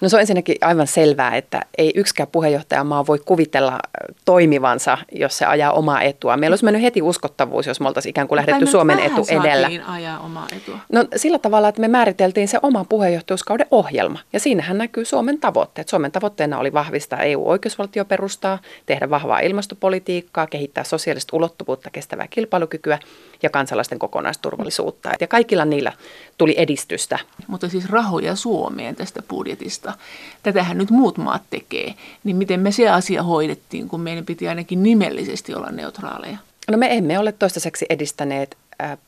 No 0.00 0.08
se 0.08 0.16
on 0.16 0.20
ensinnäkin 0.20 0.56
aivan 0.60 0.86
selvää, 0.86 1.36
että 1.36 1.60
ei 1.78 1.92
yksikään 1.94 2.28
puheenjohtajamaa 2.32 3.06
voi 3.06 3.18
kuvitella 3.18 3.78
toimivansa, 4.24 4.98
jos 5.12 5.38
se 5.38 5.44
ajaa 5.44 5.72
omaa 5.72 6.02
etua. 6.02 6.36
Meillä 6.36 6.52
olisi 6.52 6.64
mennyt 6.64 6.82
heti 6.82 7.02
uskottavuus, 7.02 7.66
jos 7.66 7.80
me 7.80 7.88
oltaisiin 7.88 8.10
ikään 8.10 8.28
kuin 8.28 8.36
lähdetty 8.36 8.66
Suomen 8.66 8.98
etu 8.98 9.26
edellä. 9.28 9.70
ajaa 9.88 10.20
omaa 10.20 10.46
etua? 10.56 10.78
No 10.92 11.04
sillä 11.16 11.38
tavalla, 11.38 11.68
että 11.68 11.80
me 11.80 11.88
määriteltiin 11.88 12.48
se 12.48 12.58
oma 12.62 12.84
puheenjohtajuuskauden 12.84 13.66
ohjelma. 13.70 14.18
Ja 14.32 14.40
siinähän 14.40 14.78
näkyy 14.78 15.04
Suomen 15.04 15.40
tavoitteet. 15.40 15.88
Suomen 15.88 16.12
tavoitteena 16.12 16.58
oli 16.58 16.72
vahvistaa 16.72 16.83
EU-oikeusvaltioperustaa, 17.22 18.58
tehdä 18.86 19.10
vahvaa 19.10 19.40
ilmastopolitiikkaa, 19.40 20.46
kehittää 20.46 20.84
sosiaalista 20.84 21.36
ulottuvuutta, 21.36 21.90
kestävää 21.90 22.28
kilpailukykyä 22.28 22.98
ja 23.42 23.50
kansalaisten 23.50 23.98
kokonaisturvallisuutta. 23.98 25.10
Ja 25.20 25.26
kaikilla 25.26 25.64
niillä 25.64 25.92
tuli 26.38 26.54
edistystä. 26.56 27.18
Mutta 27.46 27.68
siis 27.68 27.90
rahoja 27.90 28.36
Suomeen 28.36 28.96
tästä 28.96 29.22
budjetista. 29.22 29.92
Tätähän 30.42 30.78
nyt 30.78 30.90
muut 30.90 31.18
maat 31.18 31.42
tekee. 31.50 31.94
Niin 32.24 32.36
miten 32.36 32.60
me 32.60 32.72
se 32.72 32.88
asia 32.88 33.22
hoidettiin, 33.22 33.88
kun 33.88 34.00
meidän 34.00 34.24
piti 34.24 34.48
ainakin 34.48 34.82
nimellisesti 34.82 35.54
olla 35.54 35.70
neutraaleja? 35.70 36.38
No 36.70 36.78
me 36.78 36.96
emme 36.96 37.18
ole 37.18 37.32
toistaiseksi 37.32 37.86
edistäneet 37.90 38.56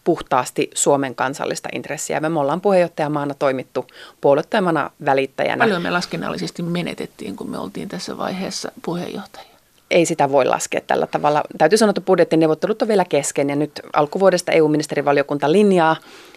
puhtaasti 0.05 0.71
Suomen 0.75 1.15
kansallista 1.15 1.69
intressiä. 1.73 2.21
Me 2.21 2.41
ollaan 2.41 2.61
puheenjohtajamaana 2.61 3.35
toimittu 3.35 3.87
puolueettomana 4.21 4.91
välittäjänä. 5.05 5.65
Paljon 5.65 5.83
me 5.83 5.91
laskennallisesti 5.91 6.63
menetettiin, 6.63 7.37
kun 7.37 7.51
me 7.51 7.59
oltiin 7.59 7.89
tässä 7.89 8.19
vaiheessa 8.19 8.73
puheenjohtajia 8.85 9.57
ei 9.91 10.07
sitä 10.07 10.33
voi 10.33 10.45
laskea 10.45 10.81
tällä 10.87 11.07
tavalla. 11.07 11.43
Täytyy 11.59 11.79
sanoa, 11.79 11.91
että 11.91 12.01
budjettineuvottelut 12.01 12.83
on 12.83 12.89
vielä 12.89 13.05
kesken 13.05 13.51
ja 13.51 13.57
nyt 13.57 13.81
alkuvuodesta 13.93 14.53
EU-ministerivaliokunta 14.53 15.53
linjaa 15.53 15.97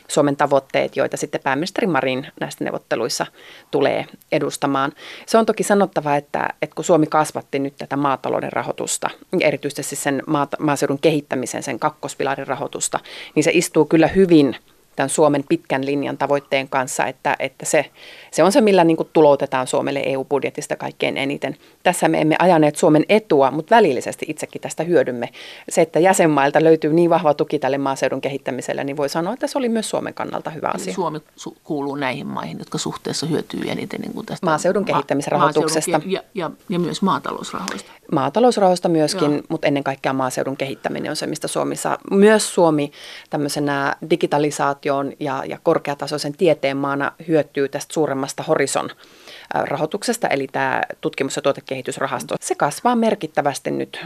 Suomen 0.10 0.36
tavoitteet, 0.36 0.95
joita 0.95 1.17
sitten 1.17 1.41
pääministeri 1.43 1.88
Marin 1.88 2.28
näistä 2.39 2.63
neuvotteluissa 2.63 3.26
tulee 3.72 4.06
edustamaan. 4.32 4.91
Se 5.26 5.38
on 5.38 5.45
toki 5.45 5.63
sanottava, 5.63 6.15
että, 6.15 6.50
että 6.62 6.76
kun 6.76 6.86
Suomi 6.86 7.08
kasvatti 7.08 7.60
nyt 7.60 7.78
tätä 7.78 7.95
maatalouden 7.95 8.54
rahoitusta, 8.54 9.10
erityisesti 9.41 9.95
sen 9.95 10.24
maaseudun 10.60 11.00
kehittämisen, 11.00 11.63
sen 11.63 11.80
kakkospilarin 11.80 12.48
rahoitusta, 12.48 13.00
niin 13.36 13.43
se 13.43 13.52
istuu 13.54 13.86
kyllä 13.86 14.08
hyvin– 14.08 14.56
tämän 15.00 15.10
Suomen 15.10 15.43
pitkän 15.50 15.86
linjan 15.86 16.17
tavoitteen 16.17 16.69
kanssa, 16.69 17.06
että, 17.06 17.36
että 17.39 17.65
se, 17.65 17.86
se 18.32 18.43
on 18.43 18.52
se, 18.52 18.62
millä 18.62 18.84
niin 18.84 18.98
kuin 18.98 19.10
tuloutetaan 19.13 19.67
Suomelle 19.67 20.04
EU-budjetista 20.06 20.76
kaikkein 20.76 21.17
eniten. 21.17 21.58
Tässä 21.89 22.08
me 22.08 22.21
emme 22.21 22.36
ajaneet 22.39 22.75
Suomen 22.75 23.06
etua, 23.10 23.52
mutta 23.52 23.75
välillisesti 23.75 24.25
itsekin 24.30 24.62
tästä 24.62 24.84
hyödymme. 24.84 25.30
Se, 25.69 25.82
että 25.82 25.99
jäsenmailta 25.99 26.63
löytyy 26.63 26.93
niin 26.93 27.10
vahva 27.10 27.34
tuki 27.34 27.60
tälle 27.60 27.78
maaseudun 27.78 28.21
kehittämiselle, 28.21 28.84
niin 28.84 28.97
voi 28.97 29.10
sanoa, 29.10 29.34
että 29.34 29.47
se 29.47 29.58
oli 29.58 29.69
myös 29.69 29.89
Suomen 29.89 30.13
kannalta 30.13 30.49
hyvä 30.49 30.71
asia. 30.73 30.93
Suomi 30.93 31.17
su- 31.19 31.56
kuuluu 31.63 31.95
näihin 31.95 32.28
maihin, 32.28 32.60
jotka 32.60 32.78
suhteessa 32.78 33.25
hyötyy 33.25 33.62
eniten 33.67 34.02
niin 34.02 34.13
kuin 34.13 34.25
tästä 34.25 34.45
maaseudun 34.45 34.86
kehittämisrahoituksesta. 34.86 35.91
Maaseudun 35.91 36.12
ja, 36.12 36.23
ja, 36.34 36.52
ja 36.69 36.80
myös 36.80 37.02
maatalousrahoista. 37.02 37.91
Maatalousrahoista 38.12 38.89
myöskin, 38.89 39.32
Joo. 39.32 39.41
mutta 39.49 39.67
ennen 39.67 39.84
kaikkea 39.84 40.13
maaseudun 40.13 40.58
kehittäminen 40.58 41.10
on 41.10 41.15
se, 41.15 41.28
mistä 41.28 41.47
Suomi 41.47 41.75
saa. 41.75 41.97
Myös 42.12 42.54
Suomi 42.54 42.91
tämmöisenä 43.30 43.95
digitalisaatio 44.10 44.80
innovaatioon 44.89 45.13
ja, 45.19 45.43
ja 45.45 45.60
korkeatasoisen 45.63 46.34
tieteen 46.34 46.78
maana 46.78 47.12
hyötyy 47.28 47.69
tästä 47.69 47.93
suuremmasta 47.93 48.43
Horizon 48.43 48.89
rahoituksesta, 49.54 50.28
eli 50.28 50.47
tämä 50.47 50.82
tutkimus- 51.02 51.36
ja 51.36 51.41
tuotekehitysrahasto. 51.83 52.35
Se 52.41 52.55
kasvaa 52.55 52.95
merkittävästi 52.95 53.71
nyt. 53.71 54.05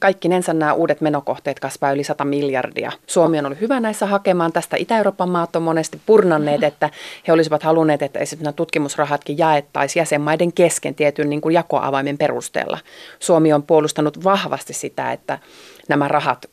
Kaikkinensa 0.00 0.54
nämä 0.54 0.72
uudet 0.72 1.00
menokohteet 1.00 1.60
kasvaa 1.60 1.92
yli 1.92 2.04
100 2.04 2.24
miljardia. 2.24 2.92
Suomi 3.06 3.38
on 3.38 3.46
ollut 3.46 3.60
hyvä 3.60 3.80
näissä 3.80 4.06
hakemaan. 4.06 4.52
Tästä 4.52 4.76
Itä-Euroopan 4.76 5.28
maat 5.28 5.56
on 5.56 5.62
monesti 5.62 6.00
purnanneet, 6.06 6.62
että 6.62 6.90
he 7.28 7.32
olisivat 7.32 7.62
halunneet, 7.62 8.02
että 8.02 8.18
esimerkiksi 8.18 8.44
nämä 8.44 8.52
tutkimusrahatkin 8.52 9.38
jaettaisiin 9.38 10.00
jäsenmaiden 10.00 10.52
kesken 10.52 10.94
tietyn 10.94 11.30
niin 11.30 11.40
kuin 11.40 11.54
jakoavaimen 11.54 12.18
perusteella. 12.18 12.78
Suomi 13.18 13.52
on 13.52 13.62
puolustanut 13.62 14.24
vahvasti 14.24 14.72
sitä, 14.72 15.12
että 15.12 15.38
nämä 15.88 16.08
rahat 16.08 16.46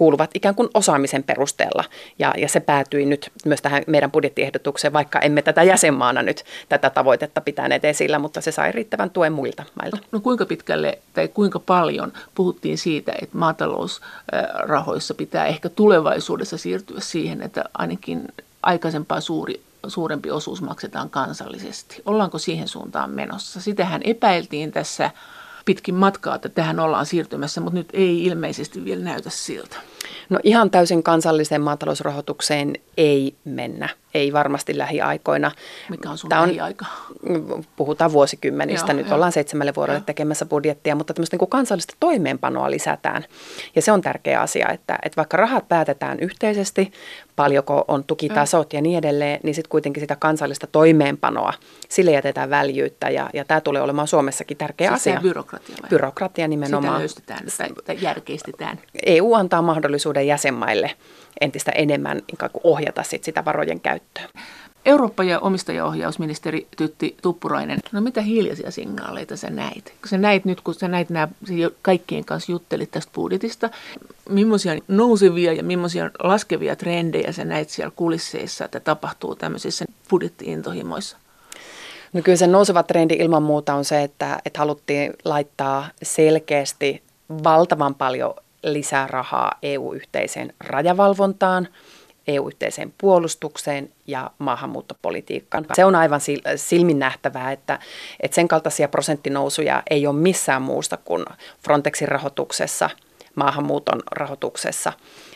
kuuluvat 0.00 0.30
ikään 0.34 0.54
kuin 0.54 0.68
osaamisen 0.74 1.22
perusteella. 1.22 1.84
Ja, 2.18 2.34
ja 2.36 2.48
se 2.48 2.60
päätyi 2.60 3.06
nyt 3.06 3.32
myös 3.44 3.62
tähän 3.62 3.82
meidän 3.86 4.10
budjettiehdotukseen, 4.10 4.92
vaikka 4.92 5.18
emme 5.18 5.42
tätä 5.42 5.62
jäsenmaana 5.62 6.22
nyt 6.22 6.44
tätä 6.68 6.90
tavoitetta 6.90 7.40
pitäneet 7.40 7.84
esillä, 7.84 8.18
mutta 8.18 8.40
se 8.40 8.52
sai 8.52 8.72
riittävän 8.72 9.10
tuen 9.10 9.32
muilta 9.32 9.64
mailta. 9.80 9.96
No, 9.96 10.02
no 10.12 10.20
kuinka 10.20 10.46
pitkälle 10.46 10.98
tai 11.14 11.28
kuinka 11.28 11.58
paljon 11.58 12.12
puhuttiin 12.34 12.78
siitä, 12.78 13.12
että 13.22 13.38
maatalousrahoissa 13.38 15.14
pitää 15.14 15.46
ehkä 15.46 15.68
tulevaisuudessa 15.68 16.58
siirtyä 16.58 17.00
siihen, 17.00 17.42
että 17.42 17.64
ainakin 17.78 18.28
aikaisempaa 18.62 19.20
suuri 19.20 19.62
suurempi 19.86 20.30
osuus 20.30 20.62
maksetaan 20.62 21.10
kansallisesti. 21.10 22.02
Ollaanko 22.06 22.38
siihen 22.38 22.68
suuntaan 22.68 23.10
menossa? 23.10 23.60
Sitähän 23.60 24.00
epäiltiin 24.04 24.72
tässä 24.72 25.10
pitkin 25.70 25.94
matkaa, 25.94 26.34
että 26.34 26.48
tähän 26.48 26.80
ollaan 26.80 27.06
siirtymässä, 27.06 27.60
mutta 27.60 27.78
nyt 27.78 27.88
ei 27.92 28.24
ilmeisesti 28.24 28.84
vielä 28.84 29.04
näytä 29.04 29.30
siltä. 29.30 29.76
No 30.28 30.38
ihan 30.42 30.70
täysin 30.70 31.02
kansalliseen 31.02 31.60
maatalousrahoitukseen 31.60 32.72
ei 32.96 33.34
mennä, 33.44 33.88
ei 34.14 34.32
varmasti 34.32 34.78
lähiaikoina. 34.78 35.50
Mikä 35.90 36.10
on 36.10 36.18
sun 36.18 36.28
Tämä 36.28 36.42
on, 36.42 36.48
lähiaika? 36.48 36.86
Puhutaan 37.76 38.12
vuosikymmenistä, 38.12 38.92
joo, 38.92 38.96
nyt 38.96 39.08
jo. 39.08 39.14
ollaan 39.14 39.32
seitsemälle 39.32 39.72
vuodelle 39.76 39.98
joo. 39.98 40.04
tekemässä 40.06 40.46
budjettia, 40.46 40.94
mutta 40.94 41.14
tämmöistä 41.14 41.34
niin 41.34 41.38
kuin 41.38 41.50
kansallista 41.50 41.94
toimeenpanoa 42.00 42.70
lisätään. 42.70 43.24
Ja 43.76 43.82
se 43.82 43.92
on 43.92 44.00
tärkeä 44.00 44.40
asia, 44.40 44.68
että, 44.68 44.98
että 45.02 45.16
vaikka 45.16 45.36
rahat 45.36 45.68
päätetään 45.68 46.20
yhteisesti, 46.20 46.92
paljonko 47.36 47.84
on 47.88 48.04
tukitasot 48.04 48.72
ja 48.72 48.80
niin 48.80 48.98
edelleen, 48.98 49.40
niin 49.42 49.54
sitten 49.54 49.70
kuitenkin 49.70 50.00
sitä 50.00 50.16
kansallista 50.16 50.66
toimeenpanoa, 50.66 51.52
sille 51.88 52.10
jätetään 52.10 52.50
väljyyttä 52.50 53.10
ja, 53.10 53.30
ja 53.34 53.44
tämä 53.44 53.60
tulee 53.60 53.82
olemaan 53.82 54.08
Suomessakin 54.08 54.56
tärkeä 54.56 54.88
siis 54.88 55.00
asia. 55.00 55.20
byrokratia 55.20 55.76
vai? 55.82 55.90
Byrokratia 55.90 56.48
nimenomaan. 56.48 57.08
Sitä 57.08 57.32
löystetään 57.32 57.74
tai 57.84 57.98
järkeistetään. 58.00 58.78
EU 59.06 59.34
antaa 59.34 59.62
mahdollisuuden 59.62 59.89
jäsenmaille 60.26 60.96
entistä 61.40 61.72
enemmän 61.72 62.22
ohjata 62.64 63.02
sit 63.02 63.24
sitä 63.24 63.44
varojen 63.44 63.80
käyttöä. 63.80 64.28
Eurooppa- 64.84 65.24
ja 65.24 65.38
omistajaohjausministeri 65.38 66.66
Tytti 66.76 67.16
Tuppurainen, 67.22 67.78
no 67.92 68.00
mitä 68.00 68.22
hiljaisia 68.22 68.70
signaaleita 68.70 69.36
sä 69.36 69.50
näit? 69.50 69.84
Kun 69.84 70.08
sä 70.08 70.18
näit 70.18 70.44
nyt, 70.44 70.60
kun 70.60 70.74
sä 70.74 70.88
näit 70.88 71.10
nämä, 71.10 71.28
kaikkien 71.82 72.24
kanssa 72.24 72.52
juttelit 72.52 72.90
tästä 72.90 73.12
budjetista, 73.14 73.70
millaisia 74.28 74.72
nousevia 74.88 75.52
ja 75.52 75.62
millaisia 75.62 76.10
laskevia 76.22 76.76
trendejä 76.76 77.32
sä 77.32 77.44
näit 77.44 77.70
siellä 77.70 77.92
kulisseissa, 77.96 78.64
että 78.64 78.80
tapahtuu 78.80 79.36
tämmöisissä 79.36 79.84
budjettiintohimoissa? 80.10 81.16
No 82.12 82.22
kyllä 82.22 82.36
se 82.36 82.46
nouseva 82.46 82.82
trendi 82.82 83.14
ilman 83.14 83.42
muuta 83.42 83.74
on 83.74 83.84
se, 83.84 84.02
että, 84.02 84.38
että 84.44 84.58
haluttiin 84.58 85.12
laittaa 85.24 85.88
selkeästi 86.02 87.02
valtavan 87.44 87.94
paljon 87.94 88.34
lisää 88.62 89.06
rahaa 89.06 89.52
EU-yhteiseen 89.62 90.54
rajavalvontaan– 90.60 91.68
EU-yhteiseen 92.26 92.94
puolustukseen 92.98 93.92
ja 94.06 94.30
maahanmuuttopolitiikkaan. 94.38 95.66
Se 95.74 95.84
on 95.84 95.94
aivan 95.94 96.20
silmin 96.56 96.98
nähtävää, 96.98 97.52
että, 97.52 97.78
että 98.20 98.34
sen 98.34 98.48
kaltaisia 98.48 98.88
prosenttinousuja 98.88 99.82
ei 99.90 100.06
ole 100.06 100.16
missään 100.16 100.62
muusta 100.62 100.96
kuin 100.96 101.24
Frontexin 101.62 102.08
rahoituksessa, 102.08 102.90
maahanmuuton 103.34 104.02
rahoituksessa 104.10 104.92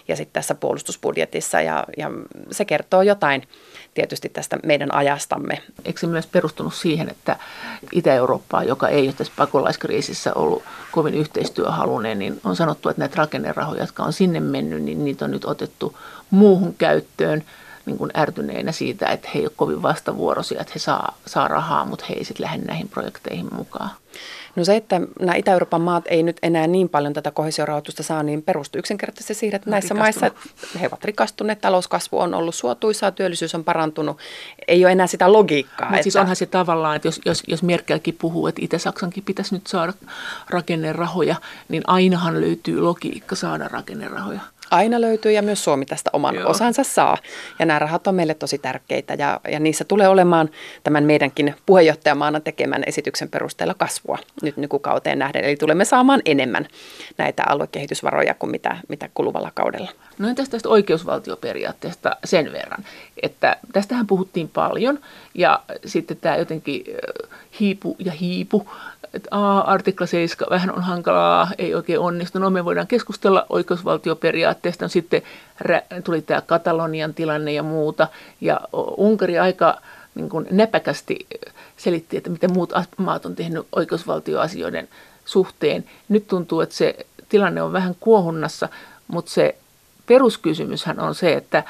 ja 0.08 0.16
sitten 0.16 0.32
tässä 0.32 0.54
puolustusbudjetissa 0.54 1.60
ja, 1.60 1.84
ja 1.96 2.10
se 2.50 2.64
kertoo 2.64 3.02
jotain 3.02 3.48
tietysti 3.94 4.28
tästä 4.28 4.58
meidän 4.64 4.94
ajastamme. 4.94 5.62
Eikö 5.84 6.00
se 6.00 6.06
myös 6.06 6.26
perustunut 6.26 6.74
siihen, 6.74 7.08
että 7.08 7.36
Itä-Eurooppaa, 7.92 8.64
joka 8.64 8.88
ei 8.88 9.06
ole 9.06 9.12
tässä 9.12 9.32
pakolaiskriisissä 9.36 10.34
ollut 10.34 10.62
kovin 10.92 11.14
yhteistyöhalunen, 11.14 12.18
niin 12.18 12.40
on 12.44 12.56
sanottu, 12.56 12.88
että 12.88 13.00
näitä 13.00 13.16
rakennerahoja, 13.16 13.82
jotka 13.82 14.02
on 14.02 14.12
sinne 14.12 14.40
mennyt, 14.40 14.82
niin 14.82 15.04
niitä 15.04 15.24
on 15.24 15.30
nyt 15.30 15.44
otettu 15.44 15.98
muuhun 16.30 16.74
käyttöön 16.74 17.44
niin 17.86 17.98
kuin 17.98 18.10
ärtyneinä 18.16 18.72
siitä, 18.72 19.06
että 19.06 19.28
he 19.34 19.38
eivät 19.38 19.48
ole 19.48 19.54
kovin 19.56 19.82
vastavuoroisia, 19.82 20.60
että 20.60 20.72
he 20.74 20.78
saa, 20.78 21.18
saa 21.26 21.48
rahaa, 21.48 21.84
mutta 21.84 22.04
he 22.08 22.14
ei 22.14 22.24
sitten 22.24 22.44
lähde 22.44 22.64
näihin 22.64 22.88
projekteihin 22.88 23.54
mukaan. 23.54 23.90
No 24.56 24.64
se, 24.64 24.76
että 24.76 25.00
nämä 25.20 25.34
Itä-Euroopan 25.34 25.80
maat 25.80 26.04
ei 26.06 26.22
nyt 26.22 26.36
enää 26.42 26.66
niin 26.66 26.88
paljon 26.88 27.12
tätä 27.12 27.30
kohesiorahoitusta 27.30 28.02
saa, 28.02 28.22
niin 28.22 28.42
perustuu 28.42 28.78
yksinkertaisesti 28.78 29.34
siihen, 29.34 29.56
että 29.56 29.70
näissä 29.70 29.94
maissa 29.94 30.30
he 30.80 30.86
ovat 30.86 31.04
rikastuneet, 31.04 31.60
talouskasvu 31.60 32.18
on 32.18 32.34
ollut 32.34 32.54
suotuisaa, 32.54 33.10
työllisyys 33.10 33.54
on 33.54 33.64
parantunut, 33.64 34.18
ei 34.68 34.84
ole 34.84 34.92
enää 34.92 35.06
sitä 35.06 35.32
logiikkaa. 35.32 35.90
Mutta 35.90 36.02
siis 36.02 36.16
onhan 36.16 36.36
se 36.36 36.46
tavallaan, 36.46 36.96
että 36.96 37.08
jos, 37.08 37.20
jos, 37.24 37.42
jos 37.48 37.62
Merkelkin 37.62 38.16
puhuu, 38.20 38.46
että 38.46 38.60
Itä-Saksankin 38.64 39.24
pitäisi 39.24 39.54
nyt 39.54 39.66
saada 39.66 39.92
rakennerahoja, 40.50 41.36
niin 41.68 41.82
ainahan 41.86 42.40
löytyy 42.40 42.80
logiikka 42.80 43.34
saada 43.34 43.68
rakennerahoja 43.68 44.40
aina 44.70 45.00
löytyy 45.00 45.32
ja 45.32 45.42
myös 45.42 45.64
Suomi 45.64 45.86
tästä 45.86 46.10
oman 46.12 46.34
Joo. 46.34 46.50
osansa 46.50 46.84
saa. 46.84 47.16
Ja 47.58 47.66
nämä 47.66 47.78
rahat 47.78 48.06
on 48.06 48.14
meille 48.14 48.34
tosi 48.34 48.58
tärkeitä 48.58 49.14
ja, 49.14 49.40
ja 49.48 49.60
niissä 49.60 49.84
tulee 49.84 50.08
olemaan 50.08 50.50
tämän 50.84 51.04
meidänkin 51.04 51.54
puheenjohtajamaana 51.66 52.40
tekemän 52.40 52.82
esityksen 52.86 53.28
perusteella 53.28 53.74
kasvua 53.74 54.18
nyt 54.42 54.56
nykukauteen 54.56 55.18
nähden. 55.18 55.44
Eli 55.44 55.56
tulemme 55.56 55.84
saamaan 55.84 56.22
enemmän 56.24 56.66
näitä 57.18 57.42
aluekehitysvaroja 57.48 58.34
kuin 58.34 58.50
mitä, 58.50 58.76
mitä 58.88 59.08
kuluvalla 59.14 59.50
kaudella. 59.54 59.90
No 60.18 60.28
entäs 60.28 60.48
tästä 60.48 60.68
oikeusvaltioperiaatteesta 60.68 62.16
sen 62.24 62.52
verran, 62.52 62.84
että 63.22 63.56
tästähän 63.72 64.06
puhuttiin 64.06 64.48
paljon 64.48 64.98
ja 65.34 65.62
sitten 65.86 66.16
tämä 66.16 66.36
jotenkin 66.36 66.84
hiipu 67.60 67.96
ja 67.98 68.12
hiipu 68.12 68.68
että 69.14 69.28
artikla 69.64 70.06
7 70.06 70.50
vähän 70.50 70.70
on 70.70 70.82
hankalaa, 70.82 71.48
ei 71.58 71.74
oikein 71.74 72.00
onnistu. 72.00 72.38
No 72.38 72.50
me 72.50 72.64
voidaan 72.64 72.86
keskustella 72.86 73.46
oikeusvaltioperiaatteesta. 73.48 74.88
Sitten 74.88 75.22
tuli 76.04 76.22
tämä 76.22 76.40
Katalonian 76.40 77.14
tilanne 77.14 77.52
ja 77.52 77.62
muuta. 77.62 78.08
Ja 78.40 78.60
Unkari 78.96 79.38
aika 79.38 79.80
niin 80.14 80.28
kuin 80.28 80.46
näpäkästi 80.50 81.26
selitti, 81.76 82.16
että 82.16 82.30
miten 82.30 82.52
muut 82.52 82.72
maat 82.96 83.26
on 83.26 83.36
tehnyt 83.36 83.66
oikeusvaltioasioiden 83.72 84.88
suhteen. 85.24 85.84
Nyt 86.08 86.26
tuntuu, 86.26 86.60
että 86.60 86.74
se 86.74 86.96
tilanne 87.28 87.62
on 87.62 87.72
vähän 87.72 87.94
kuohunnassa, 88.00 88.68
mutta 89.08 89.30
se 89.30 89.56
peruskysymyshän 90.06 91.00
on 91.00 91.14
se, 91.14 91.32
että, 91.32 91.64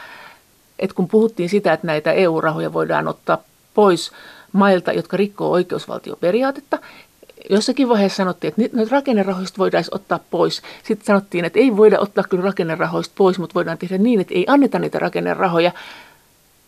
että 0.79 0.95
kun 0.95 1.09
puhuttiin 1.09 1.49
sitä, 1.49 1.73
että 1.73 1.87
näitä 1.87 2.13
EU-rahoja 2.13 2.73
voidaan 2.73 3.09
ottaa 3.09 3.39
pois 3.75 4.13
mailta, 4.53 4.93
jotka 4.93 5.17
rikkoo 5.17 5.51
oikeusvaltioperiaatetta, 5.51 6.79
jossakin 7.51 7.89
vaiheessa 7.89 8.17
sanottiin, 8.17 8.55
että 8.59 8.77
nyt 8.77 8.91
rakennerahoista 8.91 9.59
voidaan 9.59 9.85
ottaa 9.91 10.21
pois. 10.31 10.63
Sitten 10.83 11.07
sanottiin, 11.07 11.45
että 11.45 11.59
ei 11.59 11.77
voida 11.77 12.01
ottaa 12.01 12.25
kyllä 12.25 12.45
rakennerahoista 12.45 13.15
pois, 13.19 13.39
mutta 13.39 13.55
voidaan 13.55 13.79
tehdä 13.79 13.99
niin, 13.99 14.21
että 14.21 14.35
ei 14.35 14.45
anneta 14.49 14.79
niitä 14.79 14.99
rakennerahoja. 14.99 15.73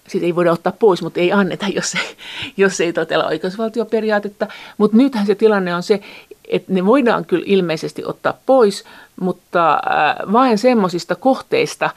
Sitten 0.09 0.27
ei 0.27 0.35
voida 0.35 0.53
ottaa 0.53 0.73
pois, 0.79 1.03
mutta 1.03 1.21
ei 1.21 1.33
anneta, 1.33 1.67
jos 1.69 1.95
ei, 1.95 2.17
jos 2.57 2.81
ei 2.81 2.93
totella 2.93 3.27
oikeusvaltioperiaatetta. 3.27 4.47
Mutta 4.79 4.97
nythän 4.97 5.27
se 5.27 5.35
tilanne 5.35 5.75
on 5.75 5.83
se, 5.83 6.01
että 6.49 6.73
ne 6.73 6.87
voidaan 6.87 7.25
kyllä 7.25 7.45
ilmeisesti 7.47 8.03
ottaa 8.05 8.39
pois, 8.47 8.85
mutta 9.21 9.73
äh, 9.73 10.33
vain 10.33 10.59
semmoisista 10.59 11.15
kohteista, 11.15 11.91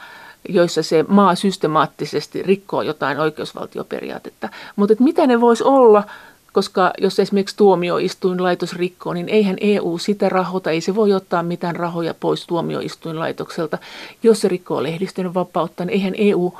joissa 0.48 0.82
se 0.82 1.04
maa 1.08 1.34
systemaattisesti 1.34 2.42
rikkoo 2.42 2.82
jotain 2.82 3.20
oikeusvaltioperiaatetta. 3.20 4.48
Mutta 4.76 4.94
mitä 4.98 5.26
ne 5.26 5.40
voisi 5.40 5.64
olla, 5.64 6.04
koska 6.52 6.92
jos 6.98 7.18
esimerkiksi 7.18 7.56
tuomioistuinlaitos 7.56 8.72
rikkoo, 8.72 9.14
niin 9.14 9.28
eihän 9.28 9.56
EU 9.60 9.98
sitä 9.98 10.28
rahoita, 10.28 10.70
ei 10.70 10.80
se 10.80 10.94
voi 10.94 11.12
ottaa 11.12 11.42
mitään 11.42 11.76
rahoja 11.76 12.14
pois 12.14 12.46
tuomioistuinlaitokselta. 12.46 13.78
Jos 14.22 14.40
se 14.40 14.48
rikkoo 14.48 14.82
lehdistön 14.82 15.34
vapautta, 15.34 15.84
niin 15.84 15.92
eihän 15.92 16.14
EU 16.16 16.54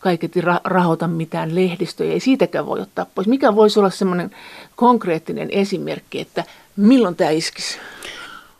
kaiketi 0.00 0.40
rahoita 0.64 1.08
mitään 1.08 1.54
lehdistöjä, 1.54 2.12
ei 2.12 2.20
siitäkään 2.20 2.66
voi 2.66 2.80
ottaa 2.80 3.06
pois. 3.14 3.28
Mikä 3.28 3.56
voisi 3.56 3.78
olla 3.78 3.90
semmoinen 3.90 4.30
konkreettinen 4.76 5.48
esimerkki, 5.50 6.20
että 6.20 6.44
milloin 6.76 7.16
tämä 7.16 7.30
iskisi? 7.30 7.78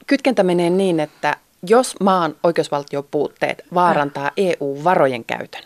Kytkentä 0.07 0.43
menee 0.43 0.71
niin, 0.71 1.01
että 1.01 1.37
jos 1.69 1.95
maan 2.01 2.35
oikeusvaltiopuutteet 2.43 3.63
vaarantaa 3.75 4.31
EU-varojen 4.37 5.25
käytön, 5.25 5.63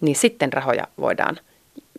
niin 0.00 0.16
sitten 0.16 0.52
rahoja 0.52 0.86
voidaan 0.98 1.38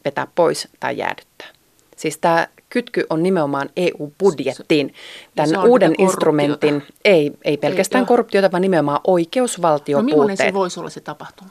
vetää 0.06 0.28
pois 0.36 0.68
tai 0.80 0.98
jäädyttää. 0.98 1.55
Siis 1.96 2.18
tämä 2.18 2.48
kytky 2.70 3.06
on 3.10 3.24
nimenomaan 3.24 3.70
EU-budjettiin. 3.76 4.94
Tämän 5.36 5.68
uuden 5.68 5.96
instrumentin, 5.98 6.84
ei, 7.06 7.32
ei 7.44 7.58
pelkästään 7.58 8.04
ei, 8.04 8.08
korruptiota, 8.08 8.52
vaan 8.52 8.62
nimenomaan 8.62 9.00
oikeusvaltiopuutteet. 9.08 10.18
No 10.18 10.24
millainen 10.24 10.38
se 10.38 10.54
voisi 10.54 10.80
olla 10.80 10.90
se 10.90 11.02
tapahtuma? 11.02 11.50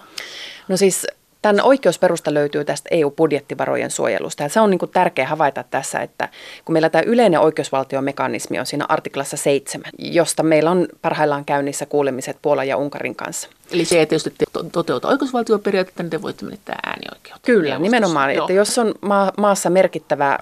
No 0.69 0.77
siis 0.77 1.07
Tämän 1.45 1.65
oikeusperusta 1.65 2.35
löytyy 2.35 2.65
tästä 2.65 2.89
EU-budjettivarojen 2.91 3.91
suojelusta. 3.91 4.43
Ja 4.43 4.49
se 4.49 4.61
on 4.61 4.71
niin 4.71 4.79
kuin 4.79 4.91
tärkeä 4.91 5.27
havaita 5.27 5.65
tässä, 5.71 6.01
että 6.01 6.29
kun 6.65 6.73
meillä 6.73 6.91
tämä 6.91 7.03
yleinen 7.07 7.41
oikeusvaltiomekanismi 7.41 8.59
on 8.59 8.67
siinä 8.67 8.85
artiklassa 8.89 9.37
7, 9.37 9.91
josta 9.99 10.43
meillä 10.43 10.71
on 10.71 10.89
parhaillaan 11.03 11.45
käynnissä 11.45 11.87
kuulemiset 11.87 12.37
Puolan 12.43 12.69
ja 12.69 12.77
Unkarin 12.77 13.17
kanssa– 13.17 13.49
Eli 13.71 13.85
se, 13.85 14.03
että 14.03 14.15
jos 14.15 14.23
te 14.23 14.31
toteuta 14.73 15.09
oikeusvaltioperiaatetta, 15.09 16.03
niin 16.03 16.11
te 16.11 16.23
voitte 16.23 16.45
menettää 16.45 16.79
äänioikeutta. 16.87 17.41
Kyllä, 17.47 17.63
neuvostossa. 17.63 17.83
nimenomaan. 17.83 18.35
Joo. 18.35 18.45
Että 18.45 18.53
jos 18.53 18.79
on 18.79 18.95
maa, 19.01 19.33
maassa 19.39 19.71
merkittävä 19.71 20.39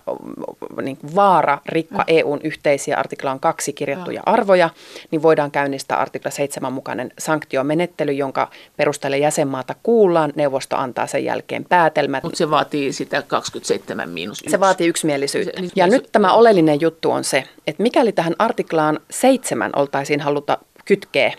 niin 0.82 0.98
vaara 1.14 1.58
rikkoa 1.66 1.98
mm. 1.98 2.04
EUn 2.06 2.40
yhteisiä 2.44 2.96
artiklaan 2.96 3.40
kaksi 3.40 3.72
kirjattuja 3.72 4.22
Joo. 4.26 4.34
arvoja, 4.34 4.70
niin 5.10 5.22
voidaan 5.22 5.50
käynnistää 5.50 5.98
artikla 5.98 6.30
7 6.30 6.72
mukainen 6.72 7.12
sanktiomenettely, 7.18 8.12
jonka 8.12 8.50
perusteella 8.76 9.16
jäsenmaata 9.16 9.74
kuullaan. 9.82 10.32
Neuvosto 10.36 10.76
antaa 10.76 11.06
sen 11.06 11.24
jälkeen 11.24 11.64
päätelmät. 11.64 12.22
Mutta 12.22 12.38
se 12.38 12.50
vaatii 12.50 12.92
sitä 12.92 13.22
27 13.22 14.08
miinus 14.08 14.40
1. 14.40 14.50
Se 14.50 14.60
vaatii 14.60 14.88
yksimielisyyttä. 14.88 15.60
Se, 15.60 15.68
ja 15.76 15.86
nyt 15.86 16.08
tämä 16.12 16.32
oleellinen 16.32 16.80
juttu 16.80 17.10
on 17.10 17.24
se, 17.24 17.44
että 17.66 17.82
mikäli 17.82 18.12
tähän 18.12 18.34
artiklaan 18.38 19.00
7 19.10 19.70
oltaisiin 19.76 20.20
haluta 20.20 20.58
kytkeä 20.84 21.32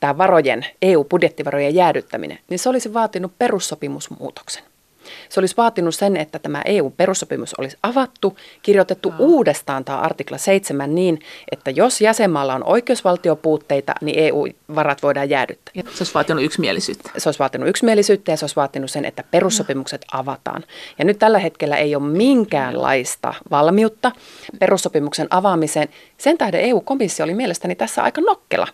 tämä 0.00 0.18
varojen, 0.18 0.66
EU-budjettivarojen 0.82 1.74
jäädyttäminen, 1.74 2.38
niin 2.50 2.58
se 2.58 2.68
olisi 2.68 2.94
vaatinut 2.94 3.32
perussopimusmuutoksen. 3.38 4.69
Se 5.28 5.40
olisi 5.40 5.56
vaatinut 5.56 5.94
sen, 5.94 6.16
että 6.16 6.38
tämä 6.38 6.62
EU-perussopimus 6.64 7.54
olisi 7.58 7.76
avattu, 7.82 8.36
kirjoitettu 8.62 9.10
no. 9.10 9.16
uudestaan 9.18 9.84
tämä 9.84 9.98
artikla 9.98 10.38
7 10.38 10.94
niin, 10.94 11.20
että 11.52 11.70
jos 11.70 12.00
jäsenmaalla 12.00 12.54
on 12.54 12.64
oikeusvaltiopuutteita, 12.64 13.94
niin 14.00 14.18
EU-varat 14.18 15.02
voidaan 15.02 15.30
jäädyttää. 15.30 15.72
Ja 15.74 15.82
se 15.82 15.88
olisi 16.00 16.14
vaatinut 16.14 16.44
yksimielisyyttä. 16.44 17.10
Se 17.18 17.28
olisi 17.28 17.38
vaatinut 17.38 17.68
yksimielisyyttä 17.68 18.32
ja 18.32 18.36
se 18.36 18.44
olisi 18.44 18.56
vaatinut 18.56 18.90
sen, 18.90 19.04
että 19.04 19.24
perussopimukset 19.30 20.04
avataan. 20.12 20.64
Ja 20.98 21.04
nyt 21.04 21.18
tällä 21.18 21.38
hetkellä 21.38 21.76
ei 21.76 21.94
ole 21.96 22.02
minkäänlaista 22.02 23.34
valmiutta 23.50 24.12
perussopimuksen 24.58 25.26
avaamiseen. 25.30 25.88
Sen 26.18 26.38
tähden 26.38 26.60
EU-komissio 26.60 27.24
oli 27.24 27.34
mielestäni 27.34 27.74
tässä 27.74 28.02
aika 28.02 28.20
nokkela, 28.20 28.66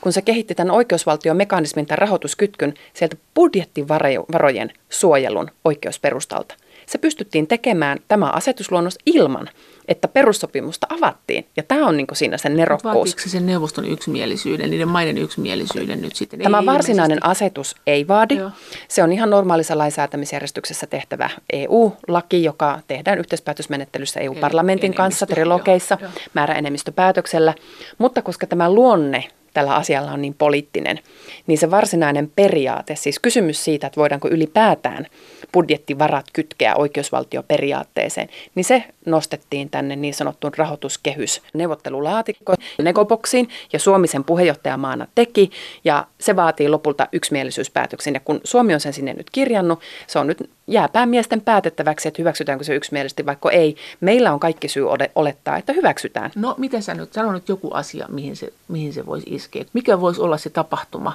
kun 0.00 0.12
se 0.12 0.22
kehitti 0.22 0.54
tämän 0.54 0.74
oikeusvaltiomekanismin, 0.74 1.86
tämän 1.86 1.98
rahoituskytkyn 1.98 2.74
sieltä 2.94 3.16
budjettivarojen 3.34 4.72
suojelun 4.90 5.50
oikeusperustalta. 5.64 6.54
se 6.86 6.98
pystyttiin 6.98 7.46
tekemään 7.46 7.98
tämä 8.08 8.26
asetusluonnos 8.26 8.98
ilman, 9.06 9.48
että 9.88 10.08
perussopimusta 10.08 10.86
avattiin. 10.90 11.46
Ja 11.56 11.62
tämä 11.62 11.86
on 11.86 11.96
niin 11.96 12.06
siinä 12.12 12.38
sen 12.38 12.56
nerokkuus. 12.56 12.94
Vaatiiko 12.94 13.20
sen 13.26 13.46
neuvoston 13.46 13.84
yksimielisyyden, 13.84 14.70
niiden 14.70 14.88
maiden 14.88 15.18
yksimielisyyden 15.18 16.02
nyt 16.02 16.16
sitten? 16.16 16.40
Tämä 16.40 16.58
ei 16.60 16.66
varsinainen 16.66 17.18
ilmeisesti. 17.18 17.44
asetus 17.44 17.76
ei 17.86 18.08
vaadi. 18.08 18.36
Joo. 18.36 18.50
Se 18.88 19.02
on 19.02 19.12
ihan 19.12 19.30
normaalissa 19.30 19.78
lainsäätämisjärjestyksessä 19.78 20.86
tehtävä 20.86 21.30
EU-laki, 21.52 22.44
joka 22.44 22.80
tehdään 22.86 23.18
yhteispäätösmenettelyssä 23.18 24.20
EU-parlamentin 24.20 24.94
kanssa, 24.94 25.26
trilogeissa, 25.26 25.98
määräenemmistöpäätöksellä. 26.34 27.54
Mutta 27.98 28.22
koska 28.22 28.46
tämä 28.46 28.72
luonne 28.72 29.24
tällä 29.54 29.74
asialla 29.74 30.12
on 30.12 30.22
niin 30.22 30.34
poliittinen, 30.34 30.98
niin 31.46 31.58
se 31.58 31.70
varsinainen 31.70 32.32
periaate, 32.36 32.96
siis 32.96 33.18
kysymys 33.18 33.64
siitä, 33.64 33.86
että 33.86 34.00
voidaanko 34.00 34.28
ylipäätään 34.28 35.06
budjettivarat 35.52 36.26
kytkeä 36.32 36.76
oikeusvaltioperiaatteeseen, 36.76 38.28
niin 38.54 38.64
se 38.64 38.84
nostettiin 39.10 39.70
tänne 39.70 39.96
niin 39.96 40.14
sanottuun 40.14 40.52
rahoituskehys 40.56 41.42
neuvottelulaatikko 41.54 42.54
negoboksiin 42.82 43.48
ja 43.72 43.78
Suomi 43.78 44.06
sen 44.06 44.24
puheenjohtajamaana 44.24 45.06
teki 45.14 45.50
ja 45.84 46.06
se 46.20 46.36
vaatii 46.36 46.68
lopulta 46.68 47.08
yksimielisyyspäätöksen 47.12 48.14
ja 48.14 48.20
kun 48.20 48.40
Suomi 48.44 48.74
on 48.74 48.80
sen 48.80 48.92
sinne 48.92 49.12
nyt 49.12 49.30
kirjannut, 49.30 49.80
se 50.06 50.18
on 50.18 50.26
nyt 50.26 50.50
jää 50.66 50.88
päämiesten 50.88 51.40
päätettäväksi, 51.40 52.08
että 52.08 52.22
hyväksytäänkö 52.22 52.64
se 52.64 52.74
yksimielisesti 52.74 53.26
vaikka 53.26 53.50
ei. 53.50 53.76
Meillä 54.00 54.32
on 54.32 54.40
kaikki 54.40 54.68
syy 54.68 54.84
olettaa, 55.14 55.56
että 55.56 55.72
hyväksytään. 55.72 56.30
No 56.34 56.54
miten 56.58 56.82
sä 56.82 56.94
nyt, 56.94 57.12
sano 57.12 57.32
nyt 57.32 57.48
joku 57.48 57.70
asia, 57.70 58.06
mihin 58.10 58.36
se, 58.36 58.52
mihin 58.68 58.92
se 58.92 59.06
voisi 59.06 59.26
iskeä. 59.30 59.64
Mikä 59.72 60.00
voisi 60.00 60.20
olla 60.20 60.38
se 60.38 60.50
tapahtuma, 60.50 61.12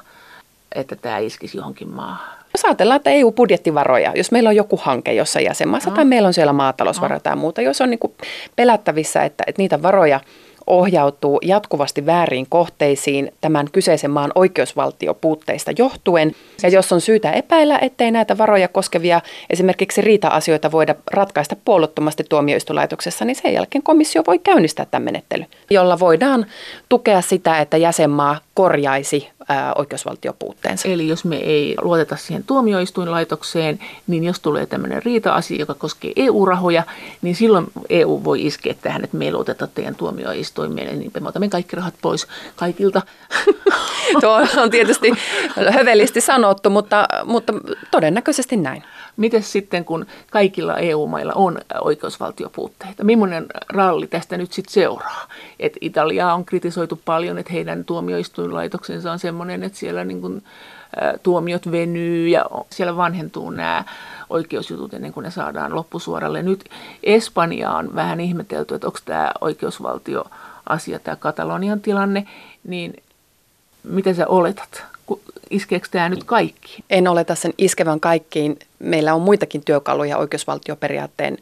että 0.76 0.96
tämä 0.96 1.18
iskisi 1.18 1.58
johonkin 1.58 1.90
maahan? 1.90 2.45
Jos 2.56 2.66
ajatellaan, 2.66 2.96
että 2.96 3.10
EU-budjettivaroja, 3.10 4.12
jos 4.16 4.32
meillä 4.32 4.50
on 4.50 4.56
joku 4.56 4.80
hanke 4.84 5.14
jossain 5.14 5.46
jäsenmaassa 5.46 5.90
no. 5.90 5.96
tai 5.96 6.06
meillä 6.06 6.28
on 6.28 6.34
siellä 6.34 6.54
maatalousvaroja 6.54 7.18
no. 7.18 7.20
tai 7.24 7.36
muuta, 7.36 7.62
jos 7.62 7.82
on 7.82 7.90
niin 7.90 8.00
kuin 8.00 8.14
pelättävissä, 8.56 9.24
että, 9.24 9.44
että 9.48 9.62
niitä 9.62 9.82
varoja 9.82 10.20
ohjautuu 10.68 11.40
jatkuvasti 11.44 12.06
väärin 12.06 12.46
kohteisiin 12.50 13.32
tämän 13.42 13.68
kyseisen 13.72 14.12
maan 14.12 14.32
oikeusvaltiopuutteista 14.36 15.72
johtuen. 15.78 16.36
Ja 16.64 16.70
jos 16.70 16.92
on 16.92 17.02
syytä 17.02 17.32
epäillä, 17.32 17.80
ettei 17.82 18.12
näitä 18.12 18.38
varoja 18.38 18.68
koskevia 18.68 19.22
esimerkiksi 19.50 20.02
riita-asioita 20.02 20.72
voida 20.72 20.96
ratkaista 21.12 21.56
puolottomasti 21.66 22.24
tuomioistulaitoksessa, 22.30 23.26
niin 23.26 23.36
sen 23.36 23.54
jälkeen 23.54 23.84
komissio 23.84 24.24
voi 24.28 24.40
käynnistää 24.40 24.86
tämän 24.86 25.06
menettelyn, 25.06 25.48
jolla 25.70 26.00
voidaan 26.00 26.46
tukea 26.90 27.22
sitä, 27.22 27.60
että 27.60 27.78
jäsenmaa 27.78 28.40
korjaisi 28.56 29.30
ää, 29.50 29.74
oikeusvaltiopuutteensa. 29.74 30.88
Eli 30.88 31.08
jos 31.08 31.26
me 31.26 31.36
ei 31.36 31.76
luoteta 31.82 32.16
siihen 32.16 32.44
tuomioistuinlaitokseen, 32.44 33.80
niin 34.08 34.24
jos 34.24 34.40
tulee 34.40 34.66
tämmöinen 34.66 35.04
riita-asia, 35.04 35.60
joka 35.60 35.74
koskee 35.74 36.12
EU-rahoja, 36.16 36.84
niin 37.22 37.36
silloin 37.36 37.66
EU 37.90 38.22
voi 38.24 38.46
iskeä 38.46 38.76
tähän, 38.82 39.04
että 39.04 39.18
me 39.18 39.26
ei 39.26 39.32
luoteta 39.32 39.68
teidän 39.68 39.96
tuomioistuimeen, 39.96 41.00
niin 41.00 41.12
me 41.20 41.28
otamme 41.28 41.50
kaikki 41.50 41.76
rahat 41.76 41.94
pois 42.02 42.28
kaikilta. 42.56 43.02
Tuo 44.22 44.42
on 44.58 44.70
tietysti 44.70 45.12
hövelisti 45.72 46.22
sanottu, 46.22 46.70
mutta, 46.70 47.08
mutta 47.26 47.54
todennäköisesti 47.92 48.58
näin. 48.58 48.84
Miten 49.18 49.44
sitten, 49.44 49.86
kun 49.86 50.06
kaikilla 50.32 50.78
EU-mailla 50.78 51.34
on 51.34 51.58
oikeusvaltiopuutteita? 51.82 53.04
Millainen 53.04 53.46
ralli 53.70 54.08
tästä 54.08 54.38
nyt 54.38 54.54
sitten 54.54 54.74
seuraa? 54.74 55.28
Et 55.60 55.74
Italiaa 55.82 56.34
on 56.34 56.46
kritisoitu 56.46 57.02
paljon, 57.06 57.38
että 57.38 57.54
heidän 57.54 57.86
tuomioistuinlaitoksensa 57.86 59.12
on 59.12 59.20
sellainen, 59.20 59.64
että 59.64 59.78
siellä 59.78 60.04
niin 60.04 60.22
kuin, 60.22 60.44
ä, 61.04 61.18
tuomiot 61.24 61.72
venyy 61.72 62.28
ja 62.28 62.46
siellä 62.70 62.98
vanhentuu 62.98 63.50
nämä 63.50 63.84
oikeusjutut 64.30 64.94
ennen 64.94 65.14
kuin 65.14 65.24
ne 65.24 65.32
saadaan 65.32 65.76
loppusuoralle. 65.76 66.44
Nyt 66.44 66.70
Espanja 67.04 67.72
on 67.72 67.96
vähän 67.96 68.20
ihmetelty, 68.20 68.76
että 68.76 68.88
onko 68.88 69.00
tämä 69.06 69.32
oikeusvaltioasia, 69.42 71.00
tämä 71.04 71.16
Katalonian 71.16 71.82
tilanne, 71.82 72.28
niin 72.64 72.94
miten 73.84 74.16
sä 74.16 74.28
oletat? 74.28 74.86
iskeekö 75.50 75.88
tämä 75.92 76.10
nyt 76.10 76.24
kaikki? 76.24 76.84
En 76.90 77.08
oleta 77.08 77.36
sen 77.36 77.54
iskevän 77.58 78.00
kaikkiin. 78.00 78.60
Meillä 78.80 79.14
on 79.14 79.22
muitakin 79.22 79.66
työkaluja 79.66 80.18
oikeusvaltioperiaatteen 80.18 81.38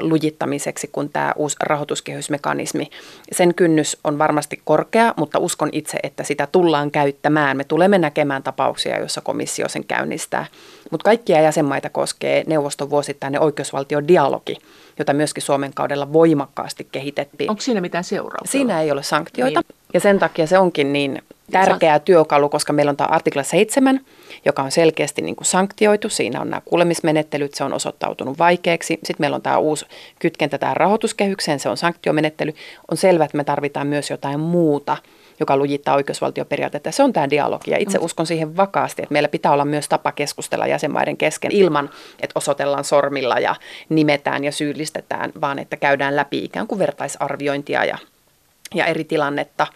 lujittamiseksi 0.00 0.88
kuin 0.92 1.10
tämä 1.10 1.32
uusi 1.36 1.56
rahoituskehysmekanismi. 1.60 2.90
Sen 3.32 3.54
kynnys 3.54 3.96
on 4.04 4.18
varmasti 4.18 4.60
korkea, 4.64 5.14
mutta 5.16 5.38
uskon 5.38 5.68
itse, 5.72 5.98
että 6.02 6.24
sitä 6.24 6.48
tullaan 6.52 6.90
käyttämään. 6.90 7.56
Me 7.56 7.64
tulemme 7.64 7.98
näkemään 7.98 8.42
tapauksia, 8.42 8.98
joissa 8.98 9.20
komissio 9.20 9.68
sen 9.68 9.84
käynnistää. 9.84 10.46
Mutta 10.90 11.04
kaikkia 11.04 11.40
jäsenmaita 11.40 11.90
koskee 11.90 12.44
neuvoston 12.46 12.90
vuosittainen 12.90 13.40
oikeusvaltiodialogi, 13.40 14.56
jota 14.98 15.12
myöskin 15.12 15.42
Suomen 15.42 15.74
kaudella 15.74 16.12
voimakkaasti 16.12 16.88
kehitettiin. 16.92 17.50
Onko 17.50 17.62
siinä 17.62 17.80
mitään 17.80 18.04
seurauksia? 18.04 18.52
Siinä 18.52 18.80
ei 18.82 18.90
ole 18.90 19.02
sanktioita. 19.02 19.60
Niin. 19.60 19.78
Ja 19.94 20.00
sen 20.00 20.18
takia 20.18 20.46
se 20.46 20.58
onkin 20.58 20.92
niin 20.92 21.22
tärkeä 21.50 21.98
työkalu, 21.98 22.48
koska 22.48 22.72
meillä 22.72 22.90
on 22.90 22.96
tämä 22.96 23.08
artikla 23.10 23.42
7, 23.42 24.00
joka 24.44 24.62
on 24.62 24.70
selkeästi 24.70 25.22
niin 25.22 25.36
kuin 25.36 25.46
sanktioitu. 25.46 26.08
Siinä 26.08 26.40
on 26.40 26.50
nämä 26.50 26.62
kuulemismenettelyt, 26.74 27.54
se 27.54 27.64
on 27.64 27.72
osoittautunut 27.72 28.38
vaikeaksi. 28.38 28.94
Sitten 28.94 29.16
meillä 29.18 29.34
on 29.34 29.42
tämä 29.42 29.58
uusi 29.58 29.86
kytkentä 30.18 30.58
tähän 30.58 30.76
rahoituskehykseen, 30.76 31.60
se 31.60 31.68
on 31.68 31.76
sanktiomenettely. 31.76 32.54
On 32.90 32.96
selvää, 32.96 33.24
että 33.24 33.36
me 33.36 33.44
tarvitaan 33.44 33.86
myös 33.86 34.10
jotain 34.10 34.40
muuta, 34.40 34.96
joka 35.40 35.56
lujittaa 35.56 35.94
oikeusvaltioperiaatetta. 35.94 36.90
Se 36.90 37.02
on 37.02 37.12
tämä 37.12 37.30
dialogi 37.30 37.70
ja 37.70 37.78
itse 37.78 37.98
uskon 38.00 38.26
siihen 38.26 38.56
vakaasti, 38.56 39.02
että 39.02 39.12
meillä 39.12 39.28
pitää 39.28 39.52
olla 39.52 39.64
myös 39.64 39.88
tapa 39.88 40.12
keskustella 40.12 40.66
jäsenmaiden 40.66 41.16
kesken 41.16 41.52
ilman, 41.52 41.90
että 42.20 42.38
osoitellaan 42.38 42.84
sormilla 42.84 43.38
ja 43.38 43.54
nimetään 43.88 44.44
ja 44.44 44.52
syyllistetään, 44.52 45.32
vaan 45.40 45.58
että 45.58 45.76
käydään 45.76 46.16
läpi 46.16 46.44
ikään 46.44 46.66
kuin 46.66 46.78
vertaisarviointia 46.78 47.84
ja, 47.84 47.98
ja 48.74 48.86
eri 48.86 49.04
tilannetta 49.04 49.66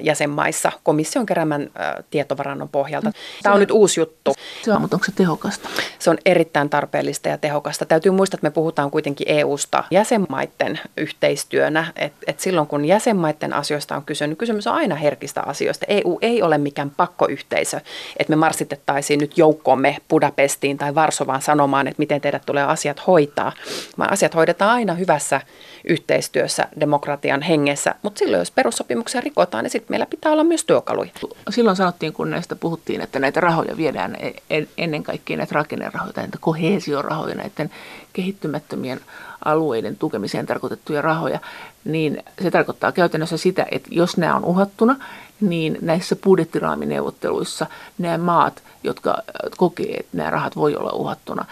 jäsenmaissa 0.00 0.72
komission 0.82 1.26
keräämän 1.26 1.70
tietovarannon 2.10 2.68
pohjalta. 2.68 3.08
Mm. 3.08 3.14
Tämä 3.42 3.54
on 3.54 3.60
nyt 3.60 3.70
uusi 3.70 4.00
juttu. 4.00 4.34
Se 4.62 4.72
on, 4.72 4.80
mutta 4.80 4.96
onko 4.96 5.04
se 5.04 5.12
tehokasta? 5.12 5.68
Se 5.98 6.10
on 6.10 6.18
erittäin 6.26 6.70
tarpeellista 6.70 7.28
ja 7.28 7.38
tehokasta. 7.38 7.86
Täytyy 7.86 8.12
muistaa, 8.12 8.36
että 8.36 8.46
me 8.46 8.50
puhutaan 8.50 8.90
kuitenkin 8.90 9.26
EU-sta 9.30 9.84
jäsenmaiden 9.90 10.80
yhteistyönä. 10.96 11.92
Et, 11.96 12.12
et 12.26 12.40
silloin 12.40 12.66
kun 12.66 12.84
jäsenmaiden 12.84 13.52
asioista 13.52 13.96
on 13.96 14.04
kyse, 14.04 14.26
niin 14.26 14.36
kysymys 14.36 14.66
on 14.66 14.74
aina 14.74 14.94
herkistä 14.94 15.42
asioista. 15.46 15.86
EU 15.88 16.18
ei 16.22 16.42
ole 16.42 16.58
mikään 16.58 16.90
pakkoyhteisö, 16.90 17.80
että 18.16 18.30
me 18.30 18.36
marssitettaisiin 18.36 19.20
nyt 19.20 19.38
joukkoomme 19.38 19.96
Budapestiin 20.08 20.78
tai 20.78 20.94
Varsovaan 20.94 21.42
sanomaan, 21.42 21.88
että 21.88 22.00
miten 22.00 22.20
teidät 22.20 22.42
tulee 22.46 22.64
asiat 22.64 23.06
hoitaa. 23.06 23.52
Vaan 23.98 24.12
asiat 24.12 24.34
hoidetaan 24.34 24.70
aina 24.70 24.94
hyvässä 24.94 25.40
yhteistyössä 25.88 26.68
demokratian 26.80 27.42
hengessä, 27.42 27.94
mutta 28.02 28.18
silloin 28.18 28.38
jos 28.38 28.50
perussopimuksia 28.50 29.20
rikotaan, 29.20 29.61
niin 29.62 29.70
sitten 29.70 29.92
meillä 29.92 30.06
pitää 30.06 30.32
olla 30.32 30.44
myös 30.44 30.64
työkaluja. 30.64 31.10
Silloin 31.50 31.76
sanottiin, 31.76 32.12
kun 32.12 32.30
näistä 32.30 32.56
puhuttiin, 32.56 33.00
että 33.00 33.18
näitä 33.18 33.40
rahoja 33.40 33.76
viedään 33.76 34.16
e- 34.50 34.66
ennen 34.78 35.02
kaikkea 35.02 35.36
näitä 35.36 35.54
rakennerahoja, 35.54 36.12
näitä 36.16 36.38
kohesiorahoja, 36.40 37.34
näiden 37.34 37.70
kehittymättömien 38.12 39.00
alueiden 39.44 39.96
tukemiseen 39.96 40.46
tarkoitettuja 40.46 41.02
rahoja, 41.02 41.40
niin 41.84 42.22
se 42.42 42.50
tarkoittaa 42.50 42.92
käytännössä 42.92 43.36
sitä, 43.36 43.66
että 43.70 43.88
jos 43.92 44.16
nämä 44.16 44.36
on 44.36 44.44
uhattuna, 44.44 44.96
niin 45.40 45.78
näissä 45.80 46.16
budjettiraamineuvotteluissa 46.16 47.66
nämä 47.98 48.18
maat, 48.18 48.62
jotka 48.84 49.18
kokee, 49.56 49.96
että 49.96 50.16
nämä 50.16 50.30
rahat 50.30 50.56
voi 50.56 50.76
olla 50.76 50.92
uhattuna, 50.92 51.44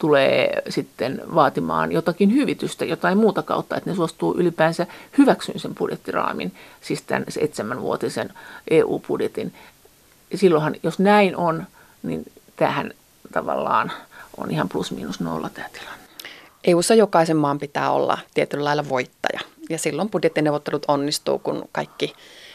tulee 0.00 0.62
sitten 0.68 1.22
vaatimaan 1.34 1.92
jotakin 1.92 2.32
hyvitystä, 2.32 2.84
jotain 2.84 3.18
muuta 3.18 3.42
kautta, 3.42 3.76
että 3.76 3.90
ne 3.90 3.96
suostuu 3.96 4.34
ylipäänsä 4.34 4.86
hyväksyyn 5.18 5.60
sen 5.60 5.74
budjettiraamin, 5.74 6.52
siis 6.80 7.02
tämän 7.02 7.24
seitsemänvuotisen 7.28 8.32
EU-budjetin. 8.70 9.54
Silloinhan, 10.34 10.76
jos 10.82 10.98
näin 10.98 11.36
on, 11.36 11.66
niin 12.02 12.24
tähän 12.56 12.90
tavallaan 13.32 13.92
on 14.36 14.50
ihan 14.50 14.68
plus 14.68 14.92
miinus 14.92 15.20
nolla 15.20 15.48
tämä 15.48 15.68
tilanne. 15.68 16.04
EU-ssa 16.64 16.94
jokaisen 16.94 17.36
maan 17.36 17.58
pitää 17.58 17.90
olla 17.90 18.18
tietyllä 18.34 18.64
lailla 18.64 18.88
voittaja. 18.88 19.40
Ja 19.70 19.78
silloin 19.78 20.10
budjettineuvottelut 20.10 20.84
onnistuu, 20.88 21.38
kun 21.38 21.68
kaikki 21.72 22.12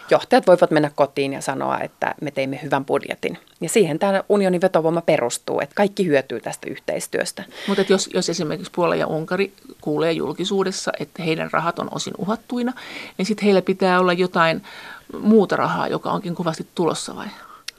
johtajat 0.09 0.47
voivat 0.47 0.71
mennä 0.71 0.91
kotiin 0.95 1.33
ja 1.33 1.41
sanoa, 1.41 1.79
että 1.79 2.15
me 2.21 2.31
teimme 2.31 2.59
hyvän 2.63 2.85
budjetin. 2.85 3.37
Ja 3.61 3.69
siihen 3.69 3.99
tämä 3.99 4.23
unionin 4.29 4.61
vetovoima 4.61 5.01
perustuu, 5.01 5.59
että 5.59 5.75
kaikki 5.75 6.05
hyötyy 6.05 6.41
tästä 6.41 6.69
yhteistyöstä. 6.69 7.43
Mutta 7.67 7.83
jos, 7.89 8.09
jos 8.13 8.29
esimerkiksi 8.29 8.71
Puola 8.75 8.95
ja 8.95 9.07
Unkari 9.07 9.53
kuulee 9.81 10.11
julkisuudessa, 10.11 10.91
että 10.99 11.23
heidän 11.23 11.49
rahat 11.51 11.79
on 11.79 11.87
osin 11.91 12.13
uhattuina, 12.17 12.73
niin 13.17 13.25
sitten 13.25 13.45
heillä 13.45 13.61
pitää 13.61 13.99
olla 13.99 14.13
jotain 14.13 14.63
muuta 15.19 15.55
rahaa, 15.55 15.87
joka 15.87 16.11
onkin 16.11 16.35
kovasti 16.35 16.67
tulossa 16.75 17.15
vai? 17.15 17.27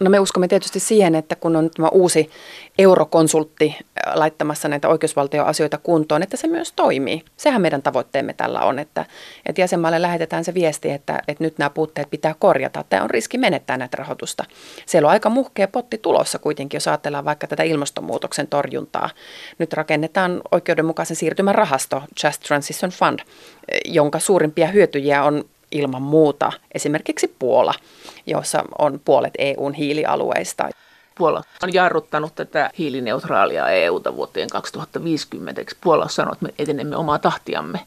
No 0.00 0.10
me 0.10 0.20
uskomme 0.20 0.48
tietysti 0.48 0.80
siihen, 0.80 1.14
että 1.14 1.36
kun 1.36 1.56
on 1.56 1.70
tämä 1.70 1.88
uusi 1.88 2.30
eurokonsultti 2.78 3.76
laittamassa 4.14 4.68
näitä 4.68 4.88
oikeusvaltioasioita 4.88 5.78
kuntoon, 5.78 6.22
että 6.22 6.36
se 6.36 6.46
myös 6.46 6.72
toimii. 6.72 7.22
Sehän 7.36 7.62
meidän 7.62 7.82
tavoitteemme 7.82 8.32
tällä 8.32 8.60
on, 8.60 8.78
että, 8.78 9.04
että 9.46 9.60
jäsenmaalle 9.60 10.02
lähetetään 10.02 10.44
se 10.44 10.54
viesti, 10.54 10.90
että, 10.90 11.22
että 11.28 11.44
nyt 11.44 11.58
nämä 11.58 11.70
puutteet 11.70 12.10
pitää 12.10 12.34
korjata. 12.38 12.84
Tämä 12.88 13.02
on 13.02 13.10
riski 13.10 13.38
menettää 13.38 13.76
näitä 13.76 13.96
rahoitusta. 13.96 14.44
Siellä 14.86 15.06
on 15.06 15.12
aika 15.12 15.30
muhkea 15.30 15.68
potti 15.68 15.98
tulossa 15.98 16.38
kuitenkin, 16.38 16.76
jos 16.76 16.88
ajatellaan 16.88 17.24
vaikka 17.24 17.46
tätä 17.46 17.62
ilmastonmuutoksen 17.62 18.46
torjuntaa. 18.46 19.10
Nyt 19.58 19.72
rakennetaan 19.72 20.40
oikeudenmukaisen 20.52 21.16
siirtymän 21.16 21.54
rahasto, 21.54 22.02
Just 22.24 22.42
Transition 22.42 22.90
Fund, 22.90 23.20
jonka 23.84 24.18
suurimpia 24.18 24.66
hyötyjiä 24.66 25.22
on 25.22 25.44
ilman 25.72 26.02
muuta 26.02 26.52
esimerkiksi 26.74 27.34
Puola, 27.38 27.74
jossa 28.26 28.64
on 28.78 29.00
puolet 29.04 29.34
EUn 29.38 29.74
hiilialueista. 29.74 30.68
Puola 31.18 31.42
on 31.62 31.74
jarruttanut 31.74 32.34
tätä 32.34 32.70
hiilineutraalia 32.78 33.68
EUta 33.68 34.16
vuoteen 34.16 34.48
2050. 34.48 35.62
Puola 35.80 36.08
sanoo, 36.08 36.32
että 36.32 36.46
me 36.46 36.54
etenemme 36.58 36.96
omaa 36.96 37.18
tahtiamme. 37.18 37.80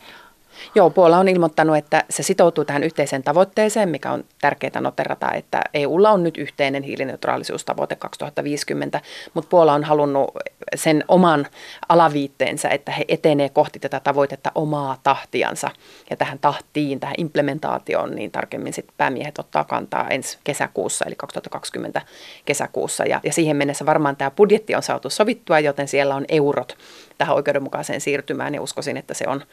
Joo, 0.75 0.89
Puola 0.89 1.17
on 1.17 1.27
ilmoittanut, 1.27 1.77
että 1.77 2.03
se 2.09 2.23
sitoutuu 2.23 2.65
tähän 2.65 2.83
yhteiseen 2.83 3.23
tavoitteeseen, 3.23 3.89
mikä 3.89 4.11
on 4.11 4.23
tärkeää 4.41 4.81
noterata, 4.81 5.31
että 5.31 5.61
EUlla 5.73 6.09
on 6.09 6.23
nyt 6.23 6.37
yhteinen 6.37 6.83
hiilineutraalisuustavoite 6.83 7.95
2050, 7.95 9.01
mutta 9.33 9.49
Puola 9.49 9.73
on 9.73 9.83
halunnut 9.83 10.31
sen 10.75 11.03
oman 11.07 11.47
alaviitteensä, 11.89 12.69
että 12.69 12.91
he 12.91 13.05
etenee 13.07 13.49
kohti 13.49 13.79
tätä 13.79 13.99
tavoitetta 13.99 14.51
omaa 14.55 14.97
tahtiansa. 15.03 15.69
Ja 16.10 16.15
tähän 16.15 16.39
tahtiin, 16.39 16.99
tähän 16.99 17.15
implementaatioon, 17.17 18.15
niin 18.15 18.31
tarkemmin 18.31 18.73
sitten 18.73 18.93
päämiehet 18.97 19.39
ottaa 19.39 19.63
kantaa 19.63 20.07
ensi 20.10 20.37
kesäkuussa, 20.43 21.05
eli 21.05 21.15
2020 21.15 22.01
kesäkuussa. 22.45 23.05
Ja, 23.05 23.19
ja 23.23 23.33
siihen 23.33 23.57
mennessä 23.57 23.85
varmaan 23.85 24.15
tämä 24.15 24.31
budjetti 24.31 24.75
on 24.75 24.83
saatu 24.83 25.10
sovittua, 25.10 25.60
joten 25.60 25.87
siellä 25.87 26.15
on 26.15 26.25
eurot 26.29 26.77
tähän 27.17 27.35
oikeudenmukaiseen 27.35 28.01
siirtymään, 28.01 28.55
ja 28.55 28.62
uskoisin, 28.62 28.97
että 28.97 29.13
se 29.13 29.25
on 29.27 29.43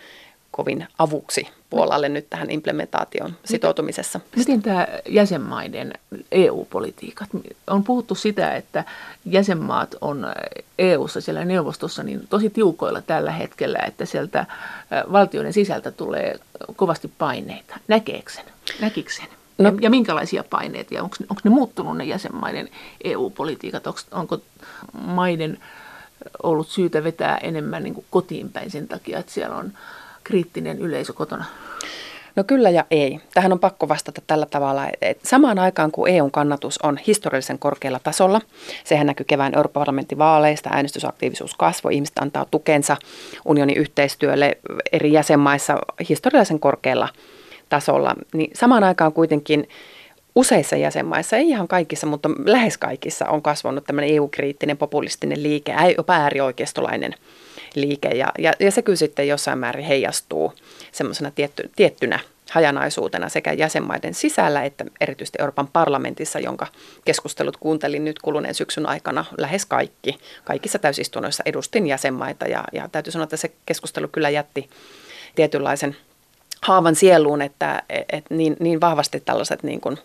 kovin 0.56 0.88
avuksi 0.98 1.48
Puolalle 1.70 2.08
nyt 2.08 2.30
tähän 2.30 2.50
implementaation 2.50 3.36
sitoutumisessa. 3.44 4.20
Miten 4.36 4.62
tämä 4.62 4.86
jäsenmaiden 5.08 5.92
EU-politiikat? 6.32 7.28
On 7.66 7.84
puhuttu 7.84 8.14
sitä, 8.14 8.54
että 8.54 8.84
jäsenmaat 9.24 9.94
on 10.00 10.26
EU-ssa 10.78 11.20
siellä 11.20 11.44
neuvostossa 11.44 12.02
niin 12.02 12.26
tosi 12.30 12.50
tiukoilla 12.50 13.02
tällä 13.02 13.32
hetkellä, 13.32 13.78
että 13.78 14.04
sieltä 14.04 14.46
valtioiden 15.12 15.52
sisältä 15.52 15.90
tulee 15.90 16.38
kovasti 16.76 17.10
paineita. 17.18 17.78
Näkeekö 17.88 18.32
sen? 18.32 18.44
Näkikö 18.80 19.12
sen? 19.12 19.28
No, 19.58 19.68
ja, 19.68 19.74
ja 19.80 19.90
minkälaisia 19.90 20.44
paineita? 20.50 20.94
Ja 20.94 21.02
onko, 21.02 21.16
onko 21.20 21.40
ne 21.44 21.50
muuttunut 21.50 21.96
ne 21.96 22.04
jäsenmaiden 22.04 22.68
EU-politiikat? 23.04 23.86
Onko, 23.86 24.00
onko 24.12 24.38
maiden 24.92 25.58
ollut 26.42 26.68
syytä 26.68 27.04
vetää 27.04 27.38
enemmän 27.38 27.82
niin 27.82 27.94
kuin 27.94 28.06
kotiin 28.10 28.52
päin 28.52 28.70
sen 28.70 28.88
takia, 28.88 29.18
että 29.18 29.32
siellä 29.32 29.56
on 29.56 29.72
kriittinen 30.26 30.78
yleisö 30.78 31.12
kotona? 31.12 31.44
No 32.36 32.44
kyllä 32.44 32.70
ja 32.70 32.84
ei. 32.90 33.20
Tähän 33.34 33.52
on 33.52 33.58
pakko 33.58 33.88
vastata 33.88 34.22
tällä 34.26 34.46
tavalla, 34.46 34.88
että 35.00 35.28
samaan 35.28 35.58
aikaan 35.58 35.90
kun 35.90 36.08
EUn 36.08 36.30
kannatus 36.30 36.78
on 36.82 36.98
historiallisen 37.06 37.58
korkealla 37.58 37.98
tasolla, 37.98 38.40
sehän 38.84 39.06
näkyy 39.06 39.24
kevään 39.24 39.54
Euroopan 39.56 39.80
parlamentin 39.80 40.18
vaaleista, 40.18 40.70
äänestysaktiivisuus 40.72 41.54
kasvoi, 41.54 41.94
ihmiset 41.94 42.18
antaa 42.18 42.46
tukensa 42.50 42.96
unionin 43.44 43.76
yhteistyölle 43.76 44.58
eri 44.92 45.12
jäsenmaissa 45.12 45.78
historiallisen 46.08 46.60
korkealla 46.60 47.08
tasolla, 47.68 48.14
niin 48.34 48.50
samaan 48.54 48.84
aikaan 48.84 49.12
kuitenkin 49.12 49.68
useissa 50.34 50.76
jäsenmaissa, 50.76 51.36
ei 51.36 51.48
ihan 51.48 51.68
kaikissa, 51.68 52.06
mutta 52.06 52.30
lähes 52.44 52.78
kaikissa 52.78 53.28
on 53.28 53.42
kasvanut 53.42 53.84
tämmöinen 53.84 54.14
EU-kriittinen 54.14 54.76
populistinen 54.76 55.42
liike, 55.42 55.74
jopa 55.96 56.14
äärioikeistolainen 56.14 57.14
liike. 57.76 58.08
Ja, 58.08 58.32
ja, 58.38 58.52
ja 58.60 58.70
se 58.70 58.82
kyllä 58.82 58.96
sitten 58.96 59.28
jossain 59.28 59.58
määrin 59.58 59.84
heijastuu 59.84 60.52
semmoisena 60.92 61.30
tietty, 61.30 61.70
tiettynä 61.76 62.18
hajanaisuutena 62.50 63.28
sekä 63.28 63.52
jäsenmaiden 63.52 64.14
sisällä 64.14 64.64
että 64.64 64.84
erityisesti 65.00 65.38
Euroopan 65.40 65.68
parlamentissa, 65.72 66.38
jonka 66.38 66.66
keskustelut 67.04 67.56
kuuntelin 67.56 68.04
nyt 68.04 68.18
kuluneen 68.18 68.54
syksyn 68.54 68.88
aikana 68.88 69.24
lähes 69.38 69.66
kaikki. 69.66 70.18
Kaikissa 70.44 70.78
täysistunnoissa 70.78 71.42
edustin 71.46 71.86
jäsenmaita 71.86 72.46
ja, 72.46 72.64
ja 72.72 72.88
täytyy 72.92 73.12
sanoa, 73.12 73.24
että 73.24 73.36
se 73.36 73.52
keskustelu 73.66 74.08
kyllä 74.08 74.30
jätti 74.30 74.70
tietynlaisen 75.34 75.96
haavan 76.62 76.94
sieluun, 76.94 77.42
että 77.42 77.82
et 78.12 78.24
niin, 78.30 78.56
niin 78.60 78.80
vahvasti 78.80 79.20
tällaiset 79.20 79.62
niin 79.62 79.80
kuin, 79.80 79.98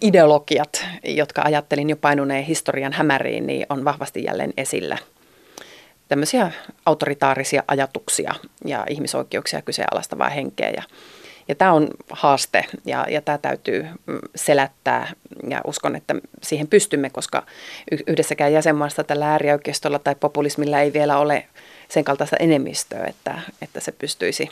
ideologiat, 0.00 0.86
jotka 1.04 1.42
ajattelin 1.44 1.90
jo 1.90 1.96
painuneen 1.96 2.44
historian 2.44 2.92
hämäriin, 2.92 3.46
niin 3.46 3.66
on 3.68 3.84
vahvasti 3.84 4.24
jälleen 4.24 4.52
esillä– 4.56 4.98
tämmöisiä 6.08 6.52
autoritaarisia 6.86 7.62
ajatuksia 7.68 8.34
ja 8.64 8.86
ihmisoikeuksia 8.90 9.62
kyseenalaistavaa 9.62 10.28
henkeä. 10.28 10.70
Ja, 10.70 10.82
ja 11.48 11.54
tämä 11.54 11.72
on 11.72 11.88
haaste 12.10 12.64
ja, 12.84 13.06
ja 13.10 13.22
tämä 13.22 13.38
täytyy 13.38 13.86
mm, 14.06 14.18
selättää 14.34 15.12
ja 15.48 15.60
uskon, 15.66 15.96
että 15.96 16.14
siihen 16.42 16.68
pystymme, 16.68 17.10
koska 17.10 17.46
yhdessäkään 18.06 18.52
jäsenmaassa 18.52 19.04
tällä 19.04 19.30
äärioikeistolla 19.30 19.98
tai 19.98 20.14
populismilla 20.14 20.80
ei 20.80 20.92
vielä 20.92 21.18
ole 21.18 21.46
sen 21.88 22.04
kaltaista 22.04 22.36
enemmistöä, 22.36 23.04
että, 23.06 23.40
että 23.62 23.80
se 23.80 23.92
pystyisi 23.92 24.50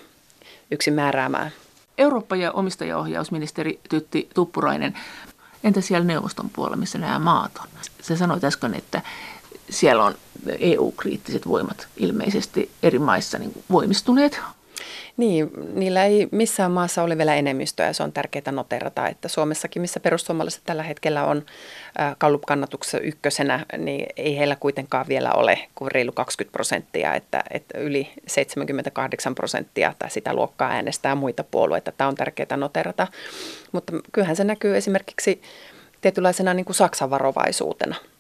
yksin 0.70 0.94
määräämään. 0.94 1.52
Eurooppa- 1.98 2.36
ja 2.36 2.52
omistajaohjausministeri 2.52 3.80
Tytti 3.88 4.28
Tuppurainen, 4.34 4.98
entä 5.64 5.80
siellä 5.80 6.06
neuvoston 6.06 6.50
puolella, 6.50 6.76
missä 6.76 6.98
nämä 6.98 7.18
maat 7.18 7.52
on? 7.60 7.66
Se 8.02 8.16
sanoi 8.16 8.38
äsken, 8.44 8.74
että 8.74 9.02
siellä 9.72 10.04
on 10.04 10.14
EU-kriittiset 10.58 11.48
voimat 11.48 11.88
ilmeisesti 11.96 12.70
eri 12.82 12.98
maissa 12.98 13.38
niin 13.38 13.64
voimistuneet. 13.70 14.40
Niin, 15.16 15.50
niillä 15.74 16.04
ei 16.04 16.28
missään 16.30 16.70
maassa 16.70 17.02
ole 17.02 17.18
vielä 17.18 17.34
enemmistöä 17.34 17.86
ja 17.86 17.92
se 17.92 18.02
on 18.02 18.12
tärkeää 18.12 18.52
noterata, 18.52 19.08
että 19.08 19.28
Suomessakin, 19.28 19.82
missä 19.82 20.00
perussuomalaiset 20.00 20.62
tällä 20.64 20.82
hetkellä 20.82 21.24
on 21.24 21.46
Gallup-kannatuksessa 22.20 22.98
ykkösenä, 22.98 23.66
niin 23.78 24.06
ei 24.16 24.38
heillä 24.38 24.56
kuitenkaan 24.56 25.08
vielä 25.08 25.32
ole 25.32 25.58
kuin 25.74 25.90
reilu 25.90 26.12
20 26.12 26.52
prosenttia, 26.52 27.14
että, 27.14 27.44
että 27.50 27.78
yli 27.78 28.10
78 28.26 29.34
prosenttia 29.34 29.94
tai 29.98 30.10
sitä 30.10 30.34
luokkaa 30.34 30.70
äänestää 30.70 31.14
muita 31.14 31.44
puolueita. 31.44 31.92
Tämä 31.92 32.08
on 32.08 32.14
tärkeää 32.14 32.56
noterata, 32.56 33.06
mutta 33.72 33.92
kyllähän 34.12 34.36
se 34.36 34.44
näkyy 34.44 34.76
esimerkiksi 34.76 35.42
tietynlaisena 36.00 36.54
niin 36.54 36.66
kuin 36.66 36.76
Saksan 36.76 37.10
varovaisuutena– 37.10 37.96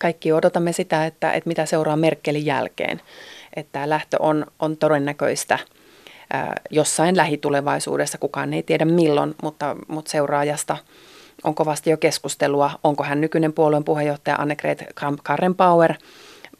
kaikki 0.00 0.32
odotamme 0.32 0.72
sitä, 0.72 1.06
että, 1.06 1.32
että 1.32 1.48
mitä 1.48 1.66
seuraa 1.66 1.96
Merkelin 1.96 2.46
jälkeen. 2.46 3.00
Että 3.56 3.72
tämä 3.72 3.88
lähtö 3.88 4.16
on, 4.20 4.46
on 4.58 4.76
todennäköistä 4.76 5.58
ää, 6.32 6.54
jossain 6.70 7.16
lähitulevaisuudessa, 7.16 8.18
kukaan 8.18 8.54
ei 8.54 8.62
tiedä 8.62 8.84
milloin, 8.84 9.34
mutta, 9.42 9.76
mutta 9.88 10.10
seuraajasta 10.10 10.76
on 11.44 11.54
kovasti 11.54 11.90
jo 11.90 11.96
keskustelua, 11.96 12.70
onko 12.84 13.04
hän 13.04 13.20
nykyinen 13.20 13.52
puolueen 13.52 13.84
puheenjohtaja 13.84 14.36
Annegret 14.36 14.84
Kramp-Karrenbauer 14.94 15.94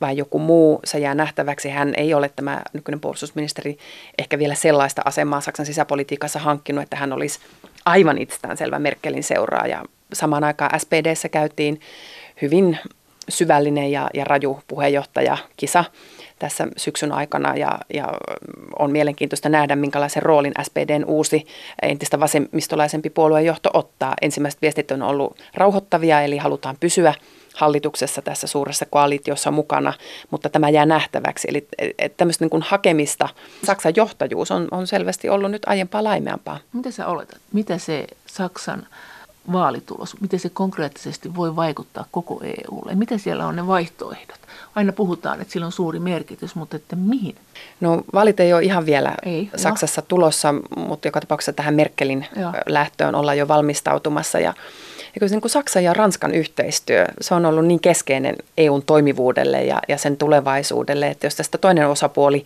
vai 0.01 0.17
joku 0.17 0.39
muu, 0.39 0.81
se 0.85 0.99
jää 0.99 1.15
nähtäväksi. 1.15 1.69
Hän 1.69 1.95
ei 1.97 2.15
ole 2.15 2.31
tämä 2.37 2.63
nykyinen 2.73 3.01
puolustusministeri 3.01 3.79
ehkä 4.19 4.39
vielä 4.39 4.55
sellaista 4.55 5.03
asemaa 5.05 5.41
Saksan 5.41 5.67
sisäpolitiikassa 5.67 6.39
hankkinut, 6.39 6.83
että 6.83 6.97
hän 6.97 7.13
olisi 7.13 7.39
aivan 7.85 8.19
itsestäänselvä 8.19 8.79
Merkelin 8.79 9.23
seuraaja. 9.23 9.85
Samaan 10.13 10.45
aikaan 10.45 10.81
SPDssä 10.81 11.29
käytiin 11.29 11.81
hyvin 12.43 12.79
syvällinen 13.29 13.93
ja, 13.93 14.11
ja 14.15 14.25
raju 14.25 14.61
puheenjohtaja 14.69 15.39
kisa 15.57 15.85
tässä 16.39 16.67
syksyn 16.77 17.13
aikana 17.13 17.57
ja, 17.57 17.79
ja 17.95 18.13
on 18.79 18.93
mielenkiintoista 18.93 19.49
nähdä, 19.49 19.77
minkälaisen 19.77 20.23
roolin 20.23 20.53
SPDn 20.63 21.05
uusi 21.07 21.47
entistä 21.83 22.21
vasemmistolaisempi 22.21 23.11
puoluejohto 23.11 23.71
ottaa. 23.73 24.15
Ensimmäiset 24.23 24.63
viestit 24.63 24.91
on 24.91 25.03
ollut 25.03 25.39
rauhoittavia, 25.55 26.21
eli 26.21 26.37
halutaan 26.37 26.77
pysyä 26.81 27.15
hallituksessa 27.55 28.23
tässä 28.23 28.47
suuressa 28.47 28.87
koalitiossa 28.87 29.51
mukana, 29.51 29.93
mutta 30.31 30.49
tämä 30.49 30.69
jää 30.69 30.87
nähtäväksi. 30.87 31.49
Eli 31.51 31.69
tämmöistä 32.17 32.45
niin 32.45 32.51
kuin 32.51 32.63
hakemista, 32.63 33.29
Saksan 33.65 33.93
johtajuus 33.97 34.51
on, 34.51 34.69
on 34.71 34.87
selvästi 34.87 35.29
ollut 35.29 35.51
nyt 35.51 35.63
aiempaa 35.67 36.05
laimeampaa. 36.05 36.59
Mitä 36.73 36.91
sä 36.91 37.07
oletat? 37.07 37.41
Mitä 37.53 37.79
se 37.79 38.07
Saksan 38.27 38.87
vaalitulos, 39.53 40.21
miten 40.21 40.41
se 40.41 40.49
konkreettisesti 40.49 41.35
voi 41.37 41.57
vaikuttaa 41.57 42.05
koko 42.11 42.41
EUlle? 42.45 42.95
Miten 42.95 43.19
siellä 43.19 43.47
on 43.47 43.57
ne 43.57 43.67
vaihtoehdot? 43.67 44.39
Aina 44.75 44.93
puhutaan, 44.93 45.41
että 45.41 45.53
sillä 45.53 45.67
on 45.67 45.73
suuri 45.73 45.99
merkitys, 45.99 46.55
mutta 46.55 46.77
että 46.77 46.97
mihin? 46.97 47.37
No 47.81 48.03
vaalit 48.15 48.41
ei 48.41 48.53
ole 48.53 48.63
ihan 48.63 48.87
vielä 48.87 49.15
ei, 49.23 49.51
Saksassa 49.57 50.01
no. 50.01 50.05
tulossa, 50.09 50.55
mutta 50.77 51.09
joka 51.09 51.21
tapauksessa 51.21 51.53
tähän 51.53 51.75
Merkelin 51.75 52.27
Joo. 52.37 52.53
lähtöön 52.67 53.15
ollaan 53.15 53.39
jo 53.39 53.49
valmistautumassa. 53.49 54.39
Ja, 54.39 54.55
ja 55.15 55.21
kyllä 55.21 55.31
niin 55.31 55.41
kuin 55.41 55.51
Saksan 55.51 55.85
ja 55.85 55.93
Ranskan 55.93 56.35
yhteistyö, 56.35 57.07
se 57.21 57.35
on 57.35 57.47
ollut 57.47 57.67
niin 57.67 57.81
keskeinen 57.81 58.37
EUn 58.59 58.83
toimivuudelle 58.83 59.65
ja, 59.65 59.79
ja 59.89 59.99
sen 59.99 60.17
tulevaisuudelle, 60.17 61.09
että 61.09 61.27
jos 61.27 61.35
tästä 61.35 61.59
toinen 61.59 61.89
osapuoli 61.89 62.45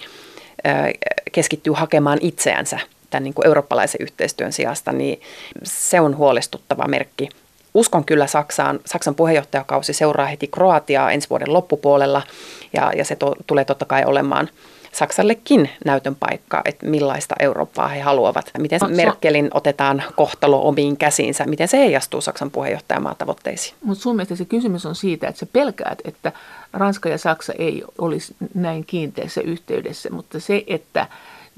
keskittyy 1.32 1.72
hakemaan 1.72 2.18
itseänsä 2.20 2.78
tämän 3.10 3.24
niin 3.24 3.34
kuin 3.34 3.46
eurooppalaisen 3.46 4.02
yhteistyön 4.02 4.52
sijasta, 4.52 4.92
niin 4.92 5.20
se 5.62 6.00
on 6.00 6.16
huolestuttava 6.16 6.88
merkki 6.88 7.28
uskon 7.74 8.04
kyllä 8.04 8.26
Saksaan. 8.26 8.80
Saksan 8.86 9.14
puheenjohtajakausi 9.14 9.92
seuraa 9.92 10.26
heti 10.26 10.46
Kroatiaa 10.46 11.10
ensi 11.10 11.30
vuoden 11.30 11.52
loppupuolella 11.52 12.22
ja, 12.72 12.92
ja 12.96 13.04
se 13.04 13.16
to, 13.16 13.34
tulee 13.46 13.64
totta 13.64 13.84
kai 13.84 14.04
olemaan 14.04 14.48
Saksallekin 14.92 15.70
näytön 15.84 16.14
paikka, 16.14 16.62
että 16.64 16.86
millaista 16.86 17.34
Eurooppaa 17.40 17.88
he 17.88 18.00
haluavat. 18.00 18.50
Miten 18.58 18.80
Merkelin 18.88 19.50
otetaan 19.54 20.02
kohtalo 20.16 20.68
omiin 20.68 20.96
käsiinsä, 20.96 21.46
miten 21.46 21.68
se 21.68 21.78
heijastuu 21.78 22.20
Saksan 22.20 22.50
puheenjohtajamaan 22.50 23.16
tavoitteisiin. 23.18 23.74
Mutta 23.84 24.02
sun 24.02 24.16
mielestä 24.16 24.36
se 24.36 24.44
kysymys 24.44 24.86
on 24.86 24.94
siitä, 24.94 25.28
että 25.28 25.38
sä 25.38 25.46
pelkäät, 25.46 25.98
että 26.04 26.32
Ranska 26.72 27.08
ja 27.08 27.18
Saksa 27.18 27.52
ei 27.58 27.82
olisi 27.98 28.34
näin 28.54 28.84
kiinteässä 28.86 29.40
yhteydessä, 29.40 30.10
mutta 30.10 30.40
se, 30.40 30.64
että 30.66 31.06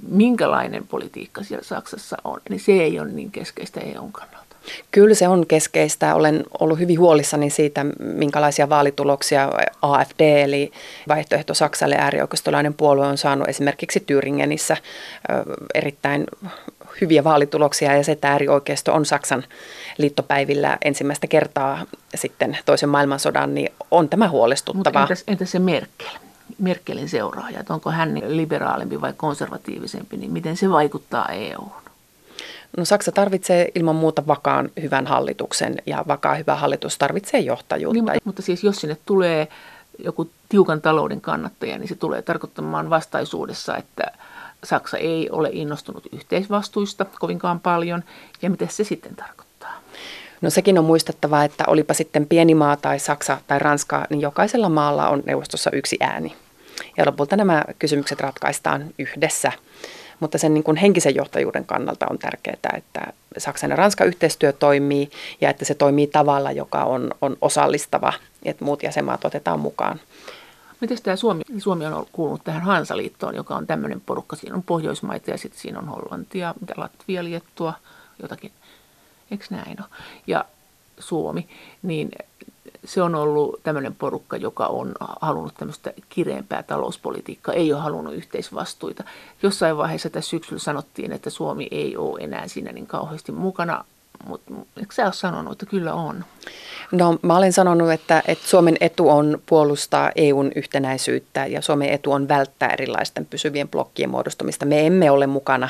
minkälainen 0.08 0.86
politiikka 0.86 1.42
siellä 1.42 1.64
Saksassa 1.64 2.16
on, 2.24 2.40
niin 2.48 2.60
se 2.60 2.72
ei 2.72 3.00
ole 3.00 3.08
niin 3.08 3.30
keskeistä 3.30 3.80
EUn 3.80 4.12
kannalta. 4.12 4.42
Kyllä 4.90 5.14
se 5.14 5.28
on 5.28 5.46
keskeistä. 5.46 6.14
Olen 6.14 6.44
ollut 6.60 6.78
hyvin 6.78 6.98
huolissani 6.98 7.50
siitä, 7.50 7.86
minkälaisia 7.98 8.68
vaalituloksia 8.68 9.52
AFD, 9.82 10.20
eli 10.20 10.72
vaihtoehto 11.08 11.54
Saksalle 11.54 11.96
äärioikeistolainen 11.98 12.74
puolue, 12.74 13.06
on 13.06 13.18
saanut 13.18 13.48
esimerkiksi 13.48 14.04
Thüringenissä 14.06 14.76
erittäin 15.74 16.24
hyviä 17.00 17.24
vaalituloksia 17.24 17.96
ja 17.96 18.04
se, 18.04 18.12
että 18.12 18.30
äärioikeisto 18.30 18.94
on 18.94 19.06
Saksan 19.06 19.44
liittopäivillä 19.98 20.78
ensimmäistä 20.84 21.26
kertaa 21.26 21.86
sitten 22.14 22.58
toisen 22.64 22.88
maailmansodan, 22.88 23.54
niin 23.54 23.72
on 23.90 24.08
tämä 24.08 24.28
huolestuttavaa. 24.28 25.02
Entäs, 25.02 25.24
entäs 25.26 25.50
se 25.50 25.58
Merkel? 25.58 26.08
Merkelin 26.62 27.08
seuraaja, 27.08 27.60
että 27.60 27.74
onko 27.74 27.90
hän 27.90 28.22
liberaalimpi 28.26 29.00
vai 29.00 29.12
konservatiivisempi, 29.16 30.16
niin 30.16 30.32
miten 30.32 30.56
se 30.56 30.70
vaikuttaa 30.70 31.28
EU:hun? 31.28 31.82
No 32.76 32.84
Saksa 32.84 33.12
tarvitsee 33.12 33.68
ilman 33.74 33.96
muuta 33.96 34.26
vakaan 34.26 34.70
hyvän 34.82 35.06
hallituksen 35.06 35.76
ja 35.86 36.04
vakaa 36.08 36.34
hyvä 36.34 36.54
hallitus 36.54 36.98
tarvitsee 36.98 37.40
johtajuutta. 37.40 38.12
Niin, 38.12 38.22
mutta 38.24 38.42
siis 38.42 38.64
jos 38.64 38.76
sinne 38.76 38.96
tulee 39.06 39.48
joku 39.98 40.30
tiukan 40.48 40.80
talouden 40.80 41.20
kannattaja, 41.20 41.78
niin 41.78 41.88
se 41.88 41.94
tulee 41.94 42.22
tarkoittamaan 42.22 42.90
vastaisuudessa, 42.90 43.76
että 43.76 44.04
Saksa 44.64 44.98
ei 44.98 45.30
ole 45.30 45.50
innostunut 45.52 46.06
yhteisvastuista 46.12 47.06
kovinkaan 47.20 47.60
paljon. 47.60 48.04
Ja 48.42 48.50
mitä 48.50 48.66
se 48.70 48.84
sitten 48.84 49.16
tarkoittaa? 49.16 49.74
No 50.40 50.50
sekin 50.50 50.78
on 50.78 50.84
muistettava, 50.84 51.44
että 51.44 51.64
olipa 51.66 51.94
sitten 51.94 52.26
pieni 52.26 52.54
maa 52.54 52.76
tai 52.76 52.98
Saksa 52.98 53.38
tai 53.46 53.58
Ranska, 53.58 54.06
niin 54.10 54.20
jokaisella 54.20 54.68
maalla 54.68 55.08
on 55.08 55.22
neuvostossa 55.26 55.70
yksi 55.70 55.96
ääni. 56.00 56.36
Ja 56.96 57.06
lopulta 57.06 57.36
nämä 57.36 57.64
kysymykset 57.78 58.20
ratkaistaan 58.20 58.84
yhdessä. 58.98 59.52
Mutta 60.20 60.38
sen 60.38 60.54
niin 60.54 60.64
kuin 60.64 60.76
henkisen 60.76 61.14
johtajuuden 61.14 61.64
kannalta 61.64 62.06
on 62.10 62.18
tärkeää, 62.18 62.76
että 62.76 63.12
Saksan 63.38 63.70
ja 63.70 63.76
Ranskan 63.76 64.06
yhteistyö 64.06 64.52
toimii 64.52 65.10
ja 65.40 65.50
että 65.50 65.64
se 65.64 65.74
toimii 65.74 66.06
tavalla, 66.06 66.52
joka 66.52 66.84
on, 66.84 67.10
on 67.20 67.36
osallistava, 67.40 68.12
että 68.44 68.64
muut 68.64 68.82
jäsenmaat 68.82 69.24
otetaan 69.24 69.60
mukaan. 69.60 70.00
Miten 70.80 71.02
tämä 71.02 71.16
Suomi? 71.16 71.42
Suomi 71.58 71.86
on 71.86 72.06
kuulunut 72.12 72.44
tähän 72.44 72.62
Hansaliittoon, 72.62 73.34
joka 73.34 73.56
on 73.56 73.66
tämmöinen 73.66 74.00
porukka. 74.00 74.36
Siinä 74.36 74.56
on 74.56 74.62
Pohjoismaita 74.62 75.30
ja 75.30 75.38
sitten 75.38 75.60
siinä 75.60 75.78
on 75.78 75.88
Hollantia, 75.88 76.54
Latvia, 76.76 77.24
Liettua, 77.24 77.74
jotakin. 78.22 78.52
Eikö 79.30 79.44
näin 79.50 79.76
ole? 79.80 79.88
Ja 80.26 80.44
Suomi. 80.98 81.48
Niin 81.82 82.10
se 82.84 83.02
on 83.02 83.14
ollut 83.14 83.60
tämmöinen 83.62 83.94
porukka, 83.94 84.36
joka 84.36 84.66
on 84.66 84.94
halunnut 85.20 85.54
tämmöistä 85.54 85.92
kireempää 86.08 86.62
talouspolitiikkaa, 86.62 87.54
ei 87.54 87.72
ole 87.72 87.80
halunnut 87.80 88.14
yhteisvastuita. 88.14 89.04
Jossain 89.42 89.76
vaiheessa 89.76 90.10
tässä 90.10 90.30
syksyllä 90.30 90.60
sanottiin, 90.60 91.12
että 91.12 91.30
Suomi 91.30 91.68
ei 91.70 91.96
ole 91.96 92.20
enää 92.20 92.48
siinä 92.48 92.72
niin 92.72 92.86
kauheasti 92.86 93.32
mukana, 93.32 93.84
mutta 94.26 94.52
eikö 94.76 94.94
sä 94.94 95.04
ole 95.04 95.12
sanonut, 95.12 95.52
että 95.52 95.66
kyllä 95.66 95.94
on? 95.94 96.24
No 96.92 97.18
mä 97.22 97.36
olen 97.36 97.52
sanonut, 97.52 97.90
että, 97.90 98.22
että 98.28 98.48
Suomen 98.48 98.76
etu 98.80 99.08
on 99.08 99.38
puolustaa 99.46 100.12
EUn 100.16 100.52
yhtenäisyyttä 100.56 101.46
ja 101.46 101.62
Suomen 101.62 101.88
etu 101.88 102.12
on 102.12 102.28
välttää 102.28 102.68
erilaisten 102.68 103.26
pysyvien 103.26 103.68
blokkien 103.68 104.10
muodostumista. 104.10 104.66
Me 104.66 104.86
emme 104.86 105.10
ole 105.10 105.26
mukana 105.26 105.68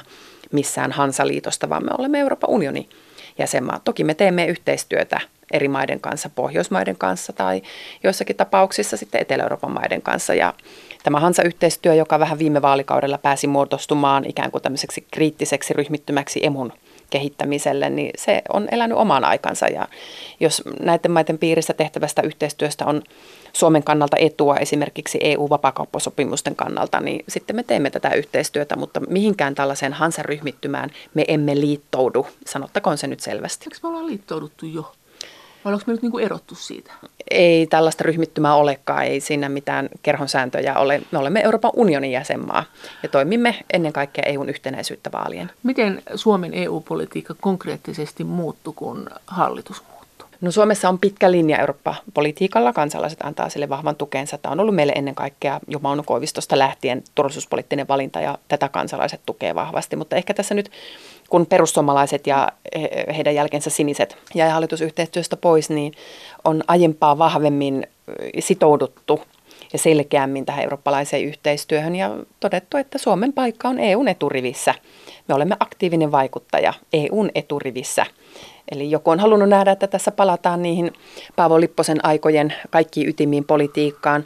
missään 0.53 0.93
Hansaliitosta, 0.93 1.68
vaan 1.68 1.84
me 1.84 1.90
olemme 1.99 2.20
Euroopan 2.20 2.51
unionin 2.51 2.88
jäsenmaa. 3.39 3.80
Toki 3.85 4.05
me 4.05 4.14
teemme 4.14 4.47
yhteistyötä 4.47 5.20
eri 5.53 5.68
maiden 5.68 6.01
kanssa, 6.01 6.30
Pohjoismaiden 6.35 6.97
kanssa 6.97 7.33
tai 7.33 7.62
joissakin 8.05 8.37
tapauksissa 8.37 8.97
sitten 8.97 9.20
Etelä-Euroopan 9.20 9.72
maiden 9.72 10.03
kanssa. 10.03 10.35
Ja 10.35 10.55
tämä 11.03 11.20
Hansa-yhteistyö, 11.20 11.95
joka 11.95 12.18
vähän 12.18 12.39
viime 12.39 12.62
vaalikaudella 12.62 13.18
pääsi 13.18 13.47
muodostumaan 13.47 14.24
ikään 14.24 14.51
kuin 14.51 14.62
tämmöiseksi 14.62 15.07
kriittiseksi 15.11 15.74
ryhmittymäksi 15.74 16.47
emun 16.47 16.72
kehittämiselle, 17.13 17.91
niin 17.91 18.11
se 18.19 18.43
on 18.53 18.69
elänyt 18.73 18.99
oman 18.99 19.25
aikansa. 19.25 19.67
Ja 19.67 19.89
jos 20.41 20.63
näiden 20.81 21.11
maiden 21.11 21.39
piirissä 21.39 21.75
tehtävästä 21.75 22.23
yhteistyöstä 22.23 22.87
on 22.87 23.03
Suomen 23.53 23.83
kannalta 23.83 24.17
etua 24.17 24.57
esimerkiksi 24.57 25.19
EU-vapakauppasopimusten 25.21 26.57
kannalta, 26.57 27.01
niin 27.01 27.25
sitten 27.29 27.57
me 27.57 27.63
teemme 27.63 27.91
tätä 27.91 28.15
yhteistyötä, 28.15 28.77
mutta 28.77 29.01
mihinkään 29.01 29.55
tällaiseen 29.55 29.93
Hansa-ryhmittymään 29.93 30.91
me 31.15 31.25
emme 31.29 31.61
liittoudu, 31.61 32.27
sanottakoon 32.47 32.99
se 32.99 33.07
nyt 33.07 33.21
selvästi. 33.21 33.65
Eikö 33.67 33.79
me 33.83 33.89
ollaan 33.89 34.07
liittouduttu 34.07 34.67
jo? 34.67 34.93
Vai 35.65 35.73
onko 35.73 35.85
me 35.87 35.93
nyt 35.93 36.03
niin 36.03 36.13
kuin 36.13 36.25
erottu 36.25 36.55
siitä? 36.55 36.93
Ei 37.31 37.67
tällaista 37.67 38.05
ryhmittymää 38.05 38.55
olekaan, 38.55 39.05
ei 39.05 39.21
siinä 39.21 39.49
mitään 39.49 39.89
kerhonsääntöjä 40.03 40.79
ole. 40.79 41.03
Me 41.11 41.19
olemme 41.19 41.41
Euroopan 41.41 41.71
unionin 41.77 42.13
jäsenmaa 42.13 42.65
ja 43.03 43.09
toimimme 43.09 43.55
ennen 43.73 43.93
kaikkea 43.93 44.25
EUn 44.27 44.49
yhtenäisyyttä 44.49 45.13
vaalien. 45.13 45.51
Miten 45.63 46.03
Suomen 46.15 46.55
EU-politiikka 46.55 47.35
konkreettisesti 47.41 48.25
muuttui, 48.25 48.73
kun 48.77 49.11
hallitus 49.27 49.83
muuttui? 49.83 49.93
No 50.41 50.51
Suomessa 50.51 50.89
on 50.89 50.99
pitkä 50.99 51.31
linja 51.31 51.59
Eurooppa-politiikalla. 51.59 52.73
Kansalaiset 52.73 53.19
antaa 53.23 53.49
sille 53.49 53.69
vahvan 53.69 53.97
tukensa. 53.97 54.39
Tämä 54.39 54.53
on 54.53 54.61
ollut 54.61 54.75
meille 54.75 54.93
ennen 54.97 55.15
kaikkea 55.15 55.61
jo 55.67 55.79
Mauno 55.79 56.03
Koivistosta 56.03 56.59
lähtien 56.59 57.03
turvallisuuspoliittinen 57.15 57.89
valinta 57.89 58.21
ja 58.21 58.39
tätä 58.49 58.69
kansalaiset 58.69 59.21
tukee 59.27 59.55
vahvasti. 59.55 59.97
Mutta 59.97 60.17
ehkä 60.17 60.35
tässä 60.35 60.55
nyt 60.55 60.71
kun 61.31 61.47
perussuomalaiset 61.47 62.27
ja 62.27 62.49
heidän 63.16 63.35
jälkeensä 63.35 63.70
siniset 63.70 64.16
jäi 64.35 64.51
hallitusyhteistyöstä 64.51 65.37
pois, 65.37 65.70
niin 65.70 65.93
on 66.45 66.64
aiempaa 66.68 67.18
vahvemmin 67.18 67.87
sitouduttu 68.39 69.20
ja 69.73 69.79
selkeämmin 69.79 70.47
tähän 70.47 70.64
eurooppalaiseen 70.64 71.25
yhteistyöhön 71.25 71.97
ja 71.97 72.11
todettu, 72.41 72.77
että 72.77 72.99
Suomen 72.99 73.33
paikka 73.33 73.68
on 73.68 73.79
EUn 73.79 74.09
eturivissä. 74.09 74.75
Me 75.29 75.35
olemme 75.35 75.57
aktiivinen 75.61 76.12
vaikuttaja 76.12 76.75
EUn 76.93 77.31
eturivissä. 77.35 78.07
Eli 78.73 78.91
joku 78.91 79.11
on 79.11 79.20
halunnut 79.20 79.49
nähdä, 79.49 79.73
että 79.73 79.87
tässä 79.87 80.11
palataan 80.11 80.62
niihin 80.62 80.93
Paavo 81.37 81.61
Lipposen 81.61 82.05
aikojen 82.05 82.55
kaikkiin 82.70 83.09
ytimiin 83.09 83.45
politiikkaan 83.45 84.25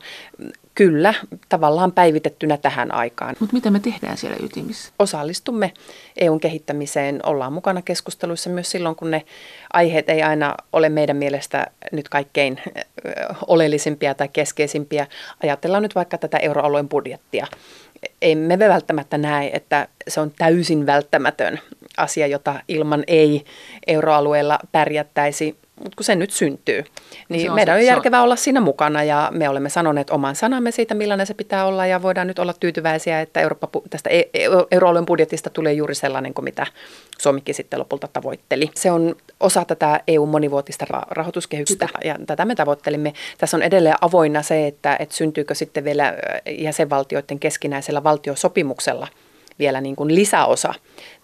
kyllä 0.76 1.14
tavallaan 1.48 1.92
päivitettynä 1.92 2.56
tähän 2.56 2.94
aikaan. 2.94 3.36
Mutta 3.40 3.54
mitä 3.54 3.70
me 3.70 3.80
tehdään 3.80 4.16
siellä 4.16 4.36
ytimissä? 4.42 4.92
Osallistumme 4.98 5.72
EUn 6.16 6.40
kehittämiseen, 6.40 7.20
ollaan 7.26 7.52
mukana 7.52 7.82
keskusteluissa 7.82 8.50
myös 8.50 8.70
silloin, 8.70 8.96
kun 8.96 9.10
ne 9.10 9.24
aiheet 9.72 10.08
ei 10.08 10.22
aina 10.22 10.54
ole 10.72 10.88
meidän 10.88 11.16
mielestä 11.16 11.66
nyt 11.92 12.08
kaikkein 12.08 12.60
oleellisimpia 13.46 14.14
tai 14.14 14.28
keskeisimpiä. 14.28 15.06
Ajatellaan 15.42 15.82
nyt 15.82 15.94
vaikka 15.94 16.18
tätä 16.18 16.38
euroalueen 16.38 16.88
budjettia. 16.88 17.46
Emme 18.22 18.56
me 18.56 18.68
välttämättä 18.68 19.18
näe, 19.18 19.50
että 19.52 19.88
se 20.08 20.20
on 20.20 20.32
täysin 20.38 20.86
välttämätön 20.86 21.60
asia, 21.96 22.26
jota 22.26 22.60
ilman 22.68 23.04
ei 23.06 23.44
euroalueella 23.86 24.58
pärjättäisi 24.72 25.56
mutta 25.84 25.96
kun 25.96 26.04
se 26.04 26.14
nyt 26.14 26.30
syntyy, 26.30 26.84
niin 27.28 27.52
meidän 27.52 27.74
on, 27.74 27.80
on 27.80 27.86
järkevää 27.86 28.22
olla 28.22 28.36
siinä 28.36 28.60
mukana 28.60 29.02
ja 29.02 29.28
me 29.34 29.48
olemme 29.48 29.68
sanoneet 29.68 30.10
oman 30.10 30.36
sanamme 30.36 30.70
siitä, 30.70 30.94
millainen 30.94 31.26
se 31.26 31.34
pitää 31.34 31.66
olla 31.66 31.86
ja 31.86 32.02
voidaan 32.02 32.26
nyt 32.26 32.38
olla 32.38 32.52
tyytyväisiä, 32.52 33.20
että 33.20 33.40
Eurooppa, 33.40 33.68
tästä 33.90 34.10
e- 34.10 34.30
e- 34.34 34.48
euroalueen 34.70 35.06
budjetista 35.06 35.50
tulee 35.50 35.72
juuri 35.72 35.94
sellainen 35.94 36.34
kuin 36.34 36.44
mitä 36.44 36.66
Suomikin 37.18 37.54
sitten 37.54 37.78
lopulta 37.78 38.08
tavoitteli. 38.12 38.70
Se 38.74 38.90
on 38.90 39.16
osa 39.40 39.64
tätä 39.64 40.00
EU-monivuotista 40.08 40.86
rahoituskehystä 41.10 41.88
ja 42.04 42.16
tätä 42.26 42.44
me 42.44 42.54
tavoittelimme. 42.54 43.12
Tässä 43.38 43.56
on 43.56 43.62
edelleen 43.62 43.96
avoinna 44.00 44.42
se, 44.42 44.66
että, 44.66 44.96
että 44.98 45.14
syntyykö 45.14 45.54
sitten 45.54 45.84
vielä 45.84 46.14
jäsenvaltioiden 46.58 47.38
keskinäisellä 47.38 48.04
valtiosopimuksella 48.04 49.08
vielä 49.58 49.80
niin 49.80 49.96
kuin 49.96 50.14
lisäosa 50.14 50.74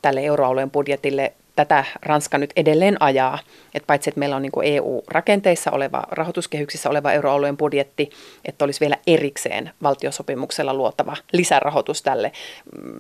tälle 0.03 0.21
euroalueen 0.21 0.71
budjetille 0.71 1.33
tätä 1.57 1.85
Ranska 2.03 2.39
nyt 2.39 2.53
edelleen 2.57 3.03
ajaa, 3.03 3.39
että 3.75 3.87
paitsi 3.87 4.11
että 4.11 4.19
meillä 4.19 4.37
on 4.37 4.43
niin 4.43 4.53
EU-rakenteissa 4.65 5.71
oleva, 5.71 6.03
rahoituskehyksissä 6.11 6.91
oleva 6.91 7.13
euroalueen 7.13 7.57
budjetti, 7.57 8.11
että 8.45 8.65
olisi 8.65 8.81
vielä 8.81 8.97
erikseen 9.07 9.71
valtiosopimuksella 9.83 10.75
luotava 10.75 11.17
lisärahoitus 11.33 12.03
tälle. 12.03 12.33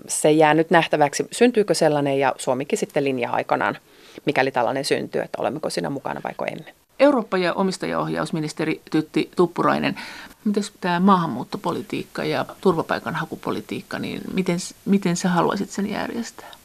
Se 0.08 0.30
jää 0.30 0.54
nyt 0.54 0.70
nähtäväksi, 0.70 1.26
syntyykö 1.32 1.74
sellainen 1.74 2.18
ja 2.18 2.34
Suomikin 2.38 2.78
sitten 2.78 3.04
linjaa 3.04 3.34
aikanaan, 3.34 3.78
mikäli 4.26 4.50
tällainen 4.50 4.84
syntyy, 4.84 5.22
että 5.22 5.40
olemmeko 5.40 5.70
siinä 5.70 5.90
mukana 5.90 6.20
vai 6.24 6.48
emme. 6.52 6.74
Eurooppa- 6.98 7.38
ja 7.38 7.54
omistajaohjausministeri 7.54 8.80
Tytti 8.90 9.30
Tuppurainen, 9.36 9.96
miten 10.44 10.62
tämä 10.80 11.00
maahanmuuttopolitiikka 11.00 12.24
ja 12.24 12.46
turvapaikanhakupolitiikka, 12.60 13.98
niin 13.98 14.20
miten, 14.34 14.58
miten 14.84 15.16
sä 15.16 15.28
haluaisit 15.28 15.70
sen 15.70 15.90
järjestää? 15.90 16.61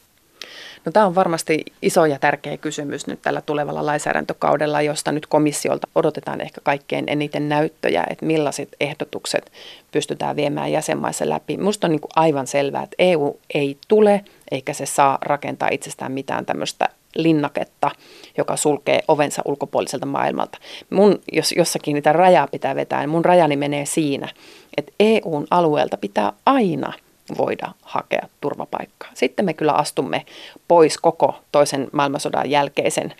No, 0.87 0.91
tämä 0.91 1.05
on 1.05 1.15
varmasti 1.15 1.65
iso 1.81 2.05
ja 2.05 2.19
tärkeä 2.19 2.57
kysymys 2.57 3.07
nyt 3.07 3.21
tällä 3.21 3.41
tulevalla 3.41 3.85
lainsäädäntökaudella, 3.85 4.81
josta 4.81 5.11
nyt 5.11 5.27
komissiolta 5.27 5.87
odotetaan 5.95 6.41
ehkä 6.41 6.61
kaikkein 6.63 7.03
eniten 7.07 7.49
näyttöjä, 7.49 8.03
että 8.09 8.25
millaiset 8.25 8.69
ehdotukset 8.79 9.51
pystytään 9.91 10.35
viemään 10.35 10.71
jäsenmaissa 10.71 11.29
läpi. 11.29 11.57
Minusta 11.57 11.87
on 11.87 11.91
niin 11.91 12.01
aivan 12.15 12.47
selvää, 12.47 12.83
että 12.83 12.95
EU 12.99 13.39
ei 13.53 13.77
tule 13.87 14.25
eikä 14.51 14.73
se 14.73 14.85
saa 14.85 15.17
rakentaa 15.21 15.69
itsestään 15.71 16.11
mitään 16.11 16.45
tämmöistä 16.45 16.89
linnaketta, 17.15 17.91
joka 18.37 18.55
sulkee 18.55 19.03
ovensa 19.07 19.41
ulkopuoliselta 19.45 20.05
maailmalta. 20.05 20.57
Mun, 20.89 21.19
jos 21.31 21.51
jossakin 21.51 21.93
niitä 21.93 22.13
rajaa 22.13 22.47
pitää 22.47 22.75
vetää, 22.75 22.99
niin 22.99 23.09
mun 23.09 23.25
rajani 23.25 23.55
menee 23.55 23.85
siinä, 23.85 24.29
että 24.77 24.91
EUn 24.99 25.47
alueelta 25.51 25.97
pitää 25.97 26.33
aina 26.45 26.93
voida 27.37 27.71
hakea 27.81 28.27
turvapaikkaa. 28.41 29.09
Sitten 29.13 29.45
me 29.45 29.53
kyllä 29.53 29.71
astumme 29.71 30.25
pois 30.67 30.97
koko 30.97 31.39
toisen 31.51 31.87
maailmansodan 31.91 32.49
jälkeisen 32.49 33.13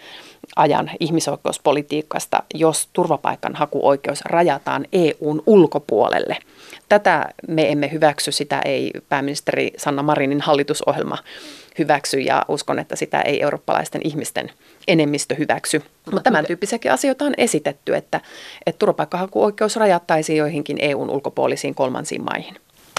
ajan 0.55 0.91
ihmisoikeuspolitiikasta, 0.99 2.43
jos 2.53 2.89
turvapaikan 2.93 3.55
hakuoikeus 3.55 4.21
rajataan 4.21 4.85
EUn 4.93 5.43
ulkopuolelle. 5.45 6.37
Tätä 6.89 7.29
me 7.47 7.71
emme 7.71 7.91
hyväksy, 7.91 8.31
sitä 8.31 8.61
ei 8.65 8.91
pääministeri 9.09 9.71
Sanna 9.77 10.03
Marinin 10.03 10.41
hallitusohjelma 10.41 11.17
hyväksy 11.79 12.19
ja 12.19 12.45
uskon, 12.47 12.79
että 12.79 12.95
sitä 12.95 13.21
ei 13.21 13.41
eurooppalaisten 13.41 14.01
ihmisten 14.03 14.51
enemmistö 14.87 15.35
hyväksy. 15.35 15.81
Mutta 16.05 16.21
tämän 16.21 16.45
tyyppisiäkin 16.45 16.91
asioita 16.91 17.25
on 17.25 17.33
esitetty, 17.37 17.95
että, 17.95 18.21
että 18.65 18.79
turvapaikkahakuoikeus 18.79 19.75
rajattaisiin 19.75 20.37
joihinkin 20.37 20.77
EUn 20.79 21.09
ulkopuolisiin 21.09 21.75
kolmansiin 21.75 22.23
maihin. 22.23 22.55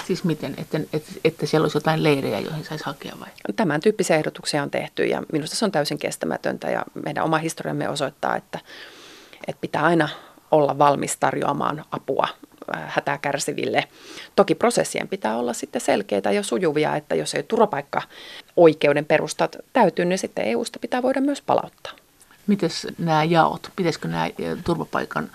Siis 0.09 0.23
miten, 0.23 0.55
että, 0.57 0.79
että, 0.93 1.11
että 1.23 1.45
siellä 1.45 1.65
olisi 1.65 1.77
jotain 1.77 2.03
leirejä, 2.03 2.39
joihin 2.39 2.65
saisi 2.65 2.85
hakea 2.85 3.13
vai? 3.19 3.27
Tämän 3.55 3.81
tyyppisiä 3.81 4.15
ehdotuksia 4.15 4.63
on 4.63 4.71
tehty 4.71 5.05
ja 5.05 5.23
minusta 5.33 5.55
se 5.55 5.65
on 5.65 5.71
täysin 5.71 5.97
kestämätöntä 5.97 6.69
ja 6.69 6.83
meidän 7.03 7.23
oma 7.23 7.37
historiamme 7.37 7.89
osoittaa, 7.89 8.35
että, 8.35 8.59
että 9.47 9.61
pitää 9.61 9.83
aina 9.83 10.09
olla 10.51 10.77
valmis 10.77 11.17
tarjoamaan 11.17 11.85
apua 11.91 12.27
äh, 12.75 12.83
hätää 12.87 13.17
kärsiville. 13.17 13.87
Toki 14.35 14.55
prosessien 14.55 15.07
pitää 15.07 15.37
olla 15.37 15.53
sitten 15.53 15.81
selkeitä 15.81 16.31
ja 16.31 16.43
sujuvia, 16.43 16.95
että 16.95 17.15
jos 17.15 17.35
ei 17.35 17.43
turvapaikka-oikeuden 17.43 19.05
perustat 19.05 19.55
täytyy, 19.73 20.05
niin 20.05 20.19
sitten 20.19 20.45
EUsta 20.45 20.79
pitää 20.79 21.03
voida 21.03 21.21
myös 21.21 21.41
palauttaa. 21.41 21.93
Miten 22.47 22.69
nämä 22.97 23.23
jaot, 23.23 23.71
pitäisikö 23.75 24.07
nämä 24.07 24.23
äh, 24.23 24.31
turvapaikan 24.63 25.31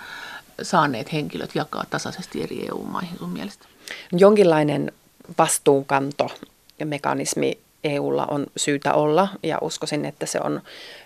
saaneet 0.63 1.13
henkilöt 1.13 1.55
jakaa 1.55 1.85
tasaisesti 1.91 2.43
eri 2.43 2.67
EU-maihin 2.69 3.19
sun 3.19 3.31
mielestä? 3.31 3.74
Jonkinlainen 4.13 4.93
vastuunkanto 5.39 6.31
ja 6.79 6.87
mekanismi 6.87 7.59
EUlla 7.85 8.27
on 8.31 8.47
syytä 8.57 8.95
olla 8.95 9.29
ja 9.43 9.59
uskoisin, 9.61 10.05
että 10.05 10.27
se 10.27 10.41
on 10.45 10.61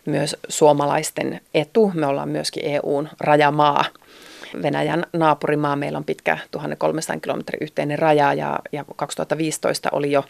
myös 0.07 0.37
suomalaisten 0.49 1.41
etu. 1.55 1.93
Me 1.95 2.07
ollaan 2.07 2.29
myöskin 2.29 2.65
EUn 2.65 3.09
rajamaa. 3.21 3.85
Venäjän 4.63 5.07
naapurimaa, 5.13 5.77
meillä 5.77 5.99
on 5.99 6.05
pitkä 6.05 6.39
1300 6.51 7.21
kilometrin 7.21 7.63
yhteinen 7.63 7.99
raja 7.99 8.35
ja, 8.35 8.59
ja 8.73 8.85
2015 8.97 9.89
oli 9.93 10.13
jo 10.13 10.25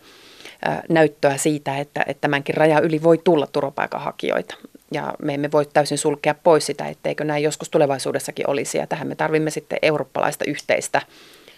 näyttöä 0.89 1.37
siitä, 1.37 1.79
että, 1.79 2.05
että 2.07 2.21
tämänkin 2.21 2.55
raja 2.55 2.81
yli 2.81 3.03
voi 3.03 3.19
tulla 3.25 3.47
turvapaikanhakijoita. 3.47 4.55
Ja 4.93 5.15
me 5.23 5.35
emme 5.35 5.53
voi 5.53 5.67
täysin 5.67 5.99
sulkea 5.99 6.35
pois 6.35 6.67
sitä, 6.67 6.89
etteikö 6.89 7.25
näin 7.25 7.43
joskus 7.43 7.71
tulevaisuudessakin 7.71 8.51
olisi. 8.51 8.79
Ja 8.79 8.87
tähän 8.87 9.09
me 9.09 9.15
tarvimme 9.15 9.51
sitten 9.51 9.79
eurooppalaista 9.83 10.45
yhteistä 10.45 11.03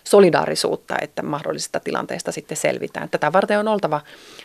solidaarisuutta, 0.05 0.95
että 1.01 1.23
mahdollisista 1.23 1.81
tilanteista 1.81 2.33
sitten 2.33 2.57
selvitään. 2.57 3.09
Tätä 3.09 3.33
varten 3.33 3.59
on 3.59 3.69
oltava 3.69 4.01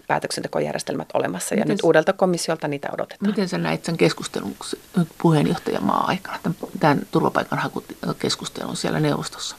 päätöksentekojärjestelmät 0.07 1.09
olemassa 1.13 1.55
ja 1.55 1.59
miten, 1.59 1.71
nyt 1.71 1.83
uudelta 1.83 2.13
komissiolta 2.13 2.67
niitä 2.67 2.89
odotetaan. 2.93 3.31
Miten 3.31 3.49
sä 3.49 3.57
näit 3.57 3.85
sen 3.85 3.97
keskustelun 3.97 4.55
nyt 4.97 5.07
puheenjohtajamaa 5.21 6.07
aikana, 6.07 6.39
tämän, 6.43 6.57
tämän 6.79 7.01
turvapaikanhakukeskustelun 7.11 8.75
siellä 8.75 8.99
neuvostossa? 8.99 9.55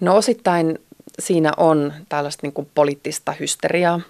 No 0.00 0.16
osittain 0.16 0.78
siinä 1.18 1.52
on 1.56 1.92
tällaista 2.08 2.40
niin 2.42 2.52
kuin 2.52 2.70
poliittista 2.74 3.32
hysteriaa. 3.40 4.00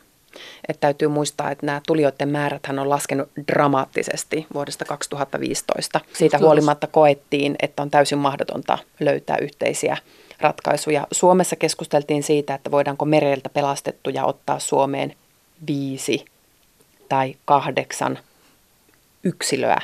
Että 0.68 0.80
täytyy 0.80 1.08
muistaa, 1.08 1.50
että 1.50 1.66
nämä 1.66 1.80
tulijoiden 1.86 2.28
määrät 2.28 2.62
on 2.80 2.90
laskenut 2.90 3.28
dramaattisesti 3.48 4.46
vuodesta 4.54 4.84
2015. 4.84 6.00
Siitä 6.12 6.38
huolimatta 6.38 6.86
koettiin, 6.86 7.56
että 7.62 7.82
on 7.82 7.90
täysin 7.90 8.18
mahdotonta 8.18 8.78
löytää 9.00 9.36
yhteisiä 9.36 9.96
ratkaisuja. 10.42 11.06
Suomessa 11.12 11.56
keskusteltiin 11.56 12.22
siitä, 12.22 12.54
että 12.54 12.70
voidaanko 12.70 13.04
mereltä 13.04 13.48
pelastettuja 13.48 14.24
ottaa 14.24 14.58
Suomeen 14.58 15.14
viisi 15.66 16.24
tai 17.08 17.34
kahdeksan 17.44 18.18
yksilöä. 19.24 19.78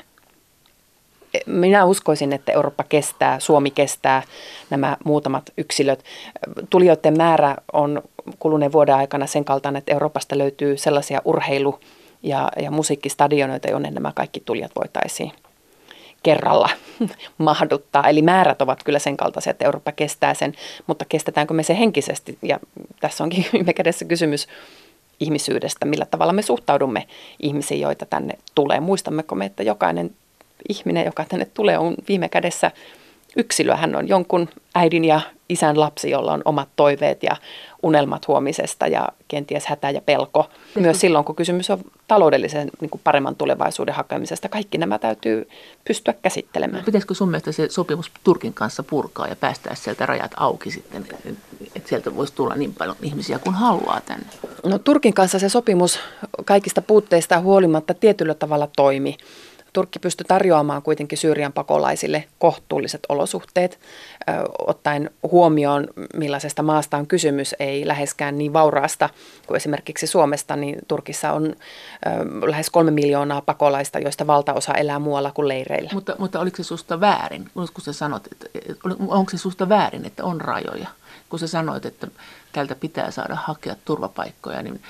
Minä 1.46 1.84
uskoisin, 1.84 2.32
että 2.32 2.52
Eurooppa 2.52 2.84
kestää, 2.84 3.40
Suomi 3.40 3.70
kestää 3.70 4.22
nämä 4.70 4.96
muutamat 5.04 5.52
yksilöt. 5.58 6.04
Tulijoiden 6.70 7.16
määrä 7.16 7.56
on 7.72 8.02
kuluneen 8.38 8.72
vuoden 8.72 8.94
aikana 8.94 9.26
sen 9.26 9.44
kaltainen, 9.44 9.78
että 9.78 9.92
Euroopasta 9.92 10.38
löytyy 10.38 10.76
sellaisia 10.76 11.22
urheilu- 11.24 11.80
ja, 12.22 12.48
ja 12.62 12.70
musiikkistadionoita, 12.70 13.70
jonne 13.70 13.90
nämä 13.90 14.12
kaikki 14.14 14.42
tulijat 14.44 14.72
voitaisiin 14.76 15.32
kerralla 16.22 16.68
mahduttaa. 17.38 18.08
Eli 18.08 18.22
määrät 18.22 18.62
ovat 18.62 18.82
kyllä 18.82 18.98
sen 18.98 19.16
kaltaisia, 19.16 19.50
että 19.50 19.64
Eurooppa 19.64 19.92
kestää 19.92 20.34
sen, 20.34 20.54
mutta 20.86 21.04
kestetäänkö 21.04 21.54
me 21.54 21.62
se 21.62 21.78
henkisesti? 21.78 22.38
Ja 22.42 22.60
tässä 23.00 23.24
onkin 23.24 23.46
viime 23.52 23.72
kädessä 23.72 24.04
kysymys 24.04 24.48
ihmisyydestä, 25.20 25.86
millä 25.86 26.06
tavalla 26.06 26.32
me 26.32 26.42
suhtaudumme 26.42 27.06
ihmisiin, 27.42 27.80
joita 27.80 28.06
tänne 28.06 28.38
tulee. 28.54 28.80
Muistammeko 28.80 29.34
me, 29.34 29.44
että 29.44 29.62
jokainen 29.62 30.10
ihminen, 30.68 31.06
joka 31.06 31.24
tänne 31.24 31.46
tulee, 31.54 31.78
on 31.78 31.94
viime 32.08 32.28
kädessä 32.28 32.70
yksilö. 33.36 33.76
Hän 33.76 33.96
on 33.96 34.08
jonkun 34.08 34.48
äidin 34.74 35.04
ja 35.04 35.20
isän 35.48 35.80
lapsi, 35.80 36.10
jolla 36.10 36.32
on 36.32 36.42
omat 36.44 36.68
toiveet 36.76 37.22
ja 37.22 37.36
unelmat 37.82 38.28
huomisesta 38.28 38.86
ja 38.86 39.08
kenties 39.28 39.66
hätä 39.66 39.90
ja 39.90 40.00
pelko. 40.00 40.50
Myös 40.74 41.00
silloin, 41.00 41.24
kun 41.24 41.36
kysymys 41.36 41.70
on 41.70 41.78
taloudellisen 42.08 42.70
niin 42.80 42.90
kuin 42.90 43.00
paremman 43.04 43.36
tulevaisuuden 43.36 43.94
hakemisesta, 43.94 44.48
kaikki 44.48 44.78
nämä 44.78 44.98
täytyy 44.98 45.48
pystyä 45.84 46.14
käsittelemään. 46.22 46.84
Pitäisikö 46.84 47.14
sun 47.14 47.28
mielestä 47.28 47.52
se 47.52 47.68
sopimus 47.68 48.10
Turkin 48.24 48.54
kanssa 48.54 48.82
purkaa 48.82 49.28
ja 49.28 49.36
päästää 49.36 49.74
sieltä 49.74 50.06
rajat 50.06 50.30
auki 50.36 50.70
sitten, 50.70 51.06
että 51.76 51.88
sieltä 51.88 52.16
voisi 52.16 52.34
tulla 52.34 52.54
niin 52.54 52.74
paljon 52.74 52.96
ihmisiä 53.02 53.38
kuin 53.38 53.54
haluaa 53.54 54.00
tänne? 54.00 54.26
No 54.64 54.78
Turkin 54.78 55.14
kanssa 55.14 55.38
se 55.38 55.48
sopimus 55.48 56.00
kaikista 56.44 56.82
puutteista 56.82 57.40
huolimatta 57.40 57.94
tietyllä 57.94 58.34
tavalla 58.34 58.68
toimi. 58.76 59.16
Turkki 59.72 59.98
pystyi 59.98 60.24
tarjoamaan 60.28 60.82
kuitenkin 60.82 61.18
Syyrian 61.18 61.52
pakolaisille 61.52 62.24
kohtuulliset 62.38 63.00
olosuhteet, 63.08 63.78
ottaen 64.66 65.10
huomioon 65.22 65.86
millaisesta 66.14 66.62
maasta 66.62 66.96
on 66.96 67.06
kysymys, 67.06 67.54
ei 67.58 67.88
läheskään 67.88 68.38
niin 68.38 68.52
vauraasta 68.52 69.08
kuin 69.46 69.56
esimerkiksi 69.56 70.06
Suomesta, 70.06 70.56
niin 70.56 70.78
Turkissa 70.88 71.32
on 71.32 71.56
lähes 72.46 72.70
kolme 72.70 72.90
miljoonaa 72.90 73.40
pakolaista, 73.40 73.98
joista 73.98 74.26
valtaosa 74.26 74.74
elää 74.74 74.98
muualla 74.98 75.30
kuin 75.34 75.48
leireillä. 75.48 75.90
Mutta, 75.92 76.16
mutta 76.18 76.40
oliko 76.40 76.56
se 76.56 76.62
susta 76.62 77.00
väärin, 77.00 77.50
kun 77.54 77.68
sä 77.84 77.92
sanot, 77.92 78.26
että, 78.32 78.46
onko 79.08 79.30
se 79.30 79.38
susta 79.38 79.68
väärin, 79.68 80.04
että 80.04 80.24
on 80.24 80.40
rajoja? 80.40 80.88
Kun 81.28 81.38
sä 81.38 81.46
sanoit, 81.46 81.86
että 81.86 82.08
tältä 82.52 82.74
pitää 82.74 83.10
saada 83.10 83.34
hakea 83.34 83.76
turvapaikkoja, 83.84 84.62
niin 84.62 84.80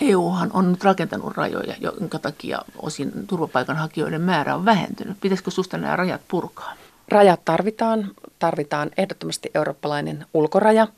EUhan 0.00 0.50
on 0.52 0.72
nyt 0.72 0.84
rakentanut 0.84 1.36
rajoja, 1.36 1.74
jonka 1.80 2.18
takia 2.18 2.58
osin 2.82 3.12
turvapaikanhakijoiden 3.26 4.20
määrä 4.20 4.54
on 4.54 4.64
vähentynyt. 4.64 5.16
Pitäisikö 5.20 5.50
susta 5.50 5.78
nämä 5.78 5.96
rajat 5.96 6.20
purkaa? 6.28 6.72
Rajat 7.08 7.40
tarvitaan. 7.44 8.10
Tarvitaan 8.38 8.90
ehdottomasti 8.98 9.50
eurooppalainen 9.54 10.26
ulkoraja, 10.34 10.88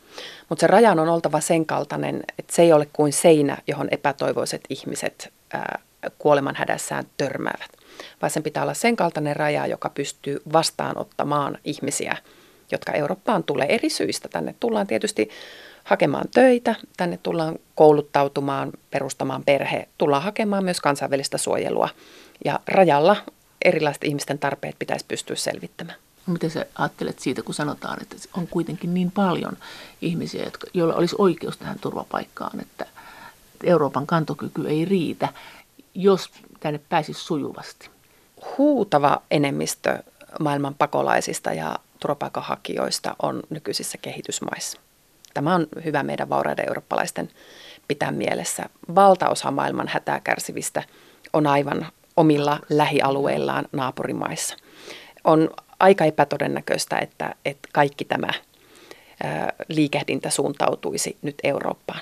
mutta 0.48 0.60
se 0.60 0.66
rajan 0.66 0.98
on 0.98 1.08
oltava 1.08 1.40
sen 1.40 1.66
kaltainen, 1.66 2.22
että 2.38 2.54
se 2.54 2.62
ei 2.62 2.72
ole 2.72 2.88
kuin 2.92 3.12
seinä, 3.12 3.58
johon 3.66 3.88
epätoivoiset 3.90 4.60
ihmiset 4.68 5.32
kuoleman 6.18 6.54
hädässään 6.56 7.04
törmäävät. 7.16 7.70
Vaan 8.22 8.30
sen 8.30 8.42
pitää 8.42 8.62
olla 8.62 8.74
sen 8.74 8.96
kaltainen 8.96 9.36
raja, 9.36 9.66
joka 9.66 9.88
pystyy 9.88 10.42
vastaanottamaan 10.52 11.58
ihmisiä, 11.64 12.16
jotka 12.72 12.92
Eurooppaan 12.92 13.44
tulee 13.44 13.74
eri 13.74 13.90
syistä. 13.90 14.28
Tänne 14.28 14.54
tullaan 14.60 14.86
tietysti 14.86 15.30
hakemaan 15.86 16.28
töitä, 16.34 16.74
tänne 16.96 17.18
tullaan 17.22 17.58
kouluttautumaan, 17.74 18.72
perustamaan 18.90 19.44
perhe, 19.44 19.88
tullaan 19.98 20.22
hakemaan 20.22 20.64
myös 20.64 20.80
kansainvälistä 20.80 21.38
suojelua. 21.38 21.88
Ja 22.44 22.60
rajalla 22.68 23.16
erilaiset 23.64 24.04
ihmisten 24.04 24.38
tarpeet 24.38 24.76
pitäisi 24.78 25.04
pystyä 25.08 25.36
selvittämään. 25.36 25.98
Miten 26.26 26.50
sä 26.50 26.66
ajattelet 26.74 27.18
siitä, 27.18 27.42
kun 27.42 27.54
sanotaan, 27.54 28.02
että 28.02 28.16
on 28.36 28.46
kuitenkin 28.46 28.94
niin 28.94 29.10
paljon 29.10 29.56
ihmisiä, 30.02 30.44
jotka, 30.44 30.66
joilla 30.74 30.94
olisi 30.94 31.16
oikeus 31.18 31.56
tähän 31.56 31.78
turvapaikkaan, 31.78 32.60
että 32.60 32.86
Euroopan 33.64 34.06
kantokyky 34.06 34.68
ei 34.68 34.84
riitä, 34.84 35.28
jos 35.94 36.30
tänne 36.60 36.80
pääsisi 36.88 37.20
sujuvasti? 37.20 37.90
Huutava 38.58 39.22
enemmistö 39.30 39.98
maailman 40.40 40.74
pakolaisista 40.74 41.52
ja 41.52 41.78
turvapaikanhakijoista 42.00 43.16
on 43.22 43.42
nykyisissä 43.50 43.98
kehitysmaissa. 43.98 44.80
Tämä 45.36 45.54
on 45.54 45.66
hyvä 45.84 46.02
meidän 46.02 46.28
vauraiden 46.28 46.68
eurooppalaisten 46.68 47.28
pitää 47.88 48.10
mielessä. 48.10 48.64
Valtaosa 48.94 49.50
maailman 49.50 49.88
hätää 49.88 50.20
kärsivistä 50.20 50.82
on 51.32 51.46
aivan 51.46 51.86
omilla 52.16 52.58
lähialueillaan 52.70 53.64
naapurimaissa. 53.72 54.56
On 55.24 55.50
aika 55.80 56.04
epätodennäköistä, 56.04 56.98
että, 56.98 57.34
että 57.44 57.68
kaikki 57.72 58.04
tämä 58.04 58.28
liikehdintä 59.68 60.30
suuntautuisi 60.30 61.16
nyt 61.22 61.34
Eurooppaan. 61.44 62.00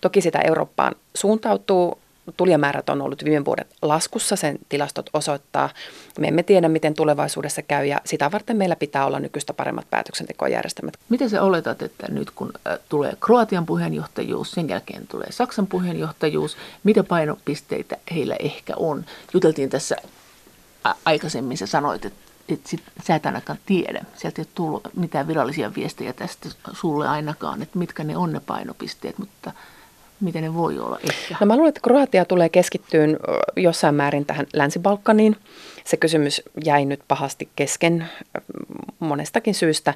Toki 0.00 0.20
sitä 0.20 0.38
Eurooppaan 0.40 0.94
suuntautuu 1.14 1.98
tulijamäärät 2.36 2.88
on 2.88 3.02
ollut 3.02 3.24
viime 3.24 3.44
vuodet 3.44 3.66
laskussa, 3.82 4.36
sen 4.36 4.58
tilastot 4.68 5.10
osoittaa. 5.12 5.70
Me 6.18 6.28
emme 6.28 6.42
tiedä, 6.42 6.68
miten 6.68 6.94
tulevaisuudessa 6.94 7.62
käy 7.62 7.86
ja 7.86 8.00
sitä 8.04 8.32
varten 8.32 8.56
meillä 8.56 8.76
pitää 8.76 9.06
olla 9.06 9.20
nykyistä 9.20 9.54
paremmat 9.54 9.90
päätöksentekojärjestelmät. 9.90 10.94
Miten 11.08 11.30
sä 11.30 11.42
oletat, 11.42 11.82
että 11.82 12.06
nyt 12.08 12.30
kun 12.30 12.52
tulee 12.88 13.16
Kroatian 13.20 13.66
puheenjohtajuus, 13.66 14.50
sen 14.50 14.68
jälkeen 14.68 15.06
tulee 15.06 15.32
Saksan 15.32 15.66
puheenjohtajuus, 15.66 16.56
mitä 16.84 17.04
painopisteitä 17.04 17.96
heillä 18.14 18.36
ehkä 18.38 18.72
on? 18.76 19.04
Juteltiin 19.34 19.70
tässä 19.70 19.96
aikaisemmin, 21.04 21.58
sä 21.58 21.66
sanoit, 21.66 22.04
että 22.04 22.24
että 22.48 22.68
sit, 22.68 22.82
sä 23.06 23.14
et 23.14 23.26
ainakaan 23.26 23.58
tiedä. 23.66 24.04
Sieltä 24.16 24.42
ei 24.42 24.44
ole 24.44 24.52
tullut 24.54 24.88
mitään 24.96 25.28
virallisia 25.28 25.74
viestejä 25.74 26.12
tästä 26.12 26.48
sulle 26.72 27.08
ainakaan, 27.08 27.62
että 27.62 27.78
mitkä 27.78 28.04
ne 28.04 28.16
on 28.16 28.32
ne 28.32 28.40
painopisteet, 28.40 29.18
mutta 29.18 29.52
miten 30.24 30.42
ne 30.42 30.54
voi 30.54 30.78
olla 30.78 30.98
ehkä? 31.10 31.36
No 31.40 31.46
mä 31.46 31.56
luulen, 31.56 31.68
että 31.68 31.80
Kroatia 31.80 32.24
tulee 32.24 32.48
keskittyyn 32.48 33.18
jossain 33.56 33.94
määrin 33.94 34.26
tähän 34.26 34.46
Länsi-Balkaniin. 34.52 35.36
Se 35.84 35.96
kysymys 35.96 36.42
jäi 36.64 36.84
nyt 36.84 37.00
pahasti 37.08 37.48
kesken 37.56 38.08
monestakin 38.98 39.54
syystä, 39.54 39.94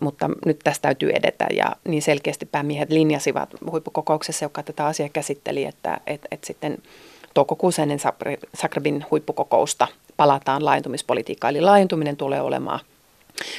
mutta 0.00 0.30
nyt 0.46 0.58
tästä 0.64 0.82
täytyy 0.82 1.10
edetä. 1.10 1.46
Ja 1.56 1.76
niin 1.88 2.02
selkeästi 2.02 2.46
päämiehet 2.46 2.90
linjasivat 2.90 3.48
huippukokouksessa, 3.70 4.44
joka 4.44 4.62
tätä 4.62 4.86
asiaa 4.86 5.08
käsitteli, 5.08 5.64
että, 5.64 6.00
että, 6.06 6.28
että 6.30 6.46
sitten 6.46 6.78
toukokuussa 7.34 7.82
ennen 7.82 8.00
Zagrebin 8.56 9.04
huippukokousta 9.10 9.88
palataan 10.16 10.64
laajentumispolitiikkaan. 10.64 11.56
Eli 11.56 11.60
laajentuminen 11.60 12.16
tulee 12.16 12.40
olemaan– 12.40 12.80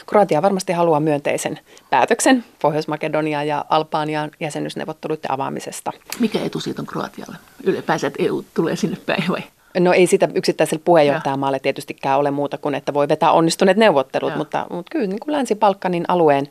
Kroatia 0.07 0.41
varmasti 0.41 0.73
haluaa 0.73 0.99
myönteisen 0.99 1.59
päätöksen 1.89 2.43
Pohjois-Makedonia 2.61 3.43
ja 3.43 3.65
Albanian 3.69 4.31
jäsenyysneuvotteluiden 4.39 5.31
avaamisesta. 5.31 5.91
Mikä 6.19 6.39
etu 6.39 6.59
siitä 6.59 6.81
on 6.81 6.85
Kroatialle? 6.85 7.37
Ylipäänsä, 7.63 8.07
että 8.07 8.23
EU 8.23 8.43
tulee 8.53 8.75
sinne 8.75 8.97
päin 9.05 9.23
vai? 9.29 9.43
No 9.79 9.93
ei 9.93 10.07
sitä 10.07 10.29
yksittäiselle 10.35 10.81
puheenjohtajamaalle 10.85 11.59
tietystikään 11.59 12.19
ole 12.19 12.31
muuta 12.31 12.57
kuin, 12.57 12.75
että 12.75 12.93
voi 12.93 13.07
vetää 13.07 13.31
onnistuneet 13.31 13.77
neuvottelut, 13.77 14.35
mutta, 14.35 14.67
mutta 14.69 14.91
kyllä 14.91 15.07
niin 15.07 15.19
kuin 15.19 15.33
Länsi-Balkanin 15.33 16.05
alueen 16.07 16.49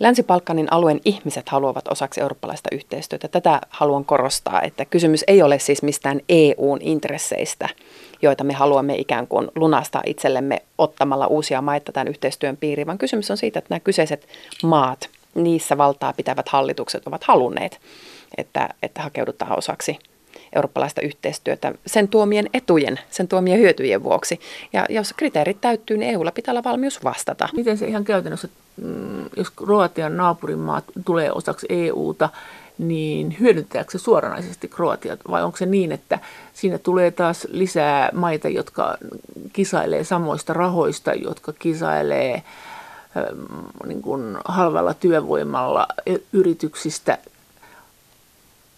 Länsi-Balkanin 0.00 0.72
alueen 0.72 1.00
ihmiset 1.04 1.48
haluavat 1.48 1.88
osaksi 1.88 2.20
eurooppalaista 2.20 2.68
yhteistyötä. 2.72 3.28
Tätä 3.28 3.60
haluan 3.70 4.04
korostaa, 4.04 4.62
että 4.62 4.84
kysymys 4.84 5.24
ei 5.26 5.42
ole 5.42 5.58
siis 5.58 5.82
mistään 5.82 6.20
EUn 6.28 6.78
intresseistä, 6.80 7.68
joita 8.22 8.44
me 8.44 8.52
haluamme 8.52 8.96
ikään 8.96 9.26
kuin 9.26 9.48
lunastaa 9.54 10.02
itsellemme 10.06 10.62
ottamalla 10.78 11.26
uusia 11.26 11.62
maita 11.62 11.92
tämän 11.92 12.08
yhteistyön 12.08 12.56
piiriin, 12.56 12.86
vaan 12.86 12.98
kysymys 12.98 13.30
on 13.30 13.36
siitä, 13.36 13.58
että 13.58 13.74
nämä 13.74 13.80
kyseiset 13.80 14.28
maat, 14.62 15.08
niissä 15.34 15.78
valtaa 15.78 16.12
pitävät 16.12 16.48
hallitukset 16.48 17.06
ovat 17.06 17.24
halunneet, 17.24 17.80
että, 18.36 18.68
että 18.82 19.02
hakeudutaan 19.02 19.58
osaksi 19.58 19.98
eurooppalaista 20.56 21.00
yhteistyötä 21.00 21.72
sen 21.86 22.08
tuomien 22.08 22.50
etujen, 22.54 23.00
sen 23.10 23.28
tuomien 23.28 23.58
hyötyjen 23.58 24.02
vuoksi. 24.02 24.40
Ja 24.72 24.86
jos 24.88 25.12
kriteerit 25.16 25.60
täyttyy, 25.60 25.96
niin 25.96 26.14
EUlla 26.14 26.32
pitää 26.32 26.52
olla 26.52 26.64
valmius 26.64 27.04
vastata. 27.04 27.48
Miten 27.52 27.78
se 27.78 27.86
ihan 27.86 28.04
käytännössä, 28.04 28.48
mm, 28.76 29.24
jos 29.36 29.50
Kroatian 29.50 30.16
naapurimaat 30.16 30.84
tulee 31.04 31.32
osaksi 31.32 31.66
EUta, 31.68 32.28
niin 32.80 33.36
hyödyntääkö 33.40 33.90
se 33.90 33.98
suoranaisesti 33.98 34.68
Kroatia 34.68 35.16
vai 35.30 35.42
onko 35.42 35.56
se 35.56 35.66
niin, 35.66 35.92
että 35.92 36.18
siinä 36.52 36.78
tulee 36.78 37.10
taas 37.10 37.46
lisää 37.50 38.10
maita, 38.12 38.48
jotka 38.48 38.96
kisailee 39.52 40.04
samoista 40.04 40.52
rahoista, 40.52 41.14
jotka 41.14 41.52
kisailee 41.52 42.42
ähm, 43.16 43.88
niin 43.88 44.02
kuin 44.02 44.36
halvalla 44.44 44.94
työvoimalla 44.94 45.88
yrityksistä 46.32 47.18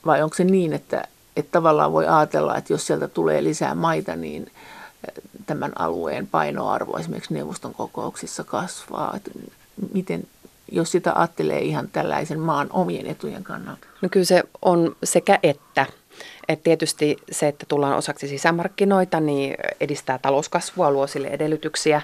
vai 0.06 0.22
onko 0.22 0.36
se 0.36 0.44
niin, 0.44 0.72
että, 0.72 1.04
että 1.36 1.52
tavallaan 1.52 1.92
voi 1.92 2.06
ajatella, 2.06 2.56
että 2.56 2.72
jos 2.72 2.86
sieltä 2.86 3.08
tulee 3.08 3.44
lisää 3.44 3.74
maita, 3.74 4.16
niin 4.16 4.46
äh, 4.48 5.22
tämän 5.46 5.72
alueen 5.78 6.26
painoarvo 6.26 6.98
esimerkiksi 6.98 7.34
neuvoston 7.34 7.74
kokouksissa 7.74 8.44
kasvaa. 8.44 9.18
Miten, 9.92 10.24
jos 10.72 10.92
sitä 10.92 11.12
ajattelee 11.14 11.60
ihan 11.60 11.88
tällaisen 11.88 12.40
maan 12.40 12.66
omien 12.70 13.06
etujen 13.06 13.44
kannalta? 13.44 13.86
No 14.02 14.08
kyllä 14.08 14.26
se 14.26 14.42
on 14.62 14.96
sekä 15.04 15.38
että. 15.42 15.86
Et 16.48 16.62
tietysti 16.62 17.16
se, 17.30 17.48
että 17.48 17.66
tullaan 17.68 17.96
osaksi 17.96 18.28
sisämarkkinoita, 18.28 19.20
niin 19.20 19.54
edistää 19.80 20.18
talouskasvua, 20.18 20.90
luo 20.90 21.06
sille 21.06 21.28
edellytyksiä 21.28 22.02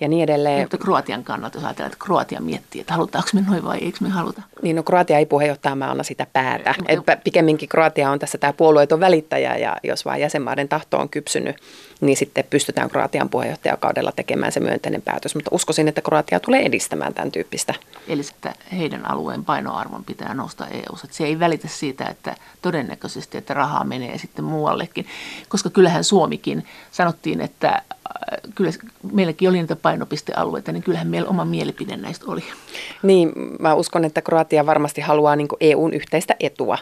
ja 0.00 0.08
niin 0.08 0.24
edelleen. 0.24 0.60
Mutta 0.60 0.78
Kroatian 0.78 1.24
kannalta, 1.24 1.56
jos 1.56 1.64
ajatellaan, 1.64 1.92
että 1.92 2.04
Kroatia 2.04 2.40
miettii, 2.40 2.80
että 2.80 2.92
halutaanko 2.94 3.28
me 3.34 3.44
noin 3.50 3.64
vai 3.64 3.78
eikö 3.78 3.98
me 4.00 4.08
haluta? 4.08 4.42
Niin, 4.62 4.76
no 4.76 4.82
Kroatia 4.82 5.18
ei 5.18 5.26
puheenjohtajamaana 5.26 6.02
sitä 6.02 6.26
päätä. 6.32 6.74
Et 6.88 7.00
pikemminkin 7.24 7.68
Kroatia 7.68 8.10
on 8.10 8.18
tässä 8.18 8.38
tämä 8.38 8.52
puolueeton 8.52 9.00
välittäjä 9.00 9.56
ja 9.56 9.76
jos 9.82 10.04
vain 10.04 10.20
jäsenmaiden 10.20 10.68
tahto 10.68 10.98
on 10.98 11.08
kypsynyt, 11.08 11.56
niin 12.00 12.16
sitten 12.16 12.44
pystytään 12.50 12.90
Kroatian 12.90 13.28
puheenjohtajakaudella 13.28 14.12
tekemään 14.12 14.52
se 14.52 14.60
myönteinen 14.60 15.02
päätös. 15.02 15.34
Mutta 15.34 15.50
uskoisin, 15.52 15.88
että 15.88 16.00
Kroatia 16.00 16.40
tulee 16.40 16.62
edistämään 16.62 17.14
tämän 17.14 17.32
tyyppistä. 17.32 17.74
Eli 18.08 18.22
että 18.34 18.54
heidän 18.72 19.10
alueen 19.10 19.44
painoarvon 19.44 20.04
pitää 20.04 20.34
nousta 20.34 20.66
eu 20.66 20.96
että 21.04 21.16
Se 21.16 21.24
ei 21.24 21.38
välitä 21.38 21.68
siitä, 21.68 22.04
että 22.04 22.36
todennäköisesti, 22.62 23.38
että 23.38 23.54
rahaa 23.54 23.84
menee 23.84 24.18
sitten 24.18 24.44
muuallekin. 24.44 25.06
Koska 25.48 25.70
kyllähän 25.70 26.04
Suomikin 26.04 26.66
sanottiin, 26.90 27.40
että 27.40 27.68
äh, 27.68 27.82
kyllä 28.54 28.70
meilläkin 29.12 29.48
oli 29.48 29.58
niitä 29.58 29.76
painopistealueita, 29.76 30.72
niin 30.72 30.82
kyllähän 30.82 31.08
meillä 31.08 31.28
oma 31.28 31.44
mielipide 31.44 31.96
näistä 31.96 32.24
oli. 32.28 32.44
Niin, 33.02 33.32
mä 33.60 33.74
uskon, 33.74 34.04
että 34.04 34.22
Kroatia 34.22 34.66
varmasti 34.66 35.00
haluaa 35.00 35.36
niin 35.36 35.48
EUn 35.60 35.94
yhteistä 35.94 36.36
etua 36.40 36.78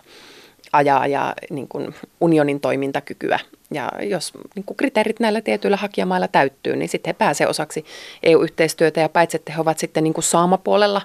ajaa 0.72 1.06
ja 1.06 1.34
niin 1.50 1.68
kuin 1.68 1.94
unionin 2.20 2.60
toimintakykyä. 2.60 3.38
Ja 3.70 3.88
jos 4.02 4.32
niin 4.54 4.64
kuin 4.64 4.76
kriteerit 4.76 5.20
näillä 5.20 5.40
tietyillä 5.40 5.76
hakijamailla 5.76 6.28
täyttyy, 6.28 6.76
niin 6.76 6.88
sitten 6.88 7.08
he 7.08 7.12
pääsevät 7.12 7.50
osaksi 7.50 7.84
EU-yhteistyötä 8.22 9.00
ja 9.00 9.08
paitsi, 9.08 9.36
että 9.36 9.52
he 9.52 9.60
ovat 9.60 9.78
sitten 9.78 10.04
niin 10.04 10.14
kuin 10.14 10.24
saamapuolella 10.24 11.02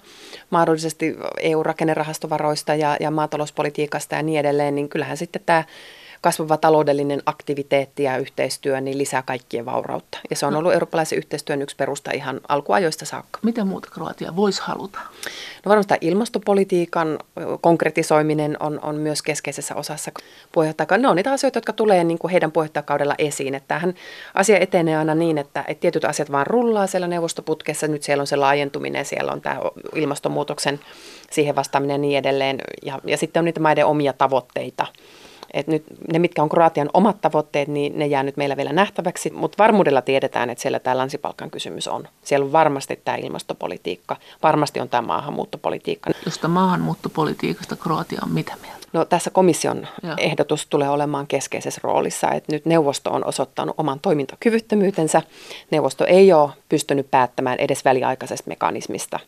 mahdollisesti 0.49 1.15
EU-rakennerahastovaroista 1.39 2.75
ja, 2.75 2.97
ja 2.99 3.11
maatalouspolitiikasta 3.11 4.15
ja 4.15 4.23
niin 4.23 4.39
edelleen, 4.39 4.75
niin 4.75 4.89
kyllähän 4.89 5.17
sitten 5.17 5.41
tämä 5.45 5.63
kasvava 6.21 6.57
taloudellinen 6.57 7.21
aktiviteetti 7.25 8.03
ja 8.03 8.17
yhteistyö 8.17 8.81
niin 8.81 8.97
lisää 8.97 9.21
kaikkien 9.21 9.65
vaurautta. 9.65 10.17
Ja 10.29 10.35
se 10.35 10.45
on 10.45 10.53
no. 10.53 10.59
ollut 10.59 10.73
eurooppalaisen 10.73 11.17
yhteistyön 11.17 11.61
yksi 11.61 11.75
perusta 11.75 12.11
ihan 12.11 12.41
alkuajoista 12.47 13.05
saakka. 13.05 13.39
Mitä 13.43 13.65
muuta 13.65 13.89
Kroatia 13.91 14.35
voisi 14.35 14.61
haluta? 14.61 14.99
No 15.65 15.69
varmasti 15.69 15.93
ilmastopolitiikan 16.01 17.19
konkretisoiminen 17.61 18.57
on, 18.59 18.79
on 18.83 18.95
myös 18.95 19.21
keskeisessä 19.21 19.75
osassa 19.75 20.11
puheenjohtajakaudella. 20.51 21.07
Ne 21.07 21.09
on 21.09 21.15
niitä 21.15 21.31
asioita, 21.31 21.57
jotka 21.57 21.73
tulee 21.73 22.03
niin 22.03 22.19
kuin 22.19 22.31
heidän 22.31 22.51
puheenjohtajakaudella 22.51 23.15
esiin. 23.17 23.55
Että 23.55 23.67
tämähän 23.67 23.93
asia 24.33 24.59
etenee 24.59 24.97
aina 24.97 25.15
niin, 25.15 25.37
että, 25.37 25.63
että 25.67 25.81
tietyt 25.81 26.05
asiat 26.05 26.31
vaan 26.31 26.47
rullaa 26.47 26.87
siellä 26.87 27.07
neuvostoputkessa. 27.07 27.87
Nyt 27.87 28.03
siellä 28.03 28.21
on 28.21 28.27
se 28.27 28.35
laajentuminen, 28.35 29.05
siellä 29.05 29.31
on 29.31 29.41
tämä 29.41 29.59
ilmastonmuutoksen 29.95 30.79
siihen 31.31 31.55
vastaaminen 31.55 31.93
ja 31.93 31.97
niin 31.97 32.17
edelleen. 32.17 32.61
Ja, 32.85 32.99
ja 33.03 33.17
sitten 33.17 33.39
on 33.39 33.45
niitä 33.45 33.59
maiden 33.59 33.85
omia 33.85 34.13
tavoitteita 34.13 34.87
et 35.53 35.67
nyt 35.67 35.83
ne, 36.13 36.19
mitkä 36.19 36.43
on 36.43 36.49
Kroatian 36.49 36.89
omat 36.93 37.21
tavoitteet, 37.21 37.67
niin 37.67 37.99
ne 37.99 38.07
jää 38.07 38.23
nyt 38.23 38.37
meillä 38.37 38.57
vielä 38.57 38.73
nähtäväksi, 38.73 39.29
mutta 39.29 39.55
varmuudella 39.57 40.01
tiedetään, 40.01 40.49
että 40.49 40.61
siellä 40.61 40.79
tämä 40.79 40.97
länsipalkan 40.97 41.51
kysymys 41.51 41.87
on. 41.87 42.07
Siellä 42.23 42.45
on 42.45 42.51
varmasti 42.51 43.01
tämä 43.05 43.17
ilmastopolitiikka, 43.17 44.17
varmasti 44.43 44.79
on 44.79 44.89
tämä 44.89 45.07
maahanmuuttopolitiikka. 45.07 46.09
Josta 46.25 46.47
maahanmuuttopolitiikasta 46.47 47.75
Kroatia 47.75 48.19
on 48.23 48.31
mitä 48.31 48.53
mieltä? 48.61 48.81
No 48.93 49.05
tässä 49.05 49.29
komission 49.29 49.87
Joo. 50.03 50.13
ehdotus 50.17 50.67
tulee 50.67 50.89
olemaan 50.89 51.27
keskeisessä 51.27 51.81
roolissa, 51.83 52.31
että 52.31 52.51
nyt 52.51 52.65
neuvosto 52.65 53.11
on 53.11 53.25
osoittanut 53.25 53.75
oman 53.77 53.99
toimintakyvyttömyytensä. 53.99 55.21
Neuvosto 55.71 56.05
ei 56.05 56.33
ole 56.33 56.49
pystynyt 56.69 57.11
päättämään 57.11 57.59
edes 57.59 57.85
väliaikaisesta 57.85 58.47
mekanismista 58.47 59.19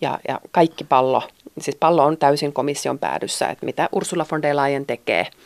ja, 0.00 0.18
ja 0.28 0.40
kaikki 0.50 0.84
pallo, 0.84 1.22
siis 1.60 1.76
pallo 1.80 2.04
on 2.04 2.16
täysin 2.16 2.52
komission 2.52 2.98
päädyssä, 2.98 3.48
että 3.48 3.66
mitä 3.66 3.88
Ursula 3.92 4.26
von 4.30 4.42
der 4.42 4.56
Leyen 4.56 4.86
tekee– 4.86 5.26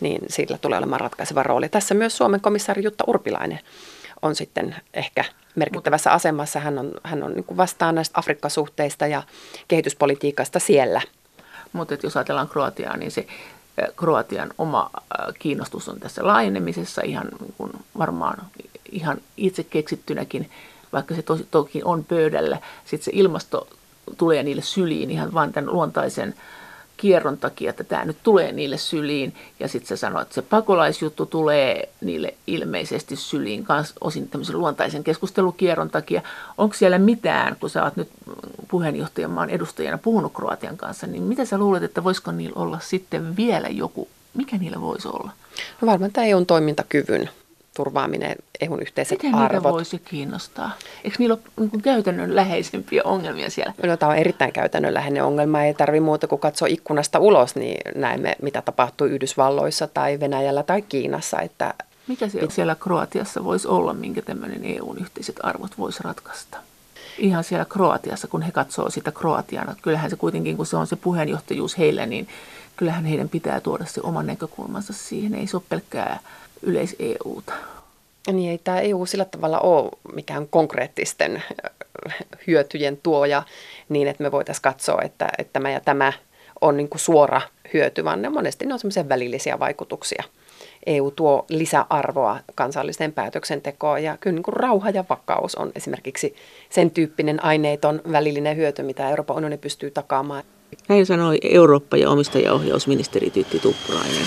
niin 0.00 0.22
sillä 0.28 0.58
tulee 0.58 0.78
olemaan 0.78 1.00
ratkaiseva 1.00 1.42
rooli. 1.42 1.68
Tässä 1.68 1.94
myös 1.94 2.16
Suomen 2.16 2.40
komissaari 2.40 2.84
Jutta 2.84 3.04
Urpilainen 3.06 3.60
on 4.22 4.34
sitten 4.34 4.76
ehkä 4.94 5.24
merkittävässä 5.54 6.12
asemassa. 6.12 6.60
Hän 6.60 6.78
on, 6.78 6.92
hän 7.02 7.22
on 7.22 7.32
niin 7.32 7.56
vastaan 7.56 7.94
näistä 7.94 8.20
Afrikkasuhteista 8.20 9.06
ja 9.06 9.22
kehityspolitiikasta 9.68 10.58
siellä. 10.58 11.02
Mutta 11.72 11.96
jos 12.02 12.16
ajatellaan 12.16 12.48
Kroatiaa, 12.48 12.96
niin 12.96 13.10
se 13.10 13.26
Kroatian 13.96 14.50
oma 14.58 14.90
kiinnostus 15.38 15.88
on 15.88 16.00
tässä 16.00 16.26
laajenemisessa 16.26 17.02
ihan 17.04 17.28
niin 17.40 17.54
kuin 17.58 17.72
varmaan 17.98 18.46
ihan 18.92 19.18
itse 19.36 19.64
keksittynäkin, 19.64 20.50
vaikka 20.92 21.14
se 21.14 21.22
tosi, 21.22 21.46
toki 21.50 21.82
on 21.84 22.04
pöydällä. 22.04 22.58
Sitten 22.84 23.04
se 23.04 23.10
ilmasto 23.14 23.68
tulee 24.16 24.42
niille 24.42 24.62
syliin 24.62 25.10
ihan 25.10 25.34
vain 25.34 25.52
tämän 25.52 25.72
luontaisen 25.72 26.34
kierron 27.00 27.38
takia, 27.38 27.70
että 27.70 27.84
tämä 27.84 28.04
nyt 28.04 28.16
tulee 28.22 28.52
niille 28.52 28.78
syliin. 28.78 29.34
Ja 29.60 29.68
sitten 29.68 29.88
sä 29.88 29.96
sanoit, 29.96 30.22
että 30.22 30.34
se 30.34 30.42
pakolaisjuttu 30.42 31.26
tulee 31.26 31.88
niille 32.00 32.34
ilmeisesti 32.46 33.16
syliin 33.16 33.64
kans 33.64 33.94
osin 34.00 34.28
tämmöisen 34.28 34.58
luontaisen 34.58 35.04
keskustelukierron 35.04 35.90
takia. 35.90 36.22
Onko 36.58 36.74
siellä 36.74 36.98
mitään, 36.98 37.56
kun 37.60 37.70
sä 37.70 37.84
oot 37.84 37.96
nyt 37.96 38.08
puheenjohtajan 38.68 39.30
maan 39.30 39.50
edustajana 39.50 39.98
puhunut 39.98 40.32
Kroatian 40.34 40.76
kanssa, 40.76 41.06
niin 41.06 41.22
mitä 41.22 41.44
sä 41.44 41.58
luulet, 41.58 41.82
että 41.82 42.04
voisiko 42.04 42.32
niillä 42.32 42.62
olla 42.62 42.78
sitten 42.82 43.36
vielä 43.36 43.68
joku, 43.68 44.08
mikä 44.34 44.56
niillä 44.56 44.80
voisi 44.80 45.08
olla? 45.08 45.30
No 45.80 45.86
varmaan 45.86 46.12
tämä 46.12 46.26
EUn 46.26 46.46
toimintakyvyn 46.46 47.30
turvaaminen, 47.80 48.36
EUn 48.60 48.82
yhteiset 48.82 49.22
Miten 49.22 49.34
arvot. 49.34 49.62
niitä 49.62 49.72
voisi 49.72 49.98
kiinnostaa? 49.98 50.70
Eikö 51.04 51.16
niillä 51.18 51.36
ole 51.56 51.68
niin 51.72 51.82
käytännön 51.82 52.36
läheisempiä 52.36 53.02
ongelmia 53.04 53.50
siellä? 53.50 53.74
No, 53.82 53.96
tämä 53.96 54.12
on 54.12 54.18
erittäin 54.18 54.52
käytännönläheinen 54.52 55.24
ongelma. 55.24 55.62
Ei 55.62 55.74
tarvitse 55.74 56.04
muuta 56.04 56.26
kuin 56.26 56.40
katsoa 56.40 56.68
ikkunasta 56.68 57.18
ulos, 57.18 57.56
niin 57.56 57.80
näemme, 57.94 58.36
mitä 58.42 58.62
tapahtuu 58.62 59.06
Yhdysvalloissa 59.06 59.86
tai 59.86 60.20
Venäjällä 60.20 60.62
tai 60.62 60.82
Kiinassa. 60.82 61.40
Että 61.40 61.74
Mikä 62.06 62.28
siellä, 62.28 62.50
siellä 62.50 62.74
Kroatiassa 62.80 63.44
voisi 63.44 63.68
olla, 63.68 63.92
minkä 63.92 64.22
tämmöinen 64.22 64.64
EUn 64.64 64.98
yhteiset 64.98 65.36
arvot 65.42 65.78
voisi 65.78 66.02
ratkaista? 66.02 66.58
Ihan 67.18 67.44
siellä 67.44 67.64
Kroatiassa, 67.64 68.28
kun 68.28 68.42
he 68.42 68.52
katsoo 68.52 68.90
sitä 68.90 69.12
Kroatiana. 69.12 69.74
Kyllähän 69.82 70.10
se 70.10 70.16
kuitenkin, 70.16 70.56
kun 70.56 70.66
se 70.66 70.76
on 70.76 70.86
se 70.86 70.96
puheenjohtajuus 70.96 71.78
heillä, 71.78 72.06
niin 72.06 72.28
kyllähän 72.76 73.04
heidän 73.04 73.28
pitää 73.28 73.60
tuoda 73.60 73.86
se 73.86 74.00
oman 74.04 74.26
näkökulmansa 74.26 74.92
siihen. 74.92 75.34
Ei 75.34 75.46
se 75.46 75.56
ole 75.56 75.62
pelkkää 75.68 76.18
yleis-EUta. 76.62 77.52
Niin 78.32 78.50
ei 78.50 78.58
tämä 78.58 78.80
EU 78.80 79.06
sillä 79.06 79.24
tavalla 79.24 79.60
ole 79.60 79.90
mikään 80.14 80.48
konkreettisten 80.48 81.36
äh, 81.36 82.16
hyötyjen 82.46 82.98
tuoja 83.02 83.42
niin, 83.88 84.08
että 84.08 84.22
me 84.22 84.32
voitaisiin 84.32 84.62
katsoa, 84.62 85.02
että, 85.02 85.28
että 85.38 85.52
tämä 85.52 85.70
ja 85.70 85.80
tämä 85.80 86.12
on 86.60 86.76
niin 86.76 86.88
kuin 86.88 87.00
suora 87.00 87.40
hyöty, 87.74 88.04
vaan 88.04 88.22
ne 88.22 88.28
monesti 88.28 88.66
ne 88.66 88.72
on 88.72 88.78
semmoisia 88.78 89.08
välillisiä 89.08 89.58
vaikutuksia. 89.58 90.24
EU 90.86 91.10
tuo 91.10 91.46
lisäarvoa 91.48 92.38
kansalliseen 92.54 93.12
päätöksentekoon 93.12 94.02
ja 94.02 94.16
kyllä 94.20 94.34
niin 94.34 94.42
kuin 94.42 94.54
rauha 94.54 94.90
ja 94.90 95.04
vakaus 95.10 95.54
on 95.54 95.72
esimerkiksi 95.74 96.36
sen 96.70 96.90
tyyppinen 96.90 97.44
aineeton 97.44 98.00
välillinen 98.12 98.56
hyöty, 98.56 98.82
mitä 98.82 99.10
Euroopan 99.10 99.36
unioni 99.36 99.56
pystyy 99.58 99.90
takaamaan. 99.90 100.42
Näin 100.88 101.06
sanoi 101.06 101.38
Eurooppa- 101.42 101.96
ja 101.96 102.10
omistajaohjausministeri 102.10 103.30
Tytti 103.30 103.58
Tuppurainen. 103.58 104.26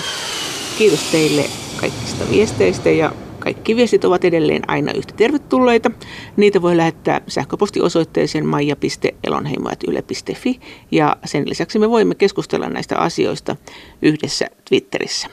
Kiitos 0.78 1.10
teille 1.12 1.44
kaikista 1.84 2.24
viesteistä 2.30 2.90
ja 2.90 3.12
kaikki 3.38 3.76
viestit 3.76 4.04
ovat 4.04 4.24
edelleen 4.24 4.70
aina 4.70 4.92
yhtä 4.92 5.14
tervetulleita. 5.16 5.90
Niitä 6.36 6.62
voi 6.62 6.76
lähettää 6.76 7.20
sähköpostiosoitteeseen 7.28 8.46
maija.elonheimo.yle.fi 8.46 10.60
ja 10.90 11.16
sen 11.24 11.48
lisäksi 11.48 11.78
me 11.78 11.90
voimme 11.90 12.14
keskustella 12.14 12.68
näistä 12.68 12.98
asioista 12.98 13.56
yhdessä 14.02 14.46
Twitterissä. 14.68 15.28